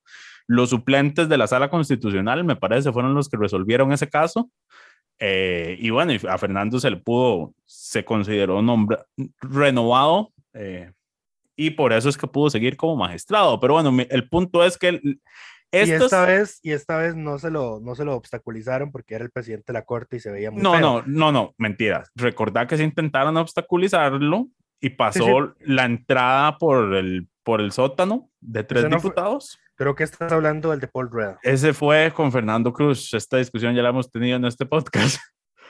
Los 0.48 0.70
suplentes 0.70 1.28
de 1.28 1.38
la 1.38 1.46
sala 1.46 1.70
constitucional, 1.70 2.42
me 2.42 2.56
parece, 2.56 2.90
fueron 2.90 3.14
los 3.14 3.28
que 3.28 3.36
resolvieron 3.36 3.92
ese 3.92 4.08
caso. 4.08 4.50
Eh, 5.20 5.76
y 5.80 5.90
bueno, 5.90 6.12
a 6.28 6.38
Fernando 6.38 6.80
se 6.80 6.90
le 6.90 6.96
pudo, 6.96 7.52
se 7.66 8.04
consideró 8.04 8.62
nombre 8.62 8.98
renovado 9.40 10.32
eh, 10.54 10.92
y 11.56 11.70
por 11.70 11.92
eso 11.92 12.08
es 12.08 12.16
que 12.16 12.26
pudo 12.26 12.50
seguir 12.50 12.76
como 12.76 12.96
magistrado. 12.96 13.60
Pero 13.60 13.74
bueno, 13.74 13.94
el 14.08 14.28
punto 14.28 14.64
es 14.64 14.78
que... 14.78 15.00
y 15.02 15.18
esta 15.72 16.24
vez, 16.24 16.60
y 16.62 16.70
esta 16.72 16.96
vez 16.96 17.14
no 17.14 17.38
se 17.38 17.50
lo, 17.50 17.80
no 17.80 17.94
se 17.94 18.04
lo 18.04 18.14
obstaculizaron 18.14 18.90
porque 18.90 19.16
era 19.16 19.24
el 19.24 19.30
presidente 19.30 19.72
de 19.72 19.78
la 19.78 19.84
corte 19.84 20.16
y 20.16 20.20
se 20.20 20.30
veía 20.30 20.50
muy 20.50 20.62
No, 20.62 20.72
feo. 20.72 20.80
no, 20.80 21.02
no, 21.06 21.32
no, 21.32 21.54
mentiras. 21.58 22.10
Recordad 22.14 22.66
que 22.66 22.76
se 22.76 22.84
intentaron 22.84 23.36
obstaculizarlo 23.36 24.48
y 24.80 24.90
pasó 24.90 25.24
sí, 25.24 25.54
sí. 25.58 25.64
la 25.66 25.84
entrada 25.84 26.56
por 26.58 26.94
el, 26.94 27.28
por 27.42 27.60
el 27.60 27.72
sótano 27.72 28.30
de 28.40 28.62
tres 28.62 28.88
diputados. 28.88 29.58
Fue, 29.58 29.67
creo 29.78 29.94
que 29.94 30.04
estás 30.04 30.32
hablando 30.32 30.70
del 30.70 30.80
de 30.80 30.88
Paul 30.88 31.08
Rueda. 31.08 31.38
Ese 31.42 31.72
fue 31.72 32.12
con 32.14 32.32
Fernando 32.32 32.72
Cruz. 32.72 33.14
Esta 33.14 33.38
discusión 33.38 33.74
ya 33.74 33.82
la 33.82 33.90
hemos 33.90 34.10
tenido 34.10 34.36
en 34.36 34.44
este 34.44 34.66
podcast. 34.66 35.18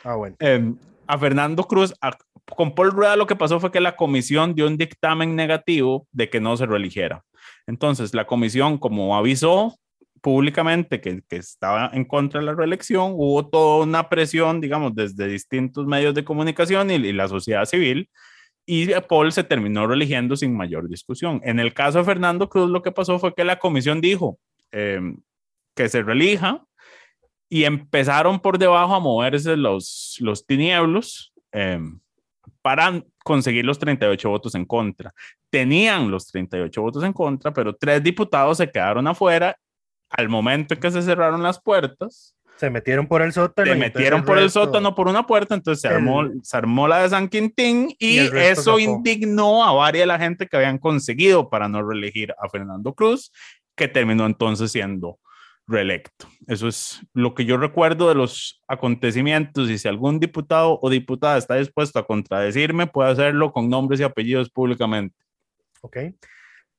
Ah, 0.02 0.16
bueno. 0.16 0.36
Eh, 0.40 0.74
a 1.06 1.18
Fernando 1.18 1.64
Cruz, 1.64 1.94
a, 2.02 2.16
con 2.54 2.74
Paul 2.74 2.90
Rueda 2.90 3.16
lo 3.16 3.26
que 3.26 3.36
pasó 3.36 3.60
fue 3.60 3.72
que 3.72 3.80
la 3.80 3.96
comisión 3.96 4.54
dio 4.54 4.66
un 4.66 4.76
dictamen 4.76 5.34
negativo 5.34 6.06
de 6.12 6.28
que 6.28 6.40
no 6.40 6.56
se 6.56 6.66
reeligiera. 6.66 7.24
Entonces, 7.66 8.14
la 8.14 8.26
comisión, 8.26 8.76
como 8.78 9.16
avisó 9.16 9.74
públicamente 10.20 11.00
que, 11.00 11.22
que, 11.26 11.36
estaba 11.36 11.90
en 11.92 12.04
contra 12.04 12.40
de 12.40 12.46
la 12.46 12.54
reelección, 12.54 13.12
hubo 13.14 13.48
toda 13.48 13.84
una 13.84 14.08
presión, 14.08 14.60
digamos, 14.60 14.94
desde 14.94 15.28
distintos 15.28 15.86
medios 15.86 16.14
de 16.14 16.24
comunicación 16.24 16.90
y, 16.90 16.94
y 16.94 17.12
la 17.12 17.28
sociedad 17.28 17.64
civil, 17.64 18.10
y 18.70 18.88
Paul 19.08 19.32
se 19.32 19.44
terminó 19.44 19.86
reeligiendo 19.86 20.36
sin 20.36 20.54
mayor 20.54 20.90
discusión. 20.90 21.40
En 21.42 21.58
el 21.58 21.72
caso 21.72 21.98
de 21.98 22.04
Fernando 22.04 22.50
Cruz, 22.50 22.68
lo 22.68 22.82
que 22.82 22.92
pasó 22.92 23.18
fue 23.18 23.34
que 23.34 23.42
la 23.42 23.58
comisión 23.58 24.02
dijo 24.02 24.38
eh, 24.72 25.00
que 25.74 25.88
se 25.88 26.02
reelija 26.02 26.62
y 27.48 27.64
empezaron 27.64 28.40
por 28.40 28.58
debajo 28.58 28.94
a 28.94 29.00
moverse 29.00 29.56
los, 29.56 30.18
los 30.20 30.44
tinieblos. 30.44 31.32
Eh, 31.52 31.80
para 32.60 33.02
conseguir 33.24 33.64
los 33.64 33.78
38 33.78 34.28
votos 34.28 34.54
en 34.54 34.66
contra. 34.66 35.14
Tenían 35.48 36.10
los 36.10 36.26
38 36.26 36.82
votos 36.82 37.02
en 37.04 37.14
contra, 37.14 37.52
pero 37.52 37.74
tres 37.74 38.02
diputados 38.02 38.58
se 38.58 38.70
quedaron 38.70 39.06
afuera 39.06 39.56
al 40.10 40.28
momento 40.28 40.74
en 40.74 40.80
que 40.80 40.90
se 40.90 41.00
cerraron 41.00 41.42
las 41.42 41.58
puertas. 41.58 42.34
Se 42.58 42.70
metieron 42.70 43.06
por 43.06 43.22
el 43.22 43.32
sótano. 43.32 43.70
Se 43.70 43.78
metieron 43.78 44.24
por 44.24 44.36
el 44.36 44.50
sótano 44.50 44.94
por 44.94 45.06
una 45.06 45.24
puerta, 45.26 45.54
entonces 45.54 45.80
se 45.80 45.88
armó, 45.88 46.22
el, 46.22 46.40
se 46.42 46.56
armó 46.56 46.88
la 46.88 47.02
de 47.02 47.08
San 47.08 47.28
Quintín 47.28 47.94
y, 48.00 48.16
y 48.16 48.18
eso 48.18 48.62
sacó. 48.62 48.78
indignó 48.80 49.64
a 49.64 49.72
varias 49.72 50.02
de 50.02 50.06
la 50.06 50.18
gente 50.18 50.48
que 50.48 50.56
habían 50.56 50.78
conseguido 50.78 51.48
para 51.48 51.68
no 51.68 51.88
reelegir 51.88 52.34
a 52.36 52.48
Fernando 52.48 52.94
Cruz, 52.94 53.30
que 53.76 53.86
terminó 53.86 54.26
entonces 54.26 54.72
siendo 54.72 55.20
reelecto. 55.68 56.26
Eso 56.48 56.66
es 56.66 57.00
lo 57.12 57.34
que 57.34 57.44
yo 57.44 57.58
recuerdo 57.58 58.08
de 58.08 58.14
los 58.16 58.60
acontecimientos 58.66 59.70
y 59.70 59.78
si 59.78 59.86
algún 59.86 60.18
diputado 60.18 60.80
o 60.82 60.90
diputada 60.90 61.38
está 61.38 61.54
dispuesto 61.56 61.98
a 61.98 62.06
contradecirme, 62.06 62.88
puede 62.88 63.10
hacerlo 63.10 63.52
con 63.52 63.68
nombres 63.68 64.00
y 64.00 64.02
apellidos 64.02 64.50
públicamente. 64.50 65.14
Ok. 65.82 65.98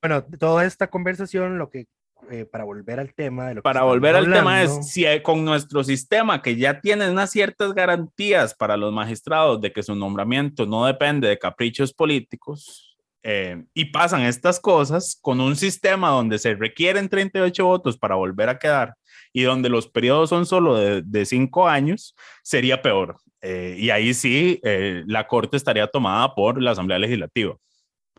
Bueno, 0.02 0.26
toda 0.26 0.66
esta 0.66 0.88
conversación, 0.88 1.58
lo 1.58 1.70
que 1.70 1.88
eh, 2.32 2.46
para 2.46 2.64
volver 2.64 3.00
al 3.00 3.14
tema 3.14 3.48
de 3.48 3.56
lo 3.56 3.62
para 3.62 3.84
volver 3.84 4.16
al 4.16 4.26
hablando, 4.26 4.38
tema 4.38 4.64
es 4.64 4.92
si 4.92 5.06
hay, 5.06 5.22
con 5.22 5.44
nuestro 5.44 5.84
sistema 5.84 6.42
que 6.42 6.56
ya 6.56 6.82
tiene 6.82 7.10
unas 7.10 7.32
ciertas 7.32 7.74
garantías 7.74 8.54
para 8.54 8.78
los 8.78 8.94
magistrados 8.94 9.62
de 9.62 9.72
que 9.72 9.84
su 9.84 9.96
nombramiento 9.96 10.66
no 10.66 10.86
depende 10.86 11.28
de 11.28 11.40
caprichos 11.40 11.94
políticos, 11.94 12.86
eh, 13.22 13.66
y 13.74 13.86
pasan 13.86 14.22
estas 14.22 14.62
cosas 14.62 15.18
con 15.22 15.42
un 15.42 15.58
sistema 15.58 16.10
donde 16.10 16.40
se 16.40 16.56
requieren 16.56 17.10
38 17.10 17.66
votos 17.66 17.98
para 17.98 18.16
volver 18.16 18.48
a 18.48 18.58
quedar 18.58 18.96
y 19.34 19.44
donde 19.44 19.68
los 19.68 19.88
periodos 19.88 20.30
son 20.30 20.46
solo 20.46 20.78
de, 20.78 21.02
de 21.02 21.26
cinco 21.26 21.68
años, 21.68 22.16
sería 22.44 22.82
peor. 22.82 23.18
Eh, 23.42 23.76
y 23.78 23.90
ahí 23.90 24.14
sí, 24.14 24.60
eh, 24.64 25.04
la 25.06 25.28
Corte 25.28 25.58
estaría 25.58 25.88
tomada 25.88 26.34
por 26.34 26.62
la 26.62 26.72
Asamblea 26.72 27.00
Legislativa. 27.00 27.56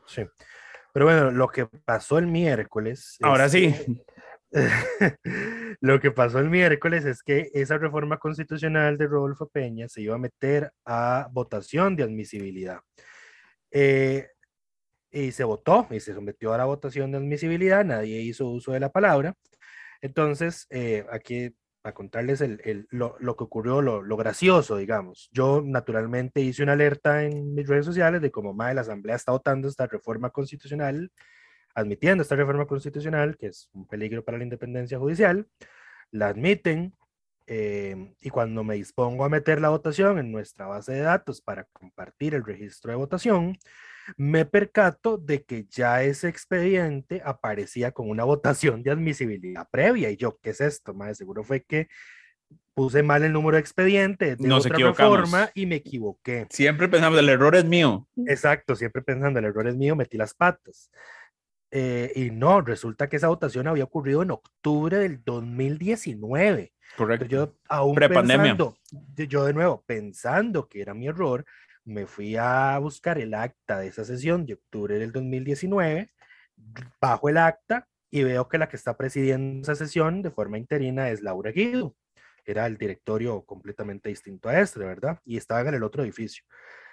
Sí. 0.06 0.22
Pero 0.92 1.06
bueno, 1.06 1.30
lo 1.30 1.48
que 1.48 1.66
pasó 1.66 2.18
el 2.18 2.26
miércoles. 2.26 3.16
Ahora 3.22 3.46
es 3.46 3.52
sí. 3.52 3.74
Lo 5.80 6.00
que 6.00 6.10
pasó 6.10 6.40
el 6.40 6.50
miércoles 6.50 7.04
es 7.04 7.22
que 7.22 7.50
esa 7.54 7.78
reforma 7.78 8.18
constitucional 8.18 8.98
de 8.98 9.06
Rodolfo 9.06 9.48
Peña 9.48 9.88
se 9.88 10.02
iba 10.02 10.16
a 10.16 10.18
meter 10.18 10.72
a 10.84 11.28
votación 11.30 11.94
de 11.94 12.02
admisibilidad. 12.02 12.80
Eh, 13.70 14.28
y 15.12 15.32
se 15.32 15.44
votó 15.44 15.86
y 15.90 16.00
se 16.00 16.14
sometió 16.14 16.52
a 16.52 16.58
la 16.58 16.64
votación 16.64 17.10
de 17.12 17.18
admisibilidad, 17.18 17.84
nadie 17.84 18.20
hizo 18.20 18.48
uso 18.48 18.72
de 18.72 18.80
la 18.80 18.90
palabra. 18.90 19.34
Entonces, 20.00 20.66
eh, 20.70 21.04
aquí 21.10 21.54
a 21.82 21.92
contarles 21.92 22.40
el, 22.40 22.60
el, 22.64 22.86
lo, 22.90 23.16
lo, 23.20 23.36
que 23.36 23.44
ocurrió, 23.44 23.80
lo, 23.80 24.02
lo, 24.02 24.16
gracioso, 24.16 24.76
digamos. 24.76 25.30
Yo 25.32 25.62
naturalmente 25.64 26.40
hice 26.40 26.62
una 26.62 26.72
alerta 26.72 27.24
en 27.24 27.54
mis 27.54 27.66
redes 27.68 27.86
sociales 27.86 28.20
de 28.20 28.30
cómo 28.30 28.52
más 28.52 28.74
la 28.74 28.82
Asamblea 28.82 29.16
está 29.16 29.32
votando 29.32 29.68
esta 29.68 29.86
reforma 29.86 30.30
constitucional, 30.30 31.10
admitiendo 31.74 32.22
esta 32.22 32.36
reforma 32.36 32.66
constitucional, 32.66 33.36
que 33.36 33.46
es 33.46 33.70
un 33.72 33.86
peligro 33.86 34.24
para 34.24 34.38
la 34.38 34.44
independencia 34.44 34.98
judicial, 34.98 35.48
la 36.10 36.28
admiten, 36.28 36.94
eh, 37.46 38.14
y 38.20 38.30
cuando 38.30 38.62
me 38.62 38.76
dispongo 38.76 39.24
a 39.24 39.28
meter 39.28 39.60
la 39.60 39.70
votación 39.70 40.18
en 40.18 40.30
nuestra 40.30 40.66
base 40.66 40.92
de 40.92 41.00
datos 41.00 41.40
para 41.40 41.64
compartir 41.64 42.34
el 42.34 42.44
registro 42.44 42.92
de 42.92 42.96
votación, 42.96 43.58
me 44.16 44.44
percato 44.44 45.16
de 45.18 45.44
que 45.44 45.66
ya 45.68 46.02
ese 46.02 46.28
expediente 46.28 47.22
aparecía 47.24 47.92
con 47.92 48.08
una 48.10 48.24
votación 48.24 48.82
de 48.82 48.90
admisibilidad 48.90 49.68
previa. 49.70 50.10
Y 50.10 50.16
yo, 50.16 50.38
¿qué 50.42 50.50
es 50.50 50.60
esto? 50.60 50.94
Más 50.94 51.16
seguro 51.18 51.42
fue 51.44 51.62
que 51.62 51.88
puse 52.74 53.02
mal 53.02 53.22
el 53.22 53.32
número 53.32 53.56
de 53.56 53.60
expediente 53.60 54.36
de 54.36 54.48
Nos 54.48 54.64
otra 54.66 54.78
reforma 54.78 55.50
y 55.54 55.66
me 55.66 55.76
equivoqué. 55.76 56.46
Siempre 56.50 56.88
pensamos, 56.88 57.18
el 57.18 57.28
error 57.28 57.54
es 57.56 57.64
mío. 57.64 58.08
Exacto, 58.26 58.74
siempre 58.74 59.02
pensando, 59.02 59.38
el 59.38 59.44
error 59.44 59.66
es 59.68 59.76
mío, 59.76 59.96
metí 59.96 60.16
las 60.16 60.34
patas. 60.34 60.90
Eh, 61.72 62.10
y 62.16 62.30
no, 62.30 62.60
resulta 62.62 63.08
que 63.08 63.16
esa 63.16 63.28
votación 63.28 63.68
había 63.68 63.84
ocurrido 63.84 64.22
en 64.22 64.32
octubre 64.32 64.98
del 64.98 65.22
2019. 65.24 66.72
Correcto. 66.96 67.24
Entonces, 67.24 67.30
yo 67.54 67.56
aún 67.68 67.94
Prepandemia. 67.94 68.56
pensando, 68.56 68.76
de- 68.90 69.28
yo 69.28 69.44
de 69.44 69.52
nuevo, 69.54 69.84
pensando 69.86 70.68
que 70.68 70.80
era 70.80 70.94
mi 70.94 71.06
error, 71.06 71.44
me 71.84 72.06
fui 72.06 72.36
a 72.36 72.78
buscar 72.78 73.18
el 73.18 73.34
acta 73.34 73.80
de 73.80 73.88
esa 73.88 74.04
sesión 74.04 74.46
de 74.46 74.54
octubre 74.54 74.98
del 74.98 75.12
2019, 75.12 76.12
bajo 77.00 77.28
el 77.28 77.36
acta 77.38 77.88
y 78.10 78.22
veo 78.24 78.48
que 78.48 78.58
la 78.58 78.68
que 78.68 78.76
está 78.76 78.96
presidiendo 78.96 79.62
esa 79.62 79.74
sesión 79.74 80.22
de 80.22 80.30
forma 80.30 80.58
interina 80.58 81.10
es 81.10 81.22
Laura 81.22 81.52
Guido. 81.52 81.96
Era 82.44 82.66
el 82.66 82.76
directorio 82.76 83.44
completamente 83.44 84.08
distinto 84.08 84.48
a 84.48 84.60
este, 84.60 84.80
¿verdad? 84.80 85.20
Y 85.24 85.36
estaba 85.36 85.68
en 85.68 85.74
el 85.74 85.82
otro 85.82 86.02
edificio. 86.02 86.44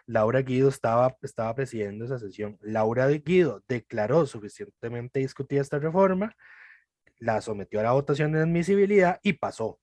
Laura 0.08 0.42
Guido 0.42 0.70
estaba, 0.70 1.18
presidiendo 1.54 2.06
esa 2.06 2.18
sesión. 2.18 2.58
Laura 2.62 3.08
Guido 3.10 3.64
declaró 3.68 4.26
suficientemente 4.26 5.20
discutida 5.20 5.62
esta 5.62 5.80
reforma, 5.80 6.34
la 7.20 7.42
sometió 7.42 7.80
a 7.80 7.84
la 7.84 7.92
votación 7.92 8.32
de 8.32 8.42
admisibilidad 8.42 9.20
y 9.22 9.34
pasó. 9.34 9.80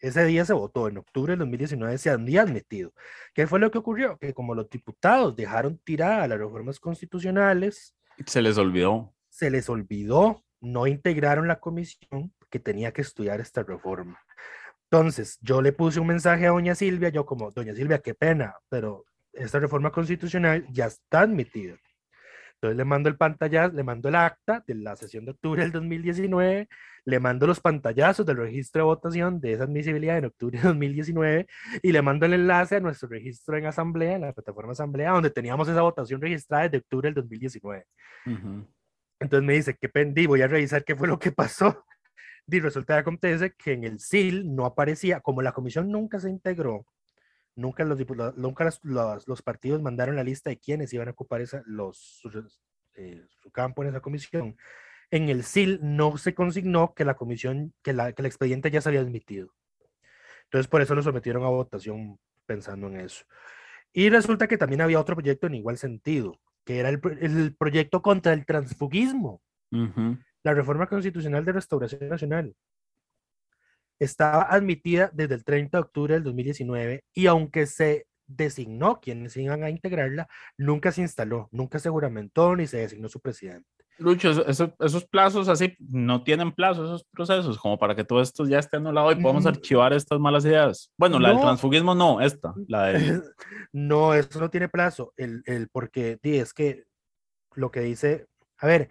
Ese 0.00 0.24
día 0.24 0.44
se 0.44 0.52
votó, 0.52 0.88
en 0.88 0.98
octubre 0.98 1.32
del 1.32 1.40
2019 1.40 1.98
se 1.98 2.10
había 2.10 2.42
admitido. 2.42 2.92
¿Qué 3.34 3.46
fue 3.46 3.58
lo 3.58 3.70
que 3.70 3.78
ocurrió? 3.78 4.16
Que 4.18 4.32
como 4.32 4.54
los 4.54 4.70
diputados 4.70 5.34
dejaron 5.34 5.78
tiradas 5.78 6.28
las 6.28 6.38
reformas 6.38 6.78
constitucionales, 6.78 7.94
Se 8.26 8.42
les 8.42 8.58
olvidó. 8.58 9.12
se 9.28 9.50
les 9.50 9.68
olvidó, 9.68 10.44
no 10.60 10.86
integraron 10.86 11.48
la 11.48 11.60
comisión 11.60 12.32
que 12.50 12.58
tenía 12.60 12.92
que 12.92 13.02
estudiar 13.02 13.40
esta 13.40 13.62
reforma. 13.62 14.18
Entonces, 14.90 15.38
yo 15.42 15.60
le 15.60 15.72
puse 15.72 16.00
un 16.00 16.06
mensaje 16.06 16.46
a 16.46 16.50
doña 16.50 16.74
Silvia, 16.74 17.10
yo 17.10 17.26
como, 17.26 17.50
doña 17.50 17.74
Silvia, 17.74 17.98
qué 18.00 18.14
pena, 18.14 18.54
pero 18.68 19.04
esta 19.32 19.58
reforma 19.58 19.90
constitucional 19.92 20.66
ya 20.70 20.86
está 20.86 21.20
admitida. 21.20 21.76
Entonces 22.60 22.76
le 22.76 22.84
mando 22.84 23.08
el 23.08 23.16
pantallazo, 23.16 23.76
le 23.76 23.84
mando 23.84 24.08
el 24.08 24.16
acta 24.16 24.64
de 24.66 24.74
la 24.74 24.96
sesión 24.96 25.24
de 25.24 25.30
octubre 25.30 25.62
del 25.62 25.70
2019, 25.70 26.68
le 27.04 27.20
mando 27.20 27.46
los 27.46 27.60
pantallazos 27.60 28.26
del 28.26 28.36
registro 28.36 28.80
de 28.80 28.84
votación 28.86 29.40
de 29.40 29.52
esa 29.52 29.62
admisibilidad 29.62 30.18
en 30.18 30.24
octubre 30.24 30.58
de 30.58 30.66
2019 30.66 31.46
y 31.82 31.92
le 31.92 32.02
mando 32.02 32.26
el 32.26 32.34
enlace 32.34 32.76
a 32.76 32.80
nuestro 32.80 33.08
registro 33.08 33.56
en 33.56 33.66
asamblea, 33.66 34.16
en 34.16 34.22
la 34.22 34.32
plataforma 34.32 34.72
asamblea, 34.72 35.12
donde 35.12 35.30
teníamos 35.30 35.68
esa 35.68 35.82
votación 35.82 36.20
registrada 36.20 36.64
desde 36.64 36.78
octubre 36.78 37.06
del 37.06 37.14
2019. 37.14 37.84
Ujú. 38.26 38.66
Entonces 39.20 39.46
me 39.46 39.52
dice, 39.52 39.76
qué 39.80 39.88
pendí, 39.88 40.26
voy 40.26 40.42
a 40.42 40.48
revisar 40.48 40.84
qué 40.84 40.96
fue 40.96 41.06
lo 41.06 41.18
que 41.18 41.30
pasó. 41.32 41.84
Y 42.50 42.60
resulta 42.60 42.94
que 42.94 43.00
acontece 43.00 43.52
que 43.52 43.74
en 43.74 43.84
el 43.84 44.00
SIL 44.00 44.54
no 44.54 44.64
aparecía, 44.64 45.20
como 45.20 45.42
la 45.42 45.52
comisión 45.52 45.90
nunca 45.90 46.18
se 46.18 46.30
integró, 46.30 46.86
nunca 47.58 47.84
los, 47.84 47.98
nunca 48.36 48.70
los, 48.82 49.28
los 49.28 49.42
partidos 49.42 49.82
mandaron 49.82 50.16
la 50.16 50.24
lista 50.24 50.50
de 50.50 50.58
quiénes 50.58 50.92
iban 50.92 51.08
a 51.08 51.10
ocupar 51.10 51.40
esa, 51.40 51.62
los, 51.66 51.98
su, 51.98 52.48
eh, 52.94 53.26
su 53.42 53.50
campo 53.50 53.82
en 53.82 53.90
esa 53.90 54.00
comisión. 54.00 54.56
En 55.10 55.28
el 55.28 55.42
SIL 55.42 55.80
no 55.82 56.16
se 56.18 56.34
consignó 56.34 56.94
que 56.94 57.04
la 57.04 57.14
comisión, 57.14 57.74
que, 57.82 57.92
la, 57.92 58.12
que 58.12 58.22
el 58.22 58.26
expediente 58.26 58.70
ya 58.70 58.80
se 58.80 58.88
había 58.88 59.00
admitido. 59.00 59.54
Entonces 60.44 60.68
por 60.68 60.80
eso 60.80 60.94
lo 60.94 61.02
sometieron 61.02 61.44
a 61.44 61.48
votación 61.48 62.18
pensando 62.46 62.86
en 62.86 63.00
eso. 63.00 63.24
Y 63.92 64.08
resulta 64.10 64.46
que 64.46 64.58
también 64.58 64.80
había 64.80 65.00
otro 65.00 65.16
proyecto 65.16 65.46
en 65.46 65.54
igual 65.54 65.78
sentido, 65.78 66.38
que 66.64 66.78
era 66.78 66.88
el, 66.90 67.00
el 67.20 67.56
proyecto 67.56 68.02
contra 68.02 68.32
el 68.32 68.46
transfugismo 68.46 69.42
la 70.42 70.54
reforma 70.54 70.86
constitucional 70.86 71.44
de 71.44 71.52
restauración 71.52 72.08
nacional 72.08 72.54
estaba 73.98 74.42
admitida 74.42 75.10
desde 75.12 75.34
el 75.34 75.44
30 75.44 75.78
de 75.78 75.82
octubre 75.82 76.14
del 76.14 76.22
2019 76.24 77.04
y 77.14 77.26
aunque 77.26 77.66
se 77.66 78.06
designó 78.26 79.00
quienes 79.00 79.36
iban 79.36 79.64
a 79.64 79.70
integrarla, 79.70 80.28
nunca 80.58 80.92
se 80.92 81.00
instaló, 81.00 81.48
nunca 81.50 81.78
se 81.78 81.88
juramentó 81.88 82.54
ni 82.56 82.66
se 82.66 82.78
designó 82.78 83.08
su 83.08 83.20
presidente. 83.20 83.66
Lucho, 83.96 84.30
eso- 84.30 84.46
eso- 84.46 84.74
esos 84.78 85.06
plazos 85.06 85.48
así 85.48 85.74
no 85.80 86.22
tienen 86.22 86.52
plazo, 86.52 86.84
esos 86.84 87.04
procesos, 87.10 87.58
como 87.58 87.78
para 87.78 87.96
que 87.96 88.04
todo 88.04 88.20
esto 88.20 88.46
ya 88.46 88.58
esté 88.60 88.76
anulado 88.76 89.10
y 89.10 89.16
podamos 89.16 89.44
Mm. 89.44 89.48
archivar 89.48 89.92
estas 89.92 90.20
malas 90.20 90.44
ideas. 90.44 90.92
Bueno, 90.96 91.18
la 91.18 91.28
del 91.30 91.38
No. 91.38 91.42
transfugismo 91.44 91.94
no, 91.96 92.20
esta, 92.20 92.54
la 92.68 92.84
del... 92.84 92.92
no, 93.72 94.14
eso 94.14 94.38
no 94.38 94.50
tiene 94.50 94.68
plazo, 94.68 95.12
el, 95.16 95.42
el 95.46 95.68
porque 95.68 96.18
es 96.22 96.52
que 96.52 96.84
lo 97.54 97.72
que 97.72 97.80
dice, 97.80 98.26
a 98.58 98.66
ver, 98.68 98.88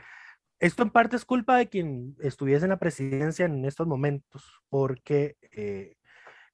esto 0.59 0.83
en 0.83 0.89
parte 0.89 1.15
es 1.15 1.25
culpa 1.25 1.57
de 1.57 1.67
quien 1.69 2.15
estuviese 2.19 2.65
en 2.65 2.69
la 2.71 2.79
presidencia 2.79 3.45
en 3.45 3.63
estos 3.65 3.87
momentos, 3.87 4.61
porque 4.69 5.37
eh, 5.51 5.95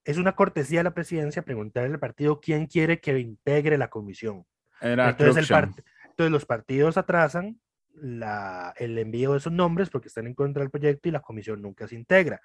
es 0.03 0.17
una 0.17 0.35
cortesía 0.35 0.79
de 0.79 0.83
la 0.85 0.93
presidencia 0.93 1.41
preguntarle 1.43 1.93
al 1.93 1.99
partido 1.99 2.39
quién 2.41 2.67
quiere 2.67 2.99
que 2.99 3.17
integre 3.19 3.77
la 3.77 3.89
comisión. 3.89 4.45
Era 4.81 5.09
Entonces, 5.09 5.49
el 5.49 5.55
part- 5.55 5.83
entonces 6.09 6.31
los 6.31 6.45
partidos 6.45 6.97
atrasan 6.97 7.59
la, 7.95 8.73
el 8.77 8.97
envío 8.97 9.31
de 9.31 9.37
esos 9.37 9.53
nombres 9.53 9.89
porque 9.89 10.07
están 10.07 10.27
en 10.27 10.33
contra 10.33 10.61
del 10.61 10.71
proyecto 10.71 11.07
y 11.07 11.11
la 11.11 11.21
comisión 11.21 11.61
nunca 11.61 11.87
se 11.87 11.95
integra. 11.95 12.41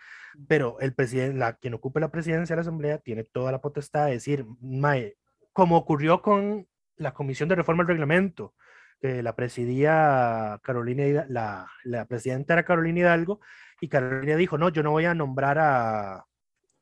Pero 0.47 0.79
el 0.81 0.95
presidente, 0.95 1.37
la, 1.39 1.55
quien 1.55 1.75
ocupe 1.75 2.01
la 2.01 2.11
presidencia 2.11 2.55
de 2.55 2.59
la 2.59 2.63
Asamblea 2.63 2.99
tiene 2.99 3.25
toda 3.25 3.51
la 3.51 3.61
potestad 3.61 4.07
de 4.07 4.13
decir, 4.13 4.45
"Mae", 4.61 5.17
como 5.53 5.77
ocurrió 5.77 6.23
con 6.23 6.69
la 6.97 7.15
Comisión 7.15 7.49
de 7.49 7.55
Reforma 7.57 7.83
del 7.83 7.89
Reglamento, 7.89 8.55
que 9.01 9.23
la 9.23 9.35
presidía 9.37 10.59
Carolina, 10.63 11.25
la, 11.29 11.67
la 11.85 12.05
presidenta 12.07 12.55
era 12.55 12.65
Carolina 12.65 13.01
Hidalgo, 13.01 13.41
y 13.81 13.89
Carolina 13.89 14.37
dijo, 14.37 14.59
no, 14.59 14.69
yo 14.71 14.83
no 14.83 14.91
voy 14.91 15.05
a 15.05 15.15
nombrar 15.15 15.59
a, 15.59 16.25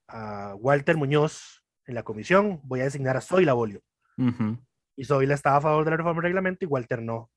a 0.09 0.55
Walter 0.57 0.97
Muñoz 0.97 1.63
en 1.85 1.95
la 1.95 2.03
comisión, 2.03 2.61
voy 2.65 2.81
a 2.81 2.85
designar 2.85 3.17
a 3.17 3.21
Zoila 3.21 3.53
Bolio. 3.53 3.83
Y 4.97 5.05
Zoila 5.05 5.35
estaba 5.35 5.57
a 5.57 5.61
favor 5.61 5.85
de 5.85 5.91
la 5.91 5.99
reforma 5.99 6.23
del 6.23 6.31
reglamento 6.31 6.65
y 6.65 6.69
Walter 6.69 7.03
no. 7.03 7.31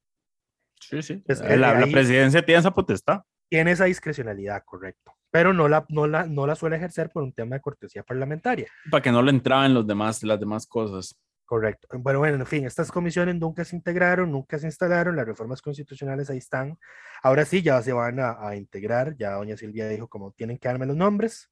Sí, 0.79 1.01
sí. 1.01 1.17
Pues, 1.25 1.41
la, 1.41 1.53
eh, 1.53 1.57
la 1.57 1.69
ahí- 1.79 1.91
presidencia 1.91 2.41
tiene 2.45 2.59
esa 2.59 2.71
potestad. 2.71 3.21
Tiene 3.49 3.71
esa 3.71 3.85
discrecionalidad, 3.85 4.63
correcto. 4.63 5.11
Pero 5.31 5.53
no 5.53 5.67
la, 5.67 5.85
no, 5.89 6.07
la, 6.07 6.25
no 6.25 6.47
la 6.47 6.55
suele 6.55 6.77
ejercer 6.77 7.09
por 7.11 7.23
un 7.23 7.33
tema 7.33 7.55
de 7.57 7.61
cortesía 7.61 8.03
parlamentaria. 8.03 8.67
Para 8.89 9.01
que 9.01 9.11
no 9.11 9.21
le 9.21 9.31
entraban 9.31 9.73
los 9.73 9.85
demás, 9.85 10.23
las 10.23 10.39
demás 10.39 10.65
cosas. 10.67 11.19
Correcto. 11.49 11.87
Bueno, 11.97 12.19
bueno, 12.19 12.35
en 12.35 12.45
fin, 12.45 12.63
estas 12.67 12.91
comisiones 12.91 13.33
nunca 13.35 13.65
se 13.65 13.75
integraron, 13.75 14.31
nunca 14.31 14.59
se 14.59 14.67
instalaron, 14.67 15.15
las 15.15 15.25
reformas 15.25 15.63
constitucionales 15.63 16.29
ahí 16.29 16.37
están. 16.37 16.77
Ahora 17.23 17.43
sí, 17.43 17.63
ya 17.63 17.81
se 17.81 17.91
van 17.91 18.19
a, 18.19 18.37
a 18.39 18.55
integrar, 18.55 19.15
ya 19.17 19.31
doña 19.31 19.57
Silvia 19.57 19.87
dijo 19.87 20.07
como 20.07 20.31
tienen 20.31 20.59
que 20.59 20.67
darme 20.67 20.85
los 20.85 20.95
nombres 20.95 21.49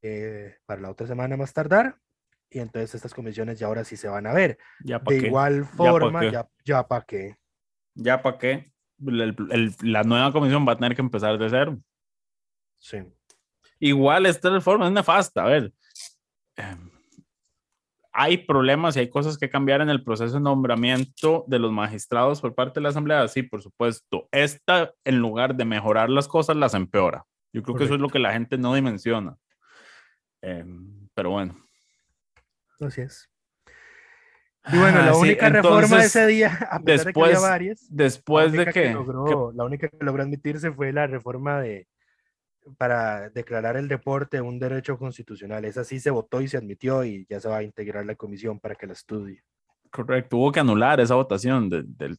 eh, 0.00 0.56
para 0.64 0.80
la 0.80 0.88
otra 0.90 1.06
semana 1.06 1.36
más 1.36 1.52
tardar, 1.52 1.98
y 2.48 2.60
entonces 2.60 2.94
estas 2.94 3.12
comisiones 3.12 3.58
ya 3.58 3.66
ahora 3.66 3.84
sí 3.84 3.98
se 3.98 4.08
van 4.08 4.26
a 4.26 4.32
ver. 4.32 4.56
Ya 4.82 4.98
De 5.00 5.18
qué. 5.20 5.26
igual 5.26 5.66
forma, 5.66 6.24
ya, 6.32 6.48
ya 6.64 6.88
para 6.88 7.04
qué. 7.04 7.36
Ya 7.94 8.22
para 8.22 8.38
qué. 8.38 8.72
El- 9.06 9.36
el- 9.50 9.74
la 9.82 10.02
nueva 10.02 10.32
comisión 10.32 10.66
va 10.66 10.72
a 10.72 10.76
tener 10.76 10.94
que 10.94 11.02
empezar 11.02 11.36
de 11.36 11.50
cero. 11.50 11.78
Sí. 12.78 13.02
Igual 13.80 14.24
esta 14.24 14.48
reforma 14.48 14.86
es 14.86 14.92
nefasta. 14.92 15.42
A 15.42 15.48
ver, 15.48 15.74
em, 16.56 16.83
hay 18.16 18.38
problemas 18.38 18.96
y 18.96 19.00
hay 19.00 19.10
cosas 19.10 19.36
que 19.36 19.50
cambiar 19.50 19.80
en 19.80 19.90
el 19.90 20.04
proceso 20.04 20.34
de 20.34 20.40
nombramiento 20.40 21.44
de 21.48 21.58
los 21.58 21.72
magistrados 21.72 22.40
por 22.40 22.54
parte 22.54 22.78
de 22.78 22.82
la 22.84 22.90
Asamblea. 22.90 23.26
Sí, 23.28 23.42
por 23.42 23.60
supuesto. 23.60 24.28
Esta, 24.30 24.92
en 25.04 25.18
lugar 25.18 25.56
de 25.56 25.64
mejorar 25.64 26.08
las 26.10 26.28
cosas, 26.28 26.56
las 26.56 26.74
empeora. 26.74 27.24
Yo 27.52 27.62
creo 27.62 27.76
que 27.76 27.84
eso 27.84 27.94
es 27.94 28.00
lo 28.00 28.08
que 28.08 28.18
la 28.20 28.32
gente 28.32 28.56
no 28.56 28.72
dimensiona. 28.74 29.36
Em, 30.42 31.08
pero 31.14 31.30
bueno. 31.30 31.56
Así 32.80 33.00
es. 33.00 33.28
Y 34.72 34.78
bueno, 34.78 34.98
Ah, 35.00 35.06
la 35.06 35.14
sí, 35.14 35.20
única 35.20 35.48
reforma 35.48 35.78
de 35.80 35.84
entonces, 35.86 36.16
ese 36.16 36.26
día, 36.26 36.58
a 36.70 36.78
pesar 36.80 36.82
de 36.82 36.84
que 36.84 37.20
después- 37.20 37.36
había 37.36 37.48
varias, 37.48 37.86
Después 37.90 38.52
de 38.52 38.58
única 38.58 38.72
que, 38.72 38.92
logró- 38.94 39.52
la 39.54 39.64
única 39.64 39.88
que 39.88 39.96
logró 40.04 40.22
admitirse 40.22 40.72
fue 40.72 40.92
la 40.92 41.06
reforma 41.06 41.60
de 41.60 41.86
para 42.78 43.30
declarar 43.30 43.76
el 43.76 43.88
deporte 43.88 44.40
un 44.40 44.58
derecho 44.58 44.98
constitucional. 44.98 45.64
Esa 45.64 45.84
sí 45.84 46.00
se 46.00 46.10
votó 46.10 46.40
y 46.40 46.48
se 46.48 46.56
admitió 46.56 47.04
y 47.04 47.26
ya 47.28 47.40
se 47.40 47.48
va 47.48 47.58
a 47.58 47.62
integrar 47.62 48.04
la 48.06 48.14
comisión 48.14 48.58
para 48.60 48.74
que 48.74 48.86
la 48.86 48.92
estudie. 48.94 49.42
correcto, 49.90 50.36
hubo 50.38 50.50
que 50.50 50.60
anular 50.60 50.98
esa 51.00 51.14
votación 51.14 51.68
de- 51.68 51.84
del, 51.86 52.18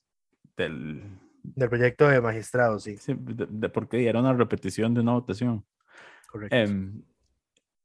del, 0.55 1.03
Del 1.43 1.69
proyecto 1.69 2.07
de 2.07 2.21
magistrados, 2.21 2.83
sí, 2.83 2.97
sí, 2.97 3.13
de- 3.19 3.47
de- 3.49 3.69
porque 3.69 4.07
era 4.07 4.19
una 4.19 4.33
repetición 4.33 4.93
de 4.93 5.01
una 5.01 5.11
votación. 5.13 5.65
correcto. 6.27 6.55
Em, 6.55 7.01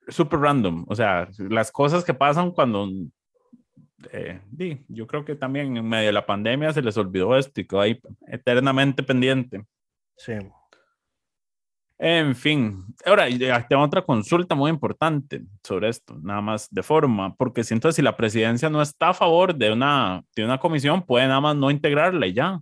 super 0.08 0.38
random, 0.38 0.84
o 0.88 0.94
sea, 0.94 1.28
las 1.38 1.72
cosas 1.72 2.04
que 2.04 2.14
pasan 2.14 2.52
cuando, 2.52 2.88
eh, 4.12 4.40
di, 4.50 4.84
yo 4.88 5.06
creo 5.06 5.24
que 5.24 5.34
también 5.34 5.76
en 5.76 5.88
medio 5.88 6.06
de 6.06 6.12
la 6.12 6.24
pandemia 6.26 6.72
se 6.72 6.82
les 6.82 6.96
olvidó 6.96 7.36
esto 7.36 7.61
y 7.61 7.66
quedó 7.66 7.80
ahí 7.80 8.00
eternamente 8.28 9.02
pendiente. 9.02 9.64
sí. 10.16 10.34
En 12.03 12.34
fin, 12.34 12.82
ahora 13.05 13.26
tengo 13.68 13.82
otra 13.82 14.01
consulta 14.01 14.55
muy 14.55 14.70
importante 14.70 15.42
sobre 15.62 15.90
esto, 15.90 16.18
nada 16.22 16.40
más 16.40 16.66
de 16.70 16.82
forma, 16.82 17.34
porque 17.36 17.62
siento 17.62 17.88
que 17.88 17.92
si 17.92 18.01
la 18.01 18.16
presidencia 18.16 18.70
no 18.70 18.80
está 18.80 19.11
a 19.11 19.14
favor 19.14 19.55
de 19.55 19.70
una, 19.70 20.22
de 20.34 20.42
una 20.46 20.59
comisión, 20.59 21.03
puede 21.03 21.26
nada 21.28 21.42
más 21.42 21.57
no 21.57 21.70
integrarla 21.70 22.26
y 22.26 22.32
ya. 22.32 22.59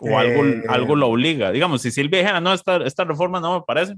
O 0.00 0.16
algo, 0.18 0.46
Eh, 0.46 0.62
algo 0.68 0.96
lo 0.96 1.08
obliga. 1.08 1.50
Digamos, 1.50 1.82
si 1.82 1.90
Silvia 1.90 2.20
dijera, 2.20 2.40
no, 2.40 2.54
esta, 2.54 2.76
esta 2.78 3.04
reforma 3.04 3.38
no 3.40 3.58
me 3.58 3.64
parece, 3.66 3.94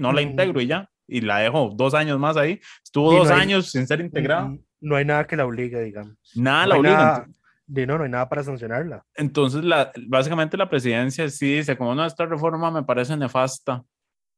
no 0.00 0.12
la 0.12 0.22
Mm. 0.22 0.24
integro 0.30 0.60
y 0.62 0.66
ya, 0.66 0.88
y 1.06 1.20
la 1.20 1.38
dejo 1.38 1.70
dos 1.76 1.94
años 1.94 2.18
más 2.18 2.36
ahí, 2.36 2.58
estuvo 2.82 3.12
dos 3.12 3.28
no 3.28 3.34
hay- 3.36 3.42
años 3.42 3.70
sin 3.70 3.86
ser 3.86 4.00
integrada, 4.00 4.46
Mm, 4.48 4.58
No 4.80 4.96
hay 4.96 5.04
nada 5.04 5.28
que 5.28 5.36
la 5.36 5.46
obligue, 5.46 5.80
digamos. 5.80 6.16
nada 6.34 6.62
no 6.62 6.68
la 6.70 6.76
obliga. 6.80 6.96
nada- 6.96 7.28
de 7.72 7.86
no, 7.86 7.96
no 7.96 8.04
hay 8.04 8.10
nada 8.10 8.28
para 8.28 8.42
sancionarla. 8.42 9.04
Entonces, 9.14 9.64
la, 9.64 9.92
básicamente 10.08 10.56
la 10.58 10.68
presidencia 10.68 11.28
sí 11.30 11.56
dice, 11.56 11.76
como 11.76 11.94
no, 11.94 12.04
esta 12.04 12.26
reforma 12.26 12.70
me 12.70 12.82
parece 12.82 13.16
nefasta, 13.16 13.82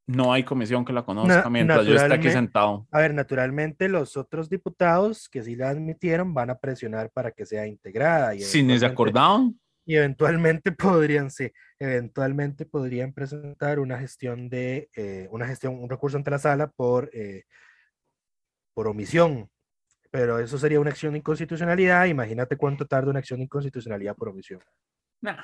no 0.07 0.32
hay 0.32 0.45
comisión 0.45 0.85
que 0.85 0.93
la 0.93 1.05
conozca 1.05 1.43
Na- 1.45 1.51
mientras 1.51 1.85
yo 1.87 1.97
esté 1.97 2.14
aquí 2.14 2.30
sentado. 2.30 2.87
A 2.93 3.01
ver, 3.01 3.12
naturalmente 3.14 3.89
los 3.89 4.16
otros 4.16 4.49
diputados 4.49 5.28
que 5.28 5.43
sí 5.43 5.57
la 5.57 5.70
admitieron 5.70 6.32
van 6.32 6.51
a 6.51 6.59
presionar 6.59 7.11
para 7.11 7.32
que 7.32 7.45
sea 7.45 7.66
integrada. 7.66 8.35
Y 8.37 8.41
Si 8.43 8.62
ni 8.62 8.78
se 8.78 8.87
acordaban, 8.87 9.59
Y 9.85 9.97
eventualmente 9.97 10.70
podrían, 10.72 11.30
sí, 11.30 11.51
eventualmente 11.80 12.66
podrían 12.66 13.12
presentar 13.12 13.80
una 13.80 13.99
gestión 13.99 14.49
de, 14.49 14.91
eh, 14.95 15.26
una 15.30 15.47
gestión, 15.47 15.74
un 15.74 15.91
recurso 15.91 16.16
ante 16.16 16.30
la 16.30 16.39
sala 16.39 16.68
por, 16.68 17.11
eh, 17.12 17.45
por 18.74 18.87
omisión. 18.87 19.51
Pero 20.15 20.39
eso 20.39 20.57
sería 20.59 20.79
una 20.79 20.91
acción 20.91 21.12
de 21.12 21.19
inconstitucionalidad. 21.19 22.05
Imagínate 22.05 22.57
cuánto 22.57 22.87
tarda 22.87 23.11
una 23.11 23.19
acción 23.19 23.41
de 23.41 23.47
inconstitucionalidad 23.47 24.15
por 24.15 24.29
omisión. 24.29 24.61
nah, 25.21 25.43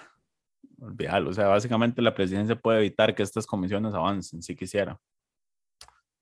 olvídalo. 0.80 1.30
O 1.30 1.32
sea, 1.32 1.48
básicamente 1.48 2.00
la 2.00 2.14
presidencia 2.14 2.54
puede 2.54 2.78
evitar 2.78 3.12
que 3.12 3.24
estas 3.24 3.48
comisiones 3.48 3.92
avancen, 3.94 4.40
si 4.40 4.54
quisiera. 4.54 4.96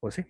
Pues 0.01 0.14
sí. 0.14 0.24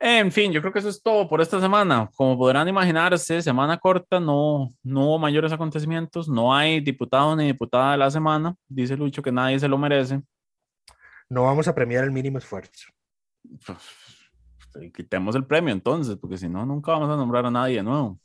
En 0.00 0.32
fin, 0.32 0.50
yo 0.50 0.60
creo 0.60 0.72
que 0.72 0.80
eso 0.80 0.88
es 0.88 1.00
todo 1.00 1.28
por 1.28 1.40
esta 1.40 1.60
semana. 1.60 2.10
Como 2.16 2.36
podrán 2.36 2.66
imaginarse, 2.66 3.42
semana 3.42 3.78
corta, 3.78 4.18
no, 4.18 4.74
no 4.82 5.04
hubo 5.06 5.20
mayores 5.20 5.52
acontecimientos, 5.52 6.28
no 6.28 6.52
hay 6.52 6.80
diputado 6.80 7.36
ni 7.36 7.46
diputada 7.46 7.92
de 7.92 7.98
la 7.98 8.10
semana. 8.10 8.56
Dice 8.66 8.96
Lucho 8.96 9.22
que 9.22 9.30
nadie 9.30 9.60
se 9.60 9.68
lo 9.68 9.78
merece. 9.78 10.20
No 11.28 11.44
vamos 11.44 11.68
a 11.68 11.74
premiar 11.76 12.02
el 12.02 12.10
mínimo 12.10 12.38
esfuerzo. 12.38 12.88
Pues, 13.64 13.78
quitemos 14.94 15.34
el 15.34 15.44
premio 15.46 15.72
entonces, 15.72 16.16
porque 16.16 16.38
si 16.38 16.48
no, 16.48 16.64
nunca 16.64 16.92
vamos 16.92 17.10
a 17.10 17.16
nombrar 17.16 17.46
a 17.46 17.50
nadie 17.50 17.76
de 17.76 17.82
nuevo. 17.82 18.20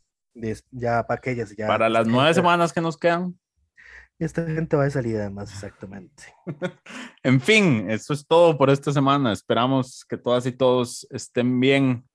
Ya 0.72 1.06
para 1.06 1.18
aquellas, 1.18 1.56
ya. 1.56 1.68
Para 1.68 1.90
las 1.90 2.08
nueve 2.08 2.34
semanas 2.34 2.74
que 2.74 2.82
nos 2.82 2.98
quedan. 2.98 3.38
Esta 4.20 4.46
gente 4.46 4.78
va 4.78 4.86
de 4.86 4.92
salida, 4.92 5.22
además, 5.22 5.52
exactamente. 5.52 6.24
En 7.24 7.40
fin, 7.40 7.90
eso 7.90 8.14
es 8.14 8.28
todo 8.28 8.58
por 8.58 8.70
esta 8.70 8.92
semana. 8.92 9.32
Esperamos 9.32 10.06
que 10.06 10.18
todas 10.18 10.46
y 10.46 10.52
todos 10.52 11.08
estén 11.10 11.60
bien 11.60 12.06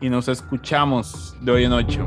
y 0.00 0.08
nos 0.10 0.28
escuchamos 0.28 1.34
de 1.42 1.52
hoy 1.52 1.64
en 1.64 1.72
ocho. 1.72 2.06